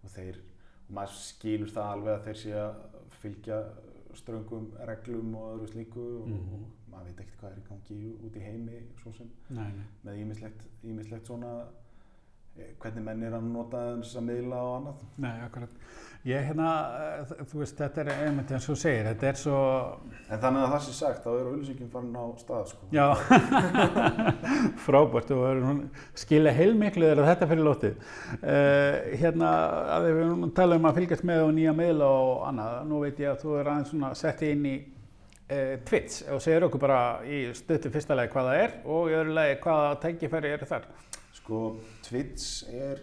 og 0.00 0.14
þeir, 0.14 0.42
og 0.86 0.96
maður 0.98 1.16
skilur 1.20 1.74
það 1.74 1.94
alveg 1.94 2.16
að 2.16 2.28
þeir 2.28 2.42
sé 2.44 2.54
að 2.58 2.84
fylgja 3.20 3.62
ströngum 4.18 4.70
reglum 4.88 5.34
og 5.38 5.50
öðru 5.54 5.70
slíku 5.70 6.04
og, 6.20 6.30
mm 6.30 6.54
og 6.60 6.68
maður 6.90 7.10
veit 7.10 7.20
ekkert 7.22 7.40
hvað 7.40 7.52
er 7.52 7.58
í 7.60 7.66
gangi 7.68 7.98
út 8.26 8.36
í 8.36 8.40
heimi 8.42 8.78
svo 9.00 9.12
sem 9.14 9.28
nei, 9.54 9.68
nei. 9.76 9.84
með 10.02 10.16
ímislegt 10.90 11.28
svona 11.28 11.52
hvernig 12.82 13.06
menn 13.06 13.26
er 13.26 13.34
að 13.36 13.48
nota 13.50 13.82
þess 13.96 14.20
að 14.20 14.28
miðla 14.28 14.62
og 14.66 14.76
annað. 14.78 15.02
Nei, 15.24 15.34
akkurat. 15.46 15.82
Ég 16.28 16.42
hérna, 16.44 16.70
þú 17.48 17.62
veist, 17.62 17.78
þetta 17.78 18.02
er 18.02 18.08
einmitt 18.26 18.50
eins 18.52 18.66
og 18.68 18.74
þú 18.74 18.82
segir, 18.82 19.06
þetta 19.06 19.28
er 19.30 19.38
svo... 19.40 19.60
En 20.28 20.42
þannig 20.42 20.66
að 20.66 20.74
það 20.74 20.82
sé 20.84 20.96
sagt, 20.98 21.22
þá 21.24 21.30
eru 21.30 21.52
auðvilsingin 21.54 21.92
farin 21.94 22.18
á 22.20 22.24
stað, 22.42 22.66
sko. 22.74 22.88
Já, 22.92 23.06
frábært 24.84 25.32
og 25.32 25.40
verður 25.46 25.80
skilja 26.20 26.52
heilmiklu 26.58 27.08
þegar 27.08 27.30
þetta 27.30 27.48
fyrir 27.54 27.68
lótið. 27.70 27.96
Uh, 28.42 29.16
hérna, 29.22 29.54
að 29.96 30.10
við 30.10 30.46
talum 30.60 30.84
um 30.84 30.90
að 30.90 31.00
fylgjast 31.00 31.28
með 31.32 31.46
og 31.46 31.56
nýja 31.56 31.76
miðla 31.80 32.12
og 32.18 32.46
annað, 32.50 32.78
nú 32.92 33.00
veit 33.06 33.24
ég 33.24 33.32
að 33.32 33.44
þú 33.46 33.56
er 33.62 33.72
aðeins 33.72 33.94
svona 33.94 34.14
settið 34.20 34.56
inn 34.58 34.68
í 34.68 34.76
uh, 34.76 35.74
Twitch 35.88 36.28
og 36.28 36.44
segir 36.44 36.68
okkur 36.68 36.84
bara 36.84 37.00
í 37.24 37.46
stöttu 37.56 37.92
fyrsta 37.96 38.18
lagi 38.18 38.32
hvað 38.36 38.50
það 38.50 38.66
er 38.66 38.76
og 38.84 39.08
í 39.08 39.16
öðru 39.22 39.38
lagi 39.40 39.56
hvaða 39.64 39.96
tækifæri 40.04 40.52
eru 40.58 40.68
þar. 40.68 40.90
Sko, 41.50 41.80
Twitch 42.06 42.62
er 42.70 43.00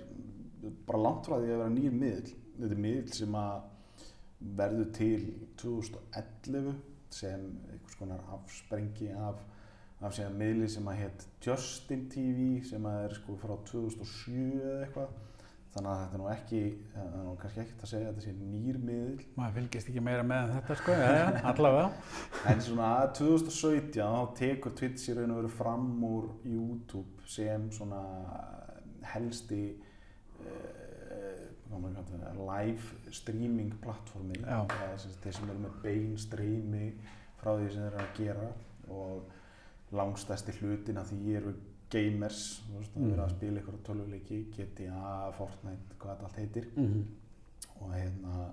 bara 0.88 1.00
langt 1.02 1.26
frá 1.28 1.34
því 1.36 1.50
að 1.50 1.58
vera 1.60 1.72
nýjum 1.74 1.96
miðl. 2.00 2.30
Þetta 2.54 2.68
er 2.70 2.80
miðl 2.86 3.10
sem 3.18 3.34
að 3.36 3.66
verður 4.62 4.94
til 4.96 5.26
2011 5.60 6.70
sem 7.18 7.44
einhvers 7.74 7.98
konar 8.00 8.24
afsprengi 8.38 9.10
af, 9.20 9.42
af 10.00 10.22
miðli 10.40 10.70
sem 10.72 10.88
að 10.88 11.02
hétt 11.02 11.26
Justin 11.44 12.06
TV 12.14 12.64
sem 12.70 12.88
að 12.88 13.02
er 13.10 13.18
sko 13.18 13.36
frá 13.42 13.52
2007 13.68 14.40
eða 14.62 14.80
eitthvað. 14.86 15.20
Þannig 15.78 15.92
að 15.92 16.00
þetta 16.02 16.16
er 16.18 16.22
nú 16.24 16.30
ekki, 16.32 16.60
það 16.92 17.08
er 17.08 17.26
nú 17.28 17.34
kannski 17.38 17.60
ekkert 17.62 17.82
að 17.86 17.90
segja 17.92 18.08
að 18.08 18.16
þetta 18.16 18.24
sé 18.26 18.32
nýr 18.38 18.78
miðl. 18.82 19.26
Maður 19.38 19.58
fylgist 19.60 19.92
ekki 19.92 20.02
meira 20.08 20.24
með 20.26 20.54
þetta 20.56 20.78
sko, 20.80 20.96
já 20.98 21.10
já, 21.14 21.26
allavega. 21.52 21.90
En 22.50 22.64
svona 22.66 22.88
að 23.04 23.12
2017 23.20 24.00
þá 24.00 24.34
tekur 24.40 24.74
Twitch 24.80 25.12
í 25.12 25.18
raun 25.18 25.36
og 25.36 25.42
veru 25.44 25.52
fram 25.54 25.86
úr 26.08 26.32
YouTube 26.50 27.30
sem 27.30 27.68
svona 27.78 28.02
helsti 29.12 29.62
uh, 30.42 30.78
live 32.42 33.14
streaming 33.14 33.78
plattformi 33.84 34.42
þeir 34.42 35.36
sem 35.36 35.50
eru 35.52 35.62
með 35.62 35.80
bein 35.86 36.18
streymi 36.18 36.86
frá 37.38 37.54
því 37.54 37.70
sem 37.70 37.84
þeir 37.84 37.92
eru 37.92 38.02
að 38.02 38.16
gera 38.18 38.50
og 38.98 39.98
langstæsti 39.98 40.58
hlutin 40.58 40.98
af 40.98 41.12
því 41.12 41.36
eru 41.40 41.54
gamers 41.92 42.44
veist, 42.74 42.96
mm. 42.96 43.04
að 43.04 43.12
vera 43.12 43.24
að 43.26 43.32
mm. 43.32 43.38
spila 43.38 43.62
ykkur 43.62 43.80
tölvuleiki 43.88 44.40
GTA, 44.56 45.32
Fortnite, 45.38 45.98
hvað 45.98 46.14
þetta 46.14 46.30
allt 46.30 46.40
heitir 46.42 46.70
mm 46.76 46.88
-hmm. 46.88 47.04
og 47.82 47.94
hérna 47.94 48.48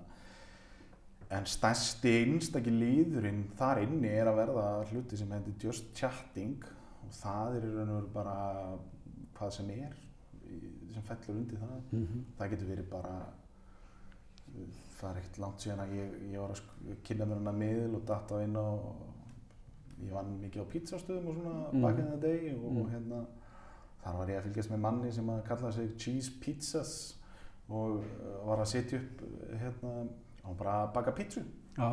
en 1.35 1.45
stærsti 1.49 2.11
einstakki 2.21 2.71
líðurinn 2.71 3.45
þar 3.57 3.81
inni 3.83 4.09
er 4.13 4.29
að 4.29 4.39
verða 4.41 4.65
hluti 4.91 5.17
sem 5.17 5.31
heitir 5.31 5.55
Just 5.63 5.93
Chatting 5.97 6.63
og 7.05 7.11
það 7.11 7.57
er 7.57 7.65
í 7.65 7.71
raun 7.73 7.89
og 7.89 7.95
veru 7.95 8.11
bara 8.13 8.35
hvað 9.35 9.51
sem 9.57 9.69
er 9.69 9.95
sem 10.93 11.03
fellur 11.03 11.39
undir 11.39 11.59
það 11.59 11.81
mm 11.91 12.05
-hmm. 12.05 12.21
það 12.37 12.49
getur 12.49 12.67
verið 12.67 12.89
bara 12.89 13.15
það 14.97 15.09
er 15.09 15.17
ekkert 15.19 15.37
langt 15.43 15.61
síðan 15.61 15.83
að 15.83 15.93
ég, 15.99 16.13
ég 16.31 16.39
var 16.39 16.51
að 16.51 16.61
kynna 17.03 17.25
mér 17.25 17.41
hana 17.41 17.51
miðl 17.51 17.95
og 17.95 18.07
datta 18.07 18.43
inn 18.43 18.55
á 18.55 18.67
ég 20.03 20.13
vann 20.15 20.35
mikið 20.41 20.65
á 20.67 20.71
pizzastöðum 20.73 21.31
og 21.31 21.39
svona 21.39 21.55
mm. 21.71 21.81
back 21.85 21.99
in 22.01 22.11
the 22.11 22.19
day 22.21 22.53
og, 22.55 22.67
mm. 22.71 22.81
og 22.81 22.91
hérna 22.93 23.21
þar 24.03 24.19
var 24.19 24.33
ég 24.33 24.39
að 24.39 24.47
fylgjast 24.49 24.73
með 24.73 24.83
manni 24.85 25.13
sem 25.15 25.31
að 25.33 25.45
kalla 25.47 25.71
sig 25.73 25.95
Cheese 26.01 26.35
Pizzas 26.41 26.93
og 27.65 28.03
var 28.45 28.61
að 28.61 28.71
setja 28.75 28.99
upp 29.01 29.23
hérna 29.61 29.95
og 30.45 30.57
bara 30.59 30.85
baka 30.93 31.15
pítsu 31.17 31.41
Já, 31.75 31.89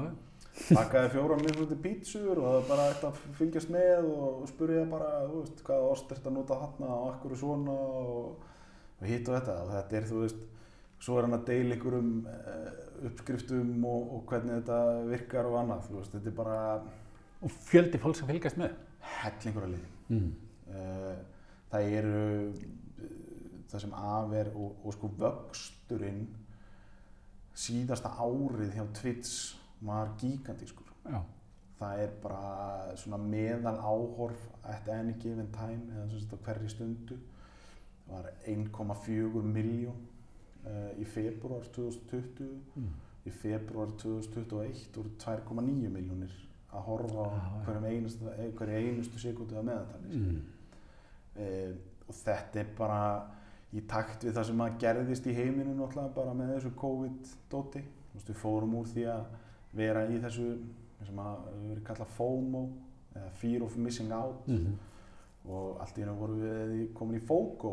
bakaði 0.77 1.15
fjóra 1.15 1.37
misluti 1.41 1.79
pítsur 1.83 2.37
og 2.37 2.45
það 2.45 2.57
var 2.59 2.67
bara 2.69 2.89
eitt 2.91 3.07
að 3.09 3.21
fylgjast 3.39 3.71
með 3.73 4.11
og 4.13 4.43
spurja 4.51 4.85
bara, 4.91 5.09
þú 5.27 5.41
veist, 5.41 5.63
hvaða 5.67 5.89
ost 5.95 6.11
er 6.13 6.21
þetta 6.21 6.31
að 6.31 6.37
nota 6.37 6.59
hann 6.61 6.85
og 6.87 7.07
akkur 7.09 7.35
er 7.35 7.41
svona 7.41 7.75
og 7.75 8.51
og 9.03 9.09
hitt 9.11 9.29
og 9.29 9.39
þetta 9.39 9.55
og 9.65 9.71
þetta 9.75 9.99
er 9.99 10.09
þú 10.09 10.23
veist 10.23 10.43
svo 11.03 11.19
er 11.19 11.27
hann 11.27 11.37
að 11.37 11.47
deila 11.49 11.77
ykkur 11.77 11.97
um 11.99 12.11
uppskriftum 13.09 13.87
og, 13.91 14.13
og 14.17 14.27
hvernig 14.31 14.61
þetta 14.61 14.79
virkar 15.09 15.49
og 15.51 15.59
annað 15.59 15.89
þú 15.89 15.97
veist 15.99 16.15
þetta 16.15 16.31
er 16.31 16.37
bara 16.37 16.59
og 17.43 17.51
fjöldi 17.67 18.01
fólk 18.03 18.19
sem 18.19 18.31
fylgast 18.31 18.61
með 18.61 18.77
hellingur 19.19 19.67
að 19.67 19.75
liði 19.75 19.91
mm. 20.15 20.31
uh, 20.71 21.17
það 21.73 21.97
eru 21.99 22.23
það 23.73 23.85
sem 23.87 23.95
af 23.97 24.35
er 24.37 24.51
og, 24.53 24.81
og 24.85 24.97
sko 24.97 25.11
vöxturinn 25.21 26.25
síðasta 27.57 28.13
árið 28.21 28.77
hjá 28.77 28.85
Twitch 28.97 29.57
var 29.83 30.13
gigantískur 30.21 30.93
Já. 31.09 31.21
það 31.81 32.05
er 32.05 32.15
bara 32.23 32.97
svona 33.01 33.19
meðal 33.19 33.77
áhorf 33.81 34.43
at 34.69 34.89
any 34.95 35.17
given 35.21 35.51
time 35.55 35.89
eða 35.91 36.09
svona 36.13 36.43
hverju 36.47 36.73
stundu 36.73 37.19
var 38.07 38.29
1,4 38.47 39.43
miljón 39.43 39.99
uh, 40.67 40.93
í 41.01 41.07
februar 41.09 41.67
2020 41.75 42.47
mm. 42.77 42.89
í 43.27 43.35
februar 43.35 43.93
2021 43.99 44.89
voru 44.95 45.13
2,9 45.25 45.93
miljónir 45.97 46.35
að 46.73 46.85
horfa 46.89 47.29
á 47.29 47.39
hverjum 47.67 47.87
einustu, 47.91 48.29
eh, 48.33 48.75
einustu 48.79 49.21
sekundu 49.21 49.59
að 49.61 49.69
meðatali 49.69 50.19
mm. 50.19 50.37
uh, 51.45 51.73
og 52.09 52.19
þetta 52.19 52.63
er 52.63 52.71
bara 52.79 53.01
í 53.73 53.83
takt 53.89 54.25
við 54.27 54.37
það 54.37 54.49
sem 54.51 54.63
að 54.65 54.79
gerðist 54.85 55.27
í 55.29 55.35
heiminu 55.37 55.75
náttúrulega 55.77 56.15
bara 56.17 56.37
með 56.37 56.55
þessu 56.57 56.73
COVID-dóti. 56.77 57.83
Við 58.13 58.37
fórum 58.37 58.75
úr 58.77 58.89
því 58.91 59.07
að 59.09 59.23
vera 59.73 60.03
í 60.13 60.19
þessu 60.21 60.49
sem 61.03 61.21
að 61.23 61.47
verið 61.71 61.85
kallað 61.87 62.11
FOMO 62.19 62.65
eða 63.17 63.31
Fear 63.41 63.65
of 63.65 63.79
Missing 63.81 64.13
Out. 64.13 64.49
Mm 64.49 64.59
-hmm 64.59 64.81
og 65.51 65.81
allt 65.83 65.99
í 65.99 66.05
hennu 66.05 66.15
vorum 66.19 66.43
við 66.43 66.83
komin 66.97 67.19
í 67.19 67.25
FOGO, 67.27 67.73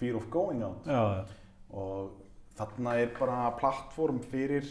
Fear 0.00 0.18
of 0.18 0.28
Going 0.32 0.62
Out. 0.66 0.88
Já. 0.88 1.24
og 1.72 2.18
þarna 2.58 2.96
er 3.00 3.12
bara 3.16 3.52
plattform 3.56 4.18
fyrir 4.28 4.66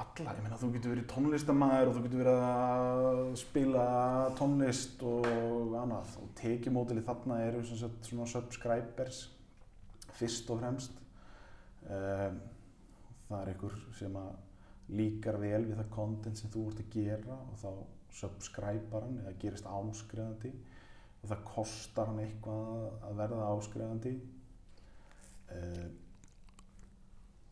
alla 0.00 0.34
ég 0.36 0.44
meina 0.44 0.58
þú 0.58 0.70
getur 0.74 0.94
verið 0.94 1.06
tónlistamæður 1.10 1.90
og 1.90 1.96
þú 1.96 2.02
getur 2.04 2.22
verið 2.22 2.42
að 2.46 3.20
spila 3.40 3.84
tónlist 4.38 5.04
og 5.06 5.76
annað. 5.80 6.16
Og 6.22 6.32
tekjumódili 6.40 7.04
þarna 7.06 7.40
eru 7.46 7.62
svona 7.66 8.28
subscribers 8.30 9.22
fyrst 10.16 10.50
og 10.52 10.60
fremst. 10.62 10.96
Um, 11.84 12.40
það 13.28 13.38
er 13.40 13.52
einhver 13.52 13.78
sem 13.98 14.18
líkar 14.90 15.38
vel 15.40 15.62
við 15.68 15.78
það 15.78 15.94
content 15.94 16.40
sem 16.40 16.52
þú 16.52 16.66
ert 16.70 16.82
að 16.82 16.92
gera 16.96 17.38
og 17.38 17.56
þá 17.60 17.70
subscriber 18.20 19.06
hann 19.06 19.20
eða 19.22 19.38
gerist 19.42 19.68
áskrifandi. 19.70 20.52
Og 21.20 21.32
það 21.32 21.48
kostar 21.50 22.10
hann 22.10 22.22
eitthvað 22.24 22.86
að 23.06 23.18
verða 23.20 23.50
áskrifandi. 23.54 24.14
Um, 25.50 25.90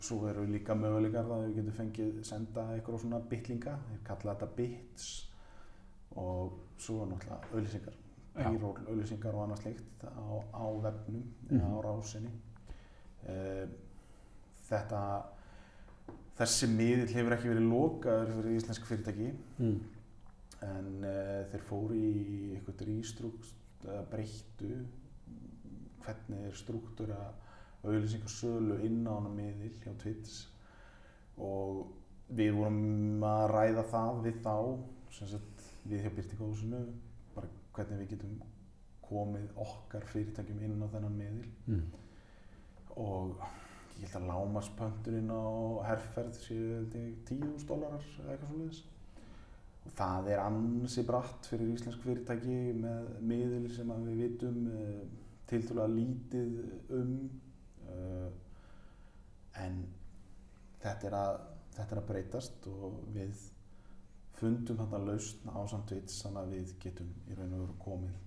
Svo 0.00 0.28
eru 0.30 0.44
líka 0.46 0.74
möguleikar 0.78 1.26
að 1.26 1.46
við 1.48 1.56
getum 1.58 1.74
fengið 1.74 2.18
senda 2.24 2.62
eitthvað 2.76 3.00
svona 3.02 3.18
bitlinga, 3.30 3.72
þeir 3.88 4.02
kalla 4.06 4.34
þetta 4.34 4.48
bits 4.56 5.08
og 6.18 6.52
svo 6.78 7.00
er 7.02 7.10
náttúrulega 7.10 7.50
auðlýsingar, 7.54 7.96
payroll 8.36 8.84
auðlýsingar 8.86 9.34
og 9.34 9.42
annað 9.44 9.62
slikt 9.64 10.04
á, 10.06 10.26
á 10.54 10.64
vefnum 10.86 11.24
eða 11.50 11.66
á 11.66 11.70
Mhm. 11.74 11.82
rásinni. 11.88 12.30
Um, 13.28 13.72
þetta, 14.68 15.02
þessi 16.38 16.68
miðill 16.70 17.12
hefur 17.16 17.34
ekki 17.34 17.50
verið 17.50 17.68
lokaður 17.72 18.32
fyrir 18.36 18.56
íslensk 18.60 18.86
fyrirtæki 18.86 19.32
Mm. 19.58 19.80
en 20.62 21.04
uh, 21.04 21.44
þeir 21.50 21.62
fóru 21.68 21.94
í 21.98 22.54
eitthvað 22.54 22.86
rístrúkt, 22.86 23.50
uh, 23.88 24.02
breyttu 24.10 24.86
hvernig 26.04 26.46
er 26.46 26.52
struktúra 26.54 27.18
auðlýsingarsölu 27.84 28.80
inn 28.86 29.06
á 29.06 29.12
hana 29.14 29.32
miðil 29.32 29.74
hjá 29.82 29.92
Twitch. 30.02 30.40
Og 31.38 31.86
við 32.34 32.56
vorum 32.58 33.24
að 33.24 33.44
ræða 33.52 33.84
það 33.92 34.22
við 34.26 34.40
þá, 34.44 34.56
sem 35.14 35.30
sagt 35.32 35.68
við 35.88 36.04
hjá 36.04 36.12
Byrtingahúsinu, 36.16 36.82
bara 37.36 37.50
hvernig 37.76 38.02
við 38.02 38.12
getum 38.14 38.36
komið 39.08 39.48
okkar 39.62 40.04
fyrirtækjum 40.10 40.60
inn 40.66 40.84
á 40.84 40.92
þennan 40.92 41.16
miðil. 41.22 41.48
Mm. 41.70 41.88
og 42.98 43.42
ég 43.98 44.10
held 44.10 44.16
að 44.18 44.28
lámarspönturinn 44.30 45.30
á 45.30 45.46
herrferð 45.86 46.38
séu 46.42 46.64
held 46.72 46.94
ég, 46.98 47.12
10.000 47.28 47.66
dólarar 47.68 48.06
eða 48.22 48.32
eitthvað 48.34 48.50
svoleiðis. 48.52 48.80
Og 49.86 49.94
það 49.98 50.30
er 50.34 50.42
ansi 50.42 51.04
bratt 51.06 51.48
fyrir 51.50 51.70
íslensk 51.72 52.02
fyrirtæki 52.02 52.58
með 52.78 53.12
miðil 53.30 53.68
sem 53.74 53.92
að 53.94 54.08
við 54.10 54.22
vitum 54.24 54.58
uh, 54.66 55.04
tiltölulega 55.50 55.94
lítið 55.94 56.98
um 56.98 57.14
uh, 57.98 58.30
en 59.64 59.82
þetta 60.82 61.10
er, 61.10 61.18
að, 61.18 61.38
þetta 61.76 61.94
er 61.94 62.02
að 62.02 62.08
breytast 62.12 62.68
og 62.70 63.02
við 63.14 63.44
fundum 64.38 64.78
þetta 64.78 65.02
lausn 65.02 65.50
á 65.50 65.60
samt 65.70 65.92
vits 65.96 66.22
þannig 66.22 66.40
að 66.42 66.54
við 66.54 66.74
getum 66.84 67.12
í 67.26 67.38
raun 67.38 67.54
og 67.56 67.62
veru 67.64 67.78
komið 67.82 68.24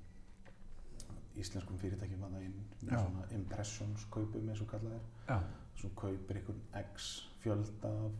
íslenskum 1.39 1.79
fyrirtækjum 1.79 2.25
að 2.27 2.35
það 2.35 2.45
inn 2.47 2.57
með 2.81 2.91
Já. 2.91 2.99
svona 2.99 3.27
impressions 3.37 4.05
kaupum 4.11 4.49
eins 4.51 4.63
og 4.63 4.69
kallað 4.73 4.97
er. 4.97 5.45
Svo 5.79 5.91
kaupir 5.97 6.41
einhvern 6.41 6.61
x 6.81 7.07
fjölda 7.41 7.91
af, 8.05 8.17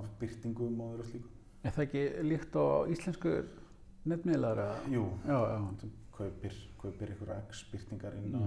af 0.00 0.10
byrtingum 0.20 0.78
og 0.80 0.94
öðru 0.94 1.08
slíku. 1.10 1.32
Er 1.64 1.74
það 1.74 1.86
ekki 1.88 2.04
líkt 2.28 2.56
á 2.56 2.64
íslensku 2.94 3.34
netmiðlar? 4.10 4.62
Jú, 4.92 5.08
Já, 5.26 5.38
kaupir, 6.16 6.54
kaupir 6.80 7.10
einhver 7.14 7.34
x 7.48 7.64
byrtingar 7.72 8.14
inn 8.20 8.34
á, 8.34 8.44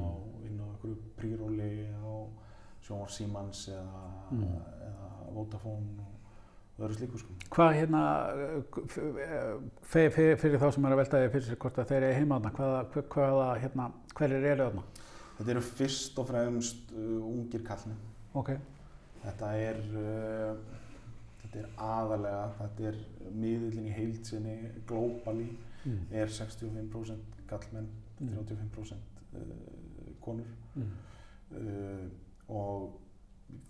inn 0.48 0.60
á 0.62 0.66
einhverju 0.72 0.98
príróli 1.18 1.72
á 1.94 2.14
sjónvar 2.88 3.10
Símans 3.12 3.66
eða, 3.74 4.04
Mm. 4.32 4.44
eða 4.88 5.34
Vodafone 5.34 6.06
og 6.78 6.86
öðru 6.86 6.96
slíku 6.98 7.18
sko. 7.20 7.34
Hvað 7.52 7.74
hérna, 7.80 8.02
fyrir, 9.88 10.12
fyrir, 10.14 10.38
fyrir 10.42 10.60
þá 10.62 10.70
sem 10.76 10.86
er 10.88 10.96
að 10.96 11.02
velta 11.02 11.22
því 11.22 11.30
fyrir 11.34 11.46
sér 11.48 11.60
hvort 11.64 11.80
að 11.82 11.92
þeir 11.92 12.06
eru 12.08 12.18
heima 12.20 12.40
þarna, 12.40 12.52
hvaða, 12.58 12.82
hva- 12.94 13.06
hvaða, 13.16 13.48
hérna, 13.64 13.88
hverjir 14.18 14.48
eru 14.54 14.68
þarna? 14.68 14.84
Þetta 15.38 15.54
eru 15.54 15.62
fyrst 15.68 16.20
og 16.22 16.28
fremst 16.32 16.92
uh, 16.96 17.30
ungir 17.30 17.64
kallni. 17.68 17.96
Ok, 18.38 18.56
Þetta 19.24 19.48
er, 19.60 19.80
uh, 19.98 20.60
þetta 21.42 21.60
er 21.64 21.70
aðalega, 21.84 22.44
þetta 22.62 22.86
er 22.92 23.00
miðillin 23.34 23.88
í 23.90 23.96
heilsinni, 23.96 24.58
globally, 24.88 25.50
mm. 25.86 25.98
er 26.12 26.30
65% 26.32 27.37
kallmenn, 27.50 27.90
Mm. 28.20 28.32
35% 28.34 28.94
uh, 29.38 29.42
konur 30.22 30.48
Mm. 30.76 30.88
uh, 31.52 32.08
og 32.50 32.96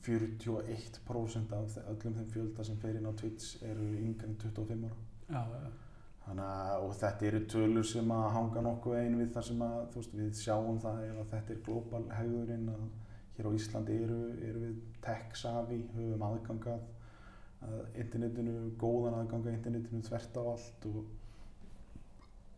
41% 0.01 1.51
af 1.53 1.78
öllum 1.89 2.13
þeim 2.15 2.30
fjölda 2.32 2.63
sem 2.65 2.78
fer 2.82 2.95
inn 2.97 3.05
á 3.09 3.13
Twitch 3.19 3.63
eru 3.63 3.89
yngre 3.99 4.28
en 4.30 4.36
25 4.39 4.86
ára. 4.88 4.95
Já, 5.30 5.43
já. 5.61 5.71
Þannig 6.28 6.43
að, 6.43 6.84
og 6.84 6.95
þetta 6.99 7.28
eru 7.28 7.39
tölur 7.47 7.86
sem 7.88 8.09
að 8.11 8.30
hanga 8.36 8.61
nokkuð 8.65 8.97
einu 8.99 9.17
við 9.21 9.30
þar 9.36 9.45
sem 9.47 9.61
að, 9.63 9.75
þú 9.91 10.01
veist, 10.01 10.15
við 10.21 10.32
sjáum 10.41 10.80
það 10.84 11.03
ef 11.09 11.19
að 11.21 11.30
þetta 11.34 11.53
er 11.53 11.61
global 11.67 12.01
hegðurinn 12.17 12.69
að 12.73 12.82
hér 13.38 13.47
á 13.47 13.51
Íslandi 13.59 13.99
eru, 14.03 14.17
eru 14.49 14.63
við 14.65 14.82
tech-savvy, 15.05 15.78
höfum 15.95 16.25
aðgang 16.28 16.67
að, 16.73 16.82
internetinu, 17.95 18.57
góðan 18.82 19.15
aðgang 19.21 19.47
að 19.47 19.53
internetinu 19.57 20.01
þvert 20.07 20.38
á 20.38 20.43
allt 20.51 20.86
og, 20.91 20.99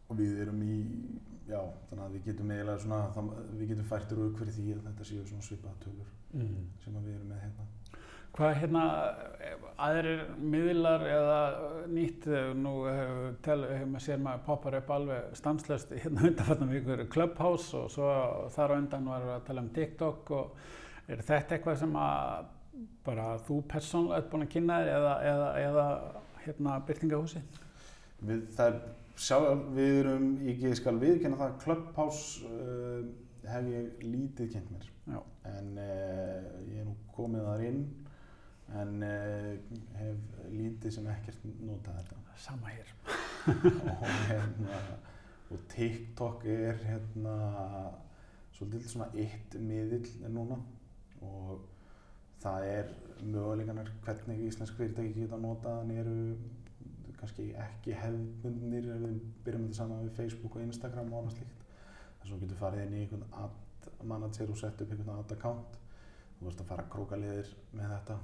og 0.10 0.18
við 0.20 0.40
erum 0.44 0.62
í, 0.66 0.78
já, 1.50 1.60
þannig 1.90 2.06
að 2.06 2.16
við 2.18 2.24
getum 2.30 2.54
eiginlega 2.54 2.84
svona, 2.86 3.02
það, 3.16 3.34
við 3.60 3.74
getum 3.74 3.92
fært 3.92 4.16
rauk 4.18 4.40
fyrir 4.42 4.56
því 4.58 4.72
að 4.76 4.88
þetta 4.90 5.10
séu 5.12 5.26
svona 5.30 5.50
svipaða 5.50 5.84
tölur 5.86 6.16
Mm. 6.30 6.66
sem 6.84 6.94
við 6.94 7.16
erum 7.16 7.30
með 7.32 7.40
hérna. 7.42 7.64
Hvað 8.38 8.52
hérna, 8.62 8.82
aðrir 9.82 10.20
miðlar 10.38 11.02
eða 11.10 11.40
nýtt, 11.90 12.28
eh, 12.30 12.52
nú 12.54 12.74
hefur, 12.86 13.32
tel, 13.42 13.64
maður 13.90 14.04
sér 14.06 14.22
maður 14.22 14.44
poppar 14.46 14.78
upp 14.78 14.92
alveg 14.94 15.32
stanslöst 15.40 15.96
hérna 15.98 16.22
undanfarnar 16.30 16.70
vikur 16.70 17.02
Clubhouse 17.10 17.74
og 17.80 17.90
svo 17.90 18.12
þar 18.54 18.76
á 18.76 18.78
undan 18.78 19.10
var 19.10 19.26
að 19.40 19.44
tala 19.50 19.64
um 19.66 19.72
TikTok 19.74 20.32
og 20.38 20.62
er 21.10 21.26
þetta 21.26 21.58
eitthvað 21.58 21.82
sem 21.82 21.98
að 21.98 22.46
bara 23.10 23.26
þú 23.50 23.58
persónulega 23.74 24.22
ert 24.22 24.30
búin 24.30 24.46
að 24.46 24.54
kynna 24.54 24.80
þér 24.84 24.94
eða, 25.00 25.16
eða, 25.34 25.50
eða 25.66 25.88
hérna 26.46 26.78
byrtingahúsi? 26.86 27.42
Við, 28.22 28.46
það 28.54 28.68
er, 28.70 28.80
sjá, 29.20 29.40
við 29.76 29.96
erum, 30.04 30.30
ég 30.48 30.76
skal 30.80 30.96
viðkenna 31.02 31.40
það, 31.40 31.56
Clubhouse 31.64 32.48
uh, 32.48 33.02
hef 33.50 33.70
ég 33.72 34.06
lítið 34.06 34.54
kynnt 34.56 34.72
mér. 34.74 34.90
Já. 35.10 35.20
En 35.50 35.72
uh, 35.76 36.50
ég 36.70 36.82
er 36.82 36.88
nú 36.88 36.96
komið 37.16 37.48
þar 37.50 37.66
inn, 37.70 37.82
en 38.80 39.06
uh, 39.06 39.80
hef 40.00 40.44
lítið 40.54 40.96
sem 40.98 41.10
ekkert 41.16 41.48
notað 41.60 42.02
þetta. 42.02 42.22
Sama 42.40 42.72
hér. 42.72 42.94
og, 43.50 44.06
hérna, 44.30 44.84
og 45.50 45.66
TikTok 45.74 46.46
er 46.48 46.78
hérna 46.86 47.36
svolítið 48.56 48.90
svona 48.92 49.08
eitt 49.16 49.56
miðill 49.64 50.30
núna 50.32 50.58
og 51.24 51.62
það 52.44 52.66
er 52.68 52.90
möguleikanar 53.24 53.92
hvernig 54.04 54.42
íslensk 54.48 54.78
fyrirtæki 54.80 55.24
geta 55.24 55.40
notað 55.40 55.82
hann 55.82 55.94
eru 55.96 56.18
kannski 57.20 57.50
ekki 57.66 57.96
hefðbundnir 58.00 58.90
ef 58.96 59.02
við 59.06 59.22
byrjum 59.46 59.66
þetta 59.68 59.80
saman 59.82 60.06
við 60.08 60.18
Facebook 60.22 60.58
og 60.58 60.66
Instagram 60.66 61.14
og 61.14 61.22
annað 61.22 61.38
slíkt 61.38 61.64
þess 62.20 62.30
að 62.30 62.34
þú 62.34 62.42
getur 62.44 62.62
farið 62.64 62.86
inn 62.86 62.98
í 62.98 63.04
einhvern 63.06 63.26
ad 63.44 63.90
manager 64.10 64.52
og 64.54 64.60
sett 64.60 64.84
upp 64.84 64.92
einhvern 64.94 65.16
ad 65.16 65.34
account 65.36 65.80
þú 66.40 66.48
veist 66.48 66.62
að 66.64 66.70
fara 66.72 66.86
að 66.86 66.94
króka 66.96 67.20
liðir 67.20 67.56
með 67.76 67.96
þetta 67.96 68.20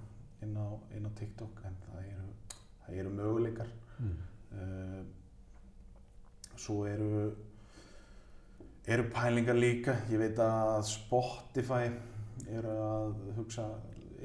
inn 0.45 0.55
á, 0.55 0.67
inn 0.95 1.09
á 1.09 1.11
TikTok 1.19 1.65
en 1.67 1.81
það 1.87 2.07
eru, 2.13 2.29
það 2.85 3.01
eru 3.01 3.17
möguleikar 3.19 3.73
Mm. 3.95 4.15
Uh, 4.51 5.05
svo 6.55 6.85
eru 6.87 7.35
eru 8.87 9.05
pælingar 9.13 9.55
líka 9.55 9.95
ég 10.11 10.19
veit 10.19 10.39
að 10.39 10.81
Spotify 10.89 11.87
eru 12.51 12.75
að 12.85 13.15
hugsa 13.37 13.65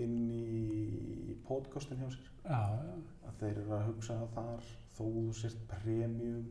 inn 0.01 0.27
í 0.35 1.37
podcastin 1.47 2.03
hjá 2.03 2.11
sér. 2.11 2.30
Að 2.49 3.35
þeir 3.41 3.59
eru 3.63 3.75
að 3.77 3.87
hugsa 3.91 4.17
þar 4.35 4.65
þó 4.97 5.05
þú 5.05 5.25
sért 5.41 5.61
premium 5.71 6.47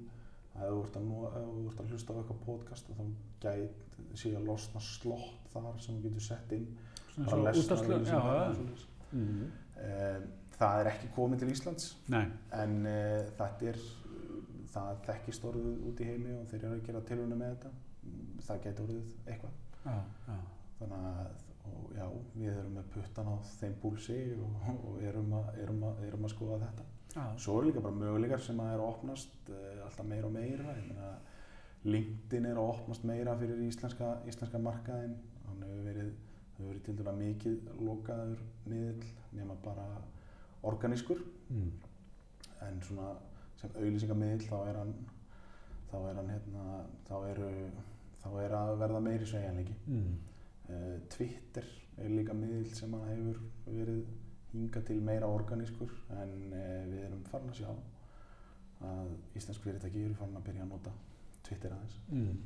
að 0.59 0.65
ef 0.65 0.71
þú 0.73 0.83
ert 0.83 0.97
að, 0.99 1.03
nú, 1.09 1.19
ef 1.29 1.49
þú 1.49 1.65
ert 1.71 1.81
að 1.83 1.91
hlusta 1.93 2.13
á 2.13 2.17
eitthvað 2.19 2.39
podcast 2.45 2.89
þá 2.97 3.03
gæt 3.45 3.97
sé 4.19 4.31
að 4.35 4.47
losna 4.49 4.81
slott 4.83 5.49
þar 5.53 5.79
sem 5.83 5.95
þú 5.99 6.03
getur 6.09 6.25
sett 6.29 6.53
inn 6.57 6.67
Svona 7.13 7.25
bara 7.25 7.35
svo 7.35 7.45
lesnar 7.45 7.63
útvarpslög, 7.63 7.95
auglýsingar 7.95 8.19
já, 8.19 8.29
og 8.29 8.39
já. 8.39 8.55
svoleiðis. 8.55 8.85
Mm. 9.11 9.51
Um, 9.79 10.27
það 10.59 10.79
er 10.83 10.89
ekki 10.91 11.07
komið 11.15 11.39
til 11.41 11.49
Íslands 11.53 11.85
Nei, 12.13 12.25
En 12.53 12.75
uh, 12.85 13.29
þetta 13.39 13.69
er, 13.71 13.79
það 14.73 14.99
þekkist 15.07 15.45
orðið 15.49 15.85
út 15.89 16.01
í 16.03 16.09
heimi 16.09 16.33
og 16.37 16.47
þeir 16.51 16.63
eru 16.67 16.75
að 16.77 16.83
gera 16.89 17.01
tilhörna 17.09 17.37
með 17.39 17.53
þetta. 17.55 17.71
Mm, 18.09 18.25
Það 18.45 18.59
geti 18.65 18.83
orðið 18.85 19.13
eitthvað. 19.33 19.55
já, 19.85 19.95
já. 20.27 20.35
Þannig 20.79 21.07
að, 21.09 21.31
og 21.77 21.95
já, 21.97 22.05
við 22.35 22.51
erum 22.53 22.75
með 22.79 22.87
puttan 22.93 23.27
á 23.31 23.35
þeim 23.59 23.73
púlsi 23.81 24.17
og, 24.37 24.69
og 24.89 25.01
erum, 25.03 25.33
að, 25.39 25.49
erum, 25.63 25.83
að, 25.89 26.03
erum 26.07 26.25
að 26.27 26.33
skoða 26.35 26.59
þetta. 26.65 26.85
já. 27.15 27.25
Svo 27.37 27.57
eru 27.59 27.67
líka 27.69 27.83
bara 27.85 27.95
möguleikar 28.03 28.41
sem 28.45 28.59
að 28.63 28.73
er 28.73 28.79
að 28.83 28.87
opnast 28.93 29.49
uh, 29.49 29.83
alltaf 29.85 30.05
meira 30.05 30.27
og 30.27 30.33
meira. 30.35 30.75
Meina, 30.87 31.11
LinkedIn 31.85 32.45
er 32.49 32.57
að 32.59 32.71
opnast 32.73 33.05
meira 33.07 33.35
fyrir 33.39 33.61
íslenska, 33.67 34.13
íslenska 34.27 34.59
markaðin. 34.59 35.13
Hann 35.47 35.63
hefur 35.63 35.85
verið, 35.89 36.09
verið 36.59 36.81
til 36.89 36.95
dæla 36.99 37.13
mikið 37.15 37.69
lokaður 37.87 38.41
miðl 38.67 39.05
nema 39.39 39.55
bara 39.63 39.85
organískur 40.67 41.21
Mm. 41.49 41.69
en 42.61 42.81
svona 42.85 43.13
sem 43.57 43.71
auðlýsingamiðl 43.79 44.43
þá 44.45 44.57
er 44.69 44.75
hann 44.77 44.91
þá 45.89 45.95
er 46.11 46.17
hann 46.19 46.27
hérna 46.29 46.65
þá 47.07 47.13
eru 47.31 47.47
þá 48.21 48.27
er 48.43 48.53
að 48.59 48.73
verða 48.83 48.99
meiri 49.01 49.25
sveigjanleiki 49.25 49.73
Mm. 49.87 50.11
Uh, 50.69 50.95
Twitter 51.11 51.65
er 51.99 52.09
líka 52.13 52.33
miðl 52.37 52.69
sem 52.75 52.93
að 52.95 53.07
hefur 53.11 53.39
verið 53.67 54.03
hinga 54.53 54.81
til 54.87 54.97
meira 55.05 55.27
organískur 55.29 55.91
en 56.21 56.33
uh, 56.53 56.85
við 56.89 57.03
erum 57.05 57.23
farin 57.29 57.51
að 57.51 57.59
sjá 57.61 57.69
að 58.89 59.09
íslensk 59.35 59.65
fyrirtæki 59.65 60.05
eru 60.07 60.15
farin 60.15 60.37
að 60.39 60.45
byrja 60.47 60.63
að 60.65 60.73
nota 60.73 60.93
Twitter 61.43 61.75
aðeins 61.75 61.97
Mm. 62.09 62.37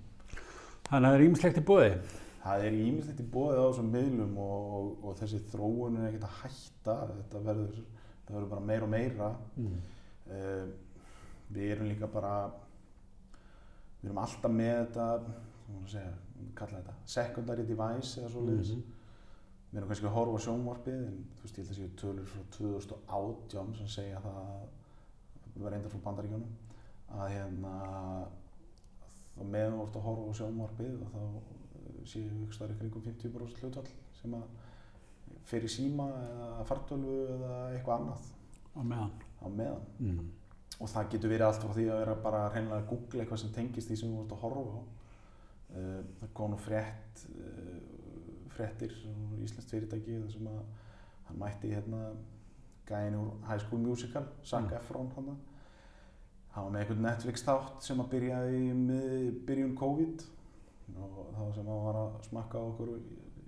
Þannig 0.83 1.07
að 1.07 1.13
það 1.13 1.17
er 1.17 1.23
ímislegt 1.27 1.57
í 1.57 1.63
bóði. 1.69 1.91
Það 2.43 2.63
er 2.67 2.73
ímislegt 2.75 3.19
í 3.23 3.25
bóðið 3.33 3.59
á 3.63 3.65
þessum 3.69 3.91
miðlum 3.93 4.33
og, 4.43 4.73
og, 4.77 4.87
og 5.07 5.13
þessi 5.21 5.39
þróun 5.53 5.99
er 6.01 6.07
ekkert 6.09 6.25
að 6.27 6.39
hætta 6.41 6.95
þetta 7.13 7.41
verður, 7.45 7.77
þetta 8.17 8.33
verður 8.35 8.49
bara 8.51 8.65
meira 8.71 8.87
og 8.87 8.91
meira 8.91 9.29
Mm. 9.55 9.77
uh, 10.33 10.65
við 11.53 11.71
erum 11.75 11.87
líka 11.93 12.09
bara 12.11 12.33
við 14.01 14.09
erum 14.09 14.21
alltaf 14.25 14.51
með 14.51 14.73
þetta 14.81 15.07
maður 15.23 15.85
að 15.85 15.91
segja, 15.93 16.13
kalla 16.55 16.79
þetta 16.81 16.93
secondary 17.05 17.63
device 17.65 18.21
eða 18.21 18.29
svoleiðis 18.33 18.73
Mhm. 18.75 18.83
við 19.73 19.77
erum 19.79 19.89
kannski 19.89 20.05
að 20.07 20.15
horfa 20.17 20.39
sjónvarpið 20.45 21.07
en 21.07 21.25
þú 21.35 21.41
veist 21.43 21.57
ég 21.57 21.63
held 21.65 21.71
að 21.71 21.79
séu 21.79 21.89
tölur 22.01 22.25
frá 22.25 22.41
2018 22.57 23.75
sem 23.77 23.87
segja 23.87 24.19
það 24.21 24.67
við 25.55 25.61
erum 25.61 25.73
reyndar 25.73 25.91
frá 25.91 26.01
bandaríkjónum 26.03 26.53
að 27.13 27.29
hérna 27.33 27.73
þá 29.37 29.41
meðan 29.49 29.77
þú 29.79 29.83
ert 29.87 29.97
að 29.97 30.05
horfa 30.07 30.29
á 30.29 30.33
sjónvarpið 30.39 31.01
og 31.01 31.09
þá 31.13 31.21
eh, 31.23 32.05
séu 32.05 32.27
ykkur 32.29 32.53
starf 32.57 32.71
í 32.75 32.79
kringum 32.79 33.01
50% 33.07 33.63
hlutvall 33.63 33.89
sem 34.21 34.33
að 34.37 34.43
fyrir 35.49 35.69
síma 35.73 36.05
eða 36.13 36.65
fartölvu 36.69 37.17
eða 37.35 37.53
eitthvað 37.73 37.99
annað 37.99 38.31
Á 38.73 38.81
meðan. 38.81 39.11
á 39.43 39.47
meðan 39.49 39.81
Mm. 39.99 40.29
og 40.79 40.87
það 40.89 41.09
getur 41.11 41.29
verið 41.29 41.45
allt 41.47 41.61
frá 41.63 41.73
því 41.73 41.83
að 41.89 41.99
vera 41.99 42.15
bara 42.15 42.49
hreinlega 42.49 42.81
að 42.81 42.89
googla 42.89 43.23
eitthvað 43.23 43.39
sem 43.43 43.51
tengist 43.53 43.89
því 43.89 43.97
sem 43.97 44.09
þú 44.13 44.21
ert 44.23 44.31
að 44.37 44.41
horfa 44.45 44.77
á 44.77 44.81
það 45.73 46.33
kom 46.33 46.51
nú 46.53 46.57
frétt 46.61 47.23
uh, 47.33 47.79
fréttir 48.53 48.93
úr 49.09 49.41
íslenskt 49.43 49.71
fyrirtæki 49.73 50.19
þar 50.21 50.31
sem 50.35 50.47
að 50.51 50.61
hann 51.29 51.39
mætti 51.41 51.71
hérna 51.73 52.01
gæðin 52.87 53.15
úr 53.17 53.31
High 53.47 53.61
School 53.63 53.79
Musical 53.81 54.25
Zac 54.43 54.67
Mm. 54.67 54.75
Efron 54.77 55.09
hann 55.15 55.31
hann 56.53 56.63
var 56.65 56.71
með 56.71 56.79
einhvern 56.83 57.01
Netflix 57.07 57.43
þátt 57.47 57.81
sem 57.81 57.99
að 58.03 58.09
byrjaði 58.11 58.57
í 58.59 58.73
mið- 58.77 59.39
byrjun 59.47 59.75
COVID 59.79 60.25
og 60.99 61.31
þá 61.33 61.53
sem 61.55 61.65
hann 61.71 61.85
var 61.87 61.95
að 62.03 62.19
smakka 62.27 62.59
á 62.61 62.63
okkur 62.69 62.91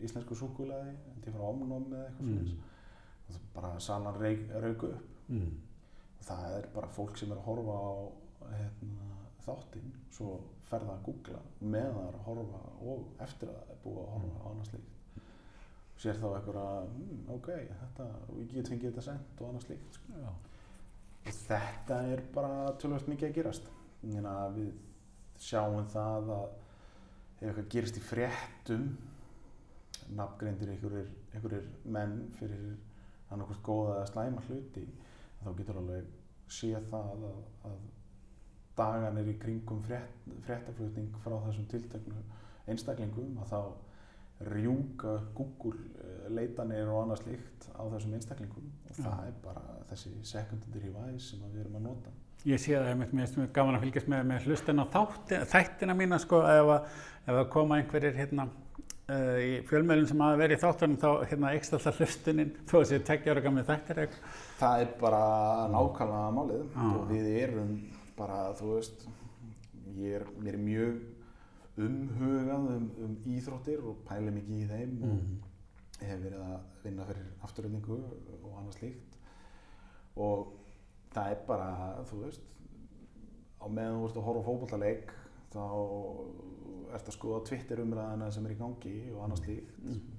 íslensku 0.02 0.36
súkulæði 0.40 0.96
held 0.96 1.28
ég 1.28 1.36
frá 1.36 1.44
Omnom 1.52 1.86
eða 1.94 2.08
eitthvað 2.08 2.26
Mm. 2.26 2.40
mm. 2.40 2.58
og 3.28 3.36
það 3.36 3.42
bara 3.54 3.80
salan 3.80 4.20
rauk 4.22 4.84
upp 4.84 5.30
Mm. 5.30 5.52
það 6.22 6.58
er 6.58 6.68
bara 6.74 6.88
fólk 6.88 7.18
sem 7.18 7.32
er 7.32 7.38
að 7.38 7.46
horfa 7.46 7.78
á 7.78 7.94
hérna, 8.56 9.06
þáttinn 9.46 9.92
svo 10.12 10.40
fer 10.76 10.86
það 10.86 10.96
að 10.96 11.06
googla 11.08 11.42
með 11.62 11.88
það 11.96 12.10
er 12.10 12.18
að 12.18 12.26
horfa 12.28 12.62
og 12.92 13.24
eftir 13.26 13.52
að 13.52 13.62
það 13.62 13.72
er 13.76 13.80
búið 13.86 14.02
að 14.02 14.12
horfa 14.16 14.36
á 14.36 14.48
annars 14.52 14.72
slíkt. 14.74 14.92
Sér 15.96 16.20
þá 16.20 16.26
eitthvað 16.34 16.90
hmm, 16.90 17.22
ok, 17.38 17.50
þetta, 17.80 18.08
ég 18.36 18.52
get 18.52 18.72
fengið 18.74 18.90
þetta 18.90 19.06
sent 19.06 19.42
og 19.42 19.50
annars 19.50 19.68
slíkt 19.70 20.00
sko. 20.00 20.34
Og 21.26 21.40
þetta 21.40 22.00
er 22.12 22.24
bara 22.36 22.76
tölvöld 22.82 23.10
mikið 23.10 23.30
að 23.30 23.38
gerast. 23.40 23.72
Þannig 24.04 24.30
að 24.30 24.60
við 24.60 24.74
sjáum 25.46 25.88
það 25.92 26.34
að 26.36 26.46
ef 27.36 27.48
eitthvað 27.48 27.72
gerist 27.74 28.00
í 28.00 28.04
fréttum 28.04 28.86
nafngreindir 30.16 30.72
einhverjir, 30.76 31.10
einhverjir 31.34 31.66
menn 31.96 32.20
fyrir 32.38 32.76
annarkvæmt 33.34 33.64
góða 33.66 33.96
eða 33.98 34.10
slæma 34.12 34.44
hluti 34.46 34.86
þá 35.42 35.50
getur 35.58 35.80
alveg 35.82 36.12
séð 36.52 36.88
það 36.92 37.26
að, 37.26 37.40
að 37.70 37.80
daganir 38.78 39.32
í 39.32 39.38
kringum 39.40 39.82
frétt, 39.86 40.16
fréttaflutning 40.48 41.16
frá 41.24 41.38
þessum 41.48 41.68
tilteknu 41.72 42.24
einstaklingum 42.72 43.38
að 43.44 43.52
þá 43.54 43.60
rjúka 44.52 45.16
Google 45.36 45.80
eh, 46.02 46.28
leitanir 46.36 46.90
og 46.92 47.06
annað 47.06 47.24
slíkt 47.24 47.70
á 47.72 47.82
þessum 47.94 48.18
einstaklingum. 48.18 48.68
Og 48.90 49.00
það 49.00 49.30
er 49.30 49.40
bara 49.46 49.64
þessi 49.92 50.12
secondary 50.28 50.84
device 50.84 51.30
sem 51.30 51.48
við 51.54 51.64
erum 51.64 51.80
að 51.80 51.88
nota. 51.90 52.14
Ég 52.46 52.62
sé 52.62 52.76
það 52.76 53.00
mér 53.00 53.10
finnst 53.14 53.40
mjög 53.40 53.56
gaman 53.56 53.78
að 53.78 53.88
fylgjast 53.88 54.12
með, 54.12 54.28
með 54.30 54.44
hlustin 54.46 54.84
á 54.84 54.86
þættina 55.50 55.96
mína 55.98 56.20
sko, 56.22 56.44
ef 56.46 56.72
að, 56.76 56.92
ef 57.26 57.40
að 57.40 57.48
koma 57.56 57.80
einhverjir 57.80 58.20
hérna 58.20 58.46
uh, 58.46 59.40
í 59.42 59.52
fjölmjölum 59.66 60.10
sem 60.12 60.22
hafa 60.22 60.42
verið 60.44 60.60
í 60.60 60.62
þáttunum 60.62 61.00
þá 61.02 61.10
hérna 61.32 61.54
ekst 61.58 61.74
alltaf 61.74 62.04
hlustunin 62.04 62.54
þó 62.70 62.76
að 62.84 62.88
séu 62.92 63.02
tekja 63.08 63.34
ára 63.34 63.46
gamli 63.48 63.66
þættir 63.66 64.04
eitthvað. 64.04 64.44
Það 64.60 64.84
er 64.84 64.94
bara 65.00 65.24
nákvæmlega 65.74 66.36
málið. 66.38 66.68
Já. 66.68 66.86
og 66.92 67.08
við 67.10 67.32
erum 67.40 67.74
bara, 68.18 68.54
þú 68.58 68.72
veist, 68.76 69.06
ég 69.98 70.16
er, 70.22 70.26
mér 70.40 70.58
er 70.58 70.64
mjög 70.64 71.02
umhugað 71.86 72.70
um, 72.76 72.86
um 73.04 73.16
íþróttir 73.28 73.82
og 73.84 73.98
pæli 74.08 74.32
mikið 74.32 74.62
í 74.64 74.68
þeim 74.70 74.96
og 75.04 75.16
Mm. 75.16 75.42
hef 76.02 76.20
verið 76.24 76.42
að 76.44 76.60
vinna 76.84 77.06
fyrir 77.08 77.28
afturöldingu 77.44 77.98
og 78.44 78.56
annað 78.60 78.78
slíkt 78.78 79.14
og 80.16 80.50
það 81.16 81.30
er 81.32 81.44
bara, 81.48 81.68
þú 82.10 82.20
veist, 82.24 82.42
á 83.60 83.66
meðan 83.68 84.00
þú 84.02 84.08
ert 84.10 84.18
að 84.20 84.26
horfa 84.28 84.42
á 84.44 84.48
fótballtaleik 84.50 85.14
þá 85.56 85.64
ert 86.96 87.08
að 87.10 87.16
skoða 87.16 87.46
Twitter 87.48 87.80
umræðina 87.84 88.32
sem 88.32 88.46
er 88.46 88.52
í 88.56 88.60
gangi 88.60 88.96
og 89.14 89.24
annað 89.26 89.42
slíkt. 89.44 89.72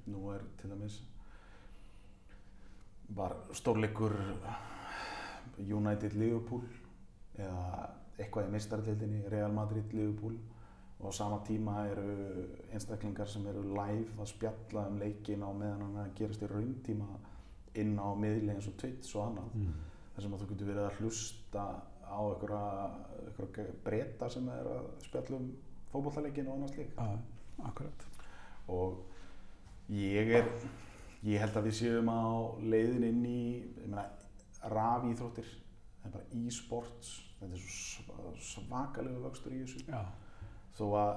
Nú 0.09 0.31
er 0.35 0.45
til 0.61 0.71
dæmis 0.73 0.97
var 3.17 3.37
stórleikur 3.55 4.17
United 5.59 6.13
Liverpool 6.19 6.65
eða 7.39 7.89
eitthvað 8.19 8.49
í 8.49 8.53
mistardeildinni 8.55 9.25
Real 9.31 9.53
Madrid 9.53 9.93
Liverpool 9.93 10.37
og 11.01 11.11
á 11.11 11.13
sama 11.13 11.43
tíma 11.45 11.83
eru 11.91 12.47
einstaklingar 12.73 13.29
sem 13.29 13.45
eru 13.51 13.63
live 13.77 14.15
að 14.23 14.31
spjalla 14.33 14.87
um 14.89 14.97
leikin 14.99 15.43
á 15.45 15.51
meðan 15.53 15.83
hann 15.85 15.99
að 16.07 16.15
gerast 16.17 16.43
í 16.43 16.49
rauntíma 16.49 17.09
inn 17.77 17.99
á 18.01 18.09
miðli 18.17 18.55
eins 18.55 18.69
og 18.71 18.79
Twitch 18.81 19.13
og 19.17 19.27
annað 19.27 19.51
Mm. 19.55 19.75
þar 20.15 20.23
sem 20.25 20.33
að 20.35 20.41
þú 20.41 20.49
getur 20.55 20.67
verið 20.71 20.87
að 20.87 20.97
hlusta 21.01 21.65
á 22.09 22.21
einhverja 22.25 23.67
breyta 23.85 24.29
sem 24.33 24.49
er 24.49 24.67
að 24.73 24.87
spjalla 25.05 25.37
um 25.37 25.51
fótbolltaleikin 25.93 26.49
og 26.49 26.55
annað 26.57 26.73
slík 26.75 26.97
Já, 26.97 27.19
akkurat. 27.69 28.07
og 28.69 28.97
ég 29.91 30.33
er 30.41 30.49
ég 31.27 31.41
held 31.41 31.57
að 31.57 31.69
við 31.69 31.77
séum 31.83 32.09
á 32.09 32.25
leiðin 32.63 33.05
inn 33.05 33.25
í 33.27 33.65
rafíþróttir 34.65 35.47
e-sports 36.33 37.26
þetta 37.41 37.53
er 37.53 37.65
svo 37.67 38.05
sv- 38.07 38.47
svakalegu 38.53 39.25
vöxtur 39.27 39.57
í 39.57 39.63
þessu. 39.65 39.85
Já, 39.91 40.03
þó 40.79 40.85
að 41.01 41.13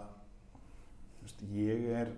veist, 1.23 1.45
ég 1.53 1.87
er 2.01 2.11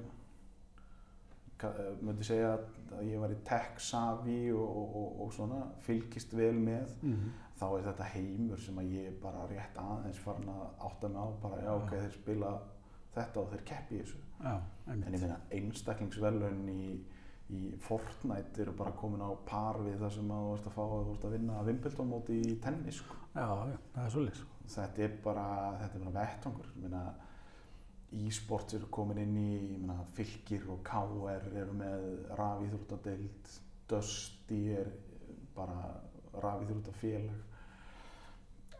eh, 1.63 1.93
myndi 2.01 2.25
segja 2.25 2.55
að 2.55 3.05
ég 3.07 3.21
var 3.21 3.31
í 3.33 3.39
tech 3.47 3.79
savvy 3.81 4.41
og, 4.53 4.65
og, 4.65 4.97
og, 5.01 5.21
og 5.25 5.31
svona 5.35 5.61
fylgist 5.85 6.33
vel 6.37 6.57
með 6.57 6.91
mm. 7.05 7.29
þá 7.59 7.65
er 7.69 7.87
þetta 7.91 8.09
heimur 8.15 8.61
sem 8.61 8.81
að 8.81 8.93
ég 8.97 9.15
bara 9.23 9.45
rétt 9.51 9.79
aðeins 9.79 10.19
farin 10.25 10.51
að 10.51 10.65
átta 10.89 11.11
mig 11.11 11.21
á 11.23 11.27
bara 11.45 11.63
já 11.63 11.71
ok, 11.77 11.95
þeir 11.95 12.17
spila 12.17 12.51
þetta 13.15 13.41
og 13.41 13.49
þeir 13.53 13.65
keppi 13.71 13.97
í 13.97 14.03
þessu. 14.03 14.21
Já, 14.41 14.53
en 14.89 15.01
ég 15.05 15.21
meina 15.21 15.39
einstaklingsvelun 15.53 16.61
í, 16.71 16.85
í 17.53 17.61
Fortnite 17.83 18.63
eru 18.63 18.73
bara 18.79 18.93
komin 18.97 19.21
á 19.23 19.31
par 19.47 19.81
við 19.83 19.99
það 20.01 20.15
sem 20.17 20.31
að 20.33 20.45
þú 20.47 20.53
ert 20.57 20.69
að 20.71 20.77
fá 20.77 20.83
þú 20.91 21.15
ert 21.15 21.27
að 21.27 21.35
vinna 21.37 21.65
Wimbledon 21.67 22.11
móti 22.11 22.39
í 22.41 22.55
tennis 22.63 23.01
sko. 23.03 23.20
Já, 23.31 23.45
það 23.93 24.05
er 24.05 24.13
svolítið. 24.15 24.47
þetta 24.71 25.03
er 25.05 25.13
bara 25.23 25.45
þetta 25.81 25.97
er 25.97 26.03
bara 26.05 26.15
vettvangur 26.19 26.71
ég 26.71 26.81
meina 26.83 27.03
e-sports 28.11 28.75
eru 28.75 28.89
komin 28.91 29.21
inn 29.23 29.37
í 29.39 29.51
ég 29.55 29.77
meina, 29.79 30.01
fylgir 30.17 30.65
og 30.71 30.81
KR 30.87 31.47
eru 31.61 31.75
með 31.79 32.03
rafíþróttadeild 32.39 33.53
Dusty 33.91 34.59
er 34.75 34.91
bara 35.55 35.79
rafíþróttafélag 36.43 37.47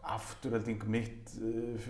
afturölding 0.01 0.83
mitt 0.89 1.31
uh, 1.39 1.89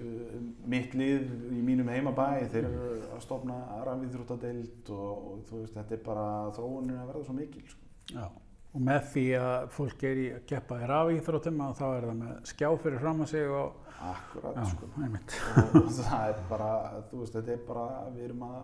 mitt 0.67 0.93
lið 0.99 1.29
í 1.55 1.61
mínum 1.63 1.89
heimabæ 1.89 2.43
þeir 2.51 2.67
eru 2.67 2.87
að 3.15 3.21
stofna 3.25 3.57
rafíþróttadeild 3.87 4.91
og, 4.93 5.27
og 5.31 5.43
þú 5.49 5.61
veist 5.63 5.77
þetta 5.79 5.97
er 5.97 6.05
bara 6.05 6.25
þróunin 6.57 6.99
að 6.99 7.11
verða 7.13 7.27
svo 7.29 7.37
mikil 7.37 7.63
sko. 7.71 7.91
Já, 8.11 8.25
og 8.71 8.83
með 8.87 9.07
því 9.13 9.23
að 9.35 9.63
fólk 9.75 10.03
er 10.07 10.19
í 10.19 10.27
að 10.31 10.43
keppa 10.47 10.77
í 10.79 10.91
rafíþróttum 10.91 11.63
og 11.65 11.73
þá 11.79 11.87
er 11.89 12.05
það 12.07 12.19
með 12.21 12.51
skjá 12.51 12.67
fyrir 12.83 13.01
fram 13.01 13.23
að 13.25 13.31
sig 13.33 13.55
og, 13.55 13.89
akkurat 14.11 14.59
já, 14.61 14.67
sko. 14.71 14.91
einmitt. 15.01 15.35
og 15.81 15.89
það 15.97 16.29
er 16.29 16.45
bara, 16.51 16.69
þú 17.09 17.23
veist, 17.23 17.35
þetta 17.35 17.53
er 17.57 17.65
bara, 17.67 17.87
við 18.15 18.29
erum 18.29 18.45
að 18.47 18.61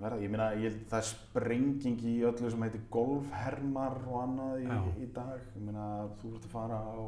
verða, 0.00 0.48
ég 0.56 0.64
held 0.64 0.80
það 0.88 1.02
er 1.02 1.08
sprenging 1.10 2.06
í 2.08 2.14
öllu 2.30 2.54
sem 2.54 2.64
heitir 2.64 2.86
golfhermar 2.94 4.00
og 4.06 4.22
annað 4.22 4.64
í, 4.64 4.80
í 5.04 5.10
dag, 5.12 5.44
ég 5.52 5.66
meina, 5.66 5.86
þú 6.22 6.34
ert 6.38 6.48
að 6.48 6.54
fara 6.54 6.80
á 6.80 7.00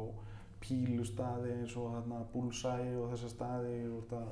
pílustaði 0.63 1.55
eins 1.57 1.73
og 1.75 1.95
þarna 1.95 2.23
búlsæi 2.31 2.93
og 3.01 3.09
þessa 3.11 3.31
staði, 3.31 3.79
þú 3.87 3.97
ert 4.03 4.13
að, 4.19 4.27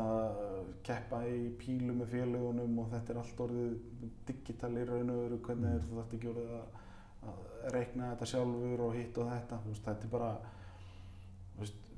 að 0.00 0.60
keppa 0.86 1.24
í 1.26 1.48
pílu 1.58 1.96
með 1.98 2.14
félagunum 2.14 2.78
og 2.84 2.92
þetta 2.94 3.12
er 3.12 3.20
allt 3.24 3.42
orðið 3.48 3.74
digital 4.30 4.70
í 4.78 4.86
raun 4.86 5.10
og 5.10 5.24
veru, 5.24 5.40
hvernig 5.48 5.74
er 5.74 5.88
þetta 5.90 6.16
ekki 6.20 6.30
orðið 6.30 6.54
að 6.60 6.78
að 7.28 7.70
reikna 7.74 8.12
þetta 8.12 8.28
sjálfur 8.32 8.84
og 8.86 8.96
hitt 8.96 9.18
og 9.20 9.30
þetta. 9.30 9.60
Veist, 9.66 9.86
þetta 9.86 10.06
er 10.06 10.12
bara 10.14 10.30
veist, 11.58 11.90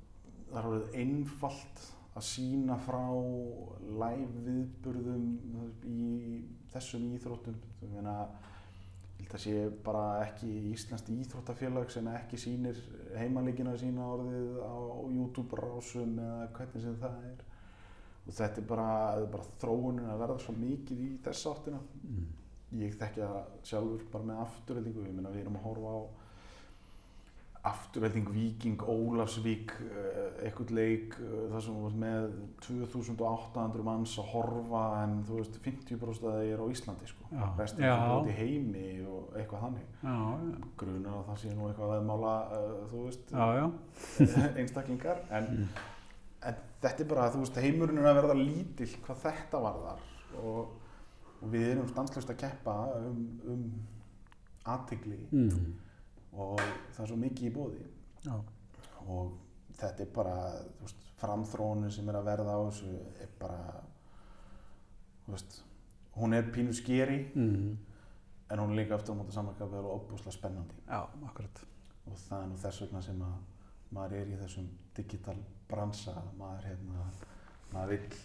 það 0.50 0.58
er 0.60 0.70
alveg 0.70 0.96
einfalt 1.02 1.84
að 2.12 2.26
sína 2.28 2.76
frá 2.84 3.04
live 4.02 4.42
viðburðum 4.46 5.28
í 5.88 6.08
þessum 6.72 7.06
íþróttum. 7.16 7.60
Þú 7.80 7.92
meina 7.94 8.16
ég 9.22 9.22
held 9.22 9.36
að 9.38 9.44
sé 9.44 9.54
bara 9.86 10.04
ekki 10.26 10.50
íslenskt 10.72 11.08
íþróttafélag 11.14 11.92
sem 11.94 12.10
ekki 12.12 12.40
sýnir 12.40 12.78
heimalegina 13.16 13.76
sína 13.80 14.10
orðið 14.16 14.60
á 14.60 14.76
YouTube 15.14 15.56
rásum 15.60 16.18
eða 16.18 16.50
hvernig 16.58 16.84
sem 16.84 17.00
það 17.00 17.26
er. 17.30 17.48
Og 18.22 18.36
þetta 18.38 18.60
er 18.60 18.68
bara, 18.68 18.90
bara 19.32 19.48
þróunin 19.62 20.10
að 20.12 20.20
verða 20.22 20.42
svo 20.42 20.54
mikið 20.54 21.00
í 21.02 21.10
þess 21.24 21.48
áttina. 21.50 21.80
Mm. 22.02 22.28
Ég 22.80 22.94
þekki 23.00 23.20
það 23.20 23.38
sjálfur 23.68 24.04
bara 24.12 24.24
með 24.32 24.42
afturheldingu 24.46 25.06
ég 25.06 25.14
meina 25.16 25.30
við 25.34 25.42
erum 25.44 25.56
að 25.60 25.66
horfa 25.68 25.92
á 25.92 26.00
afturhelding 27.62 28.26
Víking, 28.34 28.80
Ólafsvík 28.90 29.70
eh, 29.86 30.46
eitthvað 30.48 30.72
leik 30.74 31.12
eh, 31.22 31.44
þar 31.52 31.62
sem 31.62 31.76
þú 31.76 31.82
veist 31.84 32.00
með 32.02 32.24
2800 32.64 33.84
manns 33.86 34.16
að 34.18 34.32
horfa 34.32 34.80
en 35.04 35.12
þú 35.28 35.36
veist 35.38 35.60
50% 35.62 36.26
að 36.26 36.34
það 36.40 36.48
er 36.56 36.64
á 36.64 36.66
Íslandi 36.74 37.10
sko 37.12 37.28
Já. 37.30 37.44
er 37.86 38.16
út 38.16 38.32
í 38.32 38.34
heimi 38.40 38.86
og 39.06 39.38
eitthvað 39.38 39.62
þannig 39.68 39.86
Já, 40.02 40.16
grunar 40.82 41.20
að 41.20 41.24
það 41.30 41.40
sé 41.44 41.54
nú 41.54 41.68
eitthvað 41.70 41.94
að 42.00 42.04
mála 42.10 42.34
uh, 42.58 42.74
þú 42.90 43.04
veist 43.06 43.30
já, 43.30 43.46
já. 43.60 43.66
einstaklingar 44.64 45.22
en, 45.30 45.50
Mm. 45.52 45.68
en 46.50 46.58
þetta 46.82 47.04
er 47.06 47.10
bara 47.14 47.30
þú 47.30 47.44
veist 47.44 47.62
heimurinn 47.62 48.02
er 48.02 48.10
að 48.10 48.18
verða 48.24 48.40
lítill 48.42 48.90
hvað 49.06 49.22
þetta 49.28 49.62
varðar 49.62 50.02
og, 50.42 50.74
og 51.42 51.50
við 51.50 51.68
erum 51.72 51.88
stanslust 51.90 52.30
að 52.30 52.40
keppa 52.44 52.76
um, 52.98 53.22
um 53.50 53.64
aðtigli 54.72 55.18
Mm. 55.32 55.72
og 56.32 56.60
það 56.94 57.02
er 57.04 57.08
svo 57.10 57.16
mikið 57.18 57.48
í 57.48 57.54
bóði 57.54 57.86
Já, 58.22 58.36
og 59.10 59.32
þetta 59.78 60.04
er 60.04 60.12
bara 60.14 60.36
veist, 60.80 61.08
framþróunin 61.18 61.90
sem 61.90 62.08
er 62.08 62.18
að 62.20 62.28
verða 62.30 62.54
á 62.54 62.60
þessu 62.68 62.92
er 63.24 63.32
bara 63.40 63.82
veist, 65.26 65.62
hún 66.14 66.36
er 66.36 66.50
pínu 66.54 66.74
skeri 66.76 67.18
mm. 67.34 67.78
en 68.50 68.62
hún 68.62 68.74
er 68.74 68.82
líka 68.82 68.94
aftur 68.94 69.16
á 69.16 69.18
móti 69.18 69.34
samanskapið 69.34 69.82
og 69.82 69.96
opbúslega 69.96 70.36
spennandi 70.36 70.78
já, 70.86 71.02
akkurat. 71.26 71.64
og 72.06 72.18
það 72.28 72.42
er 72.42 72.52
nú 72.52 72.60
þess 72.62 72.84
vegna 72.84 73.02
sem 73.02 73.26
að 73.26 73.34
maður 73.92 74.18
er 74.20 74.30
í 74.32 74.38
þessum 74.40 74.68
digital 74.96 75.38
bransa 75.68 76.14
maður 76.38 76.70
hérna 76.70 77.08
maður 77.72 77.96
vill 77.96 78.22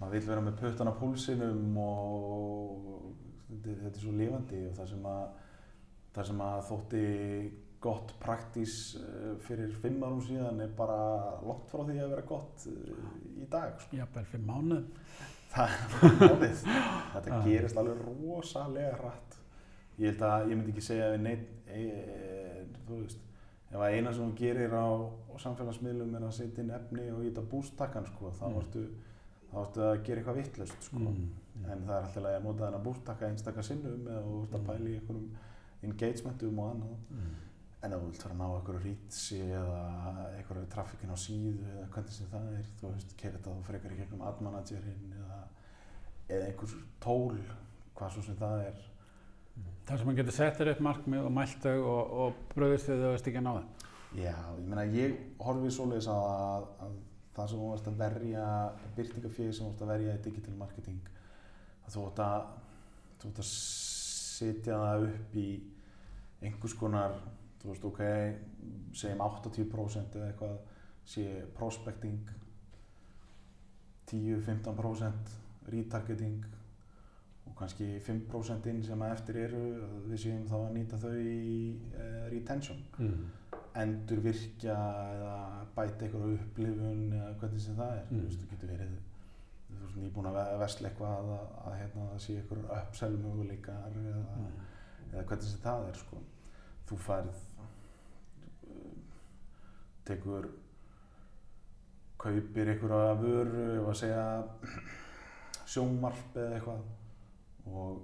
maður 0.00 0.12
vill 0.14 0.26
vera 0.30 0.42
með 0.46 0.58
puttan 0.60 0.90
á 0.90 0.94
púlsinum 0.98 1.78
og 1.82 3.14
þetta, 3.48 3.72
er- 3.88 4.02
svo 4.02 4.12
lifandi 4.14 4.60
og 4.68 4.76
það 4.78 4.90
sem 4.92 5.08
að 5.12 5.24
það 6.18 6.28
sem 6.30 6.42
að 6.48 6.60
þótti 6.68 7.02
gott 7.80 8.12
praktís 8.18 8.72
eh, 8.98 9.34
fyrir 9.46 9.70
fimm 9.82 10.02
árum 10.02 10.22
síðan 10.26 10.60
er 10.64 10.70
bara 10.78 10.96
langt 11.46 11.68
frá 11.70 11.84
því 11.86 11.98
að 12.02 12.08
vera 12.14 12.24
gott 12.26 12.64
eh, 12.66 13.42
í 13.42 13.46
dag 13.52 13.76
sko. 13.82 13.96
Jafnvel 14.00 14.24
fyrir 14.32 14.46
mánuð. 14.48 14.88
það 15.52 15.74
er 15.76 15.84
bara 15.92 16.32
málið 16.32 16.64
þetta 17.14 17.30
Já. 17.30 17.38
gerist 17.46 17.78
alveg 17.80 18.02
rosalega 18.08 18.96
hratt 18.98 19.36
ég 19.98 20.10
held 20.12 20.24
að 20.26 20.50
ég 20.50 20.58
myndi 20.58 20.72
ekki 20.74 20.84
segja 20.88 21.06
við 21.14 21.22
neitt 21.24 21.70
e, 21.74 21.84
þú 22.88 22.98
veist 23.02 23.22
ef 23.68 23.78
að 23.80 23.94
eina 23.96 24.12
sem 24.16 24.26
þú 24.28 24.36
gerir 24.42 24.74
á, 24.76 24.86
á 25.08 25.34
samfélagsmiðlum 25.44 26.12
er 26.18 26.26
að 26.28 26.34
setja 26.36 26.62
inn 26.64 26.74
efni 26.76 27.06
og 27.14 27.22
í 27.24 27.30
þetta 27.30 27.46
bústakkan 27.50 28.06
sko, 28.10 28.30
þá 28.38 28.44
Mm. 28.48 28.58
ertu 28.62 28.84
þá 29.50 29.56
ertu 29.64 29.82
að 29.88 30.02
gera 30.04 30.20
eitthvað 30.20 30.40
vittlust 30.42 30.82
sko. 30.88 30.98
Mm. 30.98 31.28
en 31.58 31.84
það 31.88 31.94
er 31.96 32.04
alltaf 32.06 32.24
að 32.28 32.42
nota 32.44 32.64
þennan 32.68 32.84
bústakka 32.84 33.28
einstakka 33.28 33.62
sinnum 33.66 34.06
eða 34.06 34.22
þú 34.26 34.34
ert 34.44 34.52
að 34.54 34.60
Mm. 34.60 34.66
pæla 34.68 34.88
í 34.88 34.96
einhverjum 34.98 35.28
engagementum 35.82 36.58
og 36.58 36.70
annað 36.72 36.96
Mm. 37.10 37.34
en 37.82 37.92
ef 37.92 38.00
þú 38.00 38.06
vilt 38.10 38.22
fara 38.22 38.34
að 38.34 38.38
ná 38.38 38.46
einhverju 38.58 38.82
rítsi 38.84 39.40
eða 39.40 39.80
einhverju 40.38 40.66
traffikin 40.74 41.10
á 41.14 41.16
síðu 41.18 41.64
eða 41.72 41.88
hvernig 41.94 42.10
sem 42.12 42.26
það 42.32 42.46
er, 42.58 42.64
þú 42.80 42.92
veist, 42.92 43.16
keira 43.16 43.38
þetta 43.38 43.50
þá 43.56 43.62
frekar 43.70 43.92
í 43.92 43.96
gegnum 44.02 44.22
ad 44.28 44.40
managerinn 44.42 45.12
eða, 45.18 45.40
eða 46.28 46.46
einhver 46.46 46.74
tól, 47.00 47.38
hvað 47.96 48.10
svo 48.14 48.22
sem 48.22 48.36
það 48.36 48.64
er. 48.66 48.78
Það 49.86 49.98
sem 49.98 50.06
maður 50.06 50.16
getur 50.20 50.32
sett 50.38 50.58
þér 50.58 50.70
upp 50.74 50.80
markmið 50.86 51.24
og 51.26 51.32
mælt 51.32 51.62
þau 51.62 51.78
og, 51.82 52.12
og 52.22 52.34
bröðist 52.54 52.86
þau 52.86 52.98
þau 53.02 53.10
veist 53.14 53.26
ekki 53.30 53.38
að 53.40 53.46
ná 53.48 53.54
þeim. 53.58 53.68
Já, 54.18 54.34
ég 54.58 54.66
meina, 54.68 54.84
ég 54.94 55.16
horfi 55.40 55.70
svoleiðis 55.74 56.06
að, 56.08 56.66
að 56.80 56.92
það 57.38 57.50
sem 57.52 57.62
þú 57.62 57.70
varst 57.72 57.90
að 57.90 58.00
verja, 58.02 58.44
byrtingafíði 58.98 59.54
sem 59.54 59.64
þú 59.64 59.70
varst 59.70 59.84
að 59.86 59.92
verja 59.94 60.16
í 60.16 60.22
digital 60.26 60.54
marketing, 60.58 61.10
þú 61.88 62.06
átt 62.10 62.22
að, 62.24 62.48
að 63.30 63.42
setja 63.48 64.78
það 64.82 65.06
upp 65.08 65.38
í 65.38 65.48
einhvers 66.44 66.74
konar, 66.78 67.16
þú 67.62 67.72
veist, 67.72 67.86
ok, 67.88 68.02
segjum 68.98 69.24
80% 69.24 70.18
eða 70.18 70.28
eitthvað 70.32 70.58
sé 71.08 71.24
prospecting, 71.56 72.20
10-15% 74.08 75.34
retargeting 75.68 76.44
og 77.48 77.56
kannski 77.58 77.98
5% 78.04 78.68
inn 78.70 78.80
sem 78.84 79.02
eftir 79.08 79.40
eru, 79.46 79.64
við 80.08 80.22
séum 80.22 80.46
þá 80.48 80.56
að 80.60 80.70
nýta 80.76 81.00
þau 81.00 81.16
í 81.16 81.58
uh, 81.96 82.24
retention 82.32 82.80
Mm. 82.98 83.26
Endur 83.82 84.20
virkja 84.24 84.74
eða 85.14 85.34
bæta 85.76 86.04
einhverju 86.06 86.38
upplifun 86.38 87.02
eða 87.12 87.34
hvernig 87.40 87.60
sem 87.66 87.76
það 87.78 87.92
er 87.98 88.04
Mm. 88.10 88.18
þú 88.18 88.24
veist, 88.24 88.40
þú 88.42 88.50
getur 88.54 88.72
verið 88.74 88.96
þú 89.68 89.82
veist, 89.82 89.96
nýbúin 90.02 90.26
að 90.30 90.38
ve- 90.38 90.58
vesla 90.62 90.88
eitthvað 90.88 91.12
að, 91.18 91.28
að, 91.66 91.76
hérna, 91.80 92.06
það 92.12 92.20
sé 92.26 92.36
einhverjur 92.40 92.72
uppsell 92.78 93.16
möguleikar 93.24 93.98
eða, 94.02 94.24
Mm. 94.36 94.58
eða 95.12 95.24
hvernig 95.28 95.42
sem 95.52 95.60
það 95.66 95.88
er 95.88 95.94
sko. 96.04 96.16
þú 96.88 96.96
færð 96.96 97.34
tekur 100.08 100.46
kaupir 102.18 102.70
einhverja 102.72 103.14
vöru 103.20 103.64
ef 103.80 103.88
að 103.92 103.98
segja 104.00 104.22
sjónvarp 105.68 106.38
eða 106.40 106.56
eitthvað 106.58 106.80
og 107.68 107.98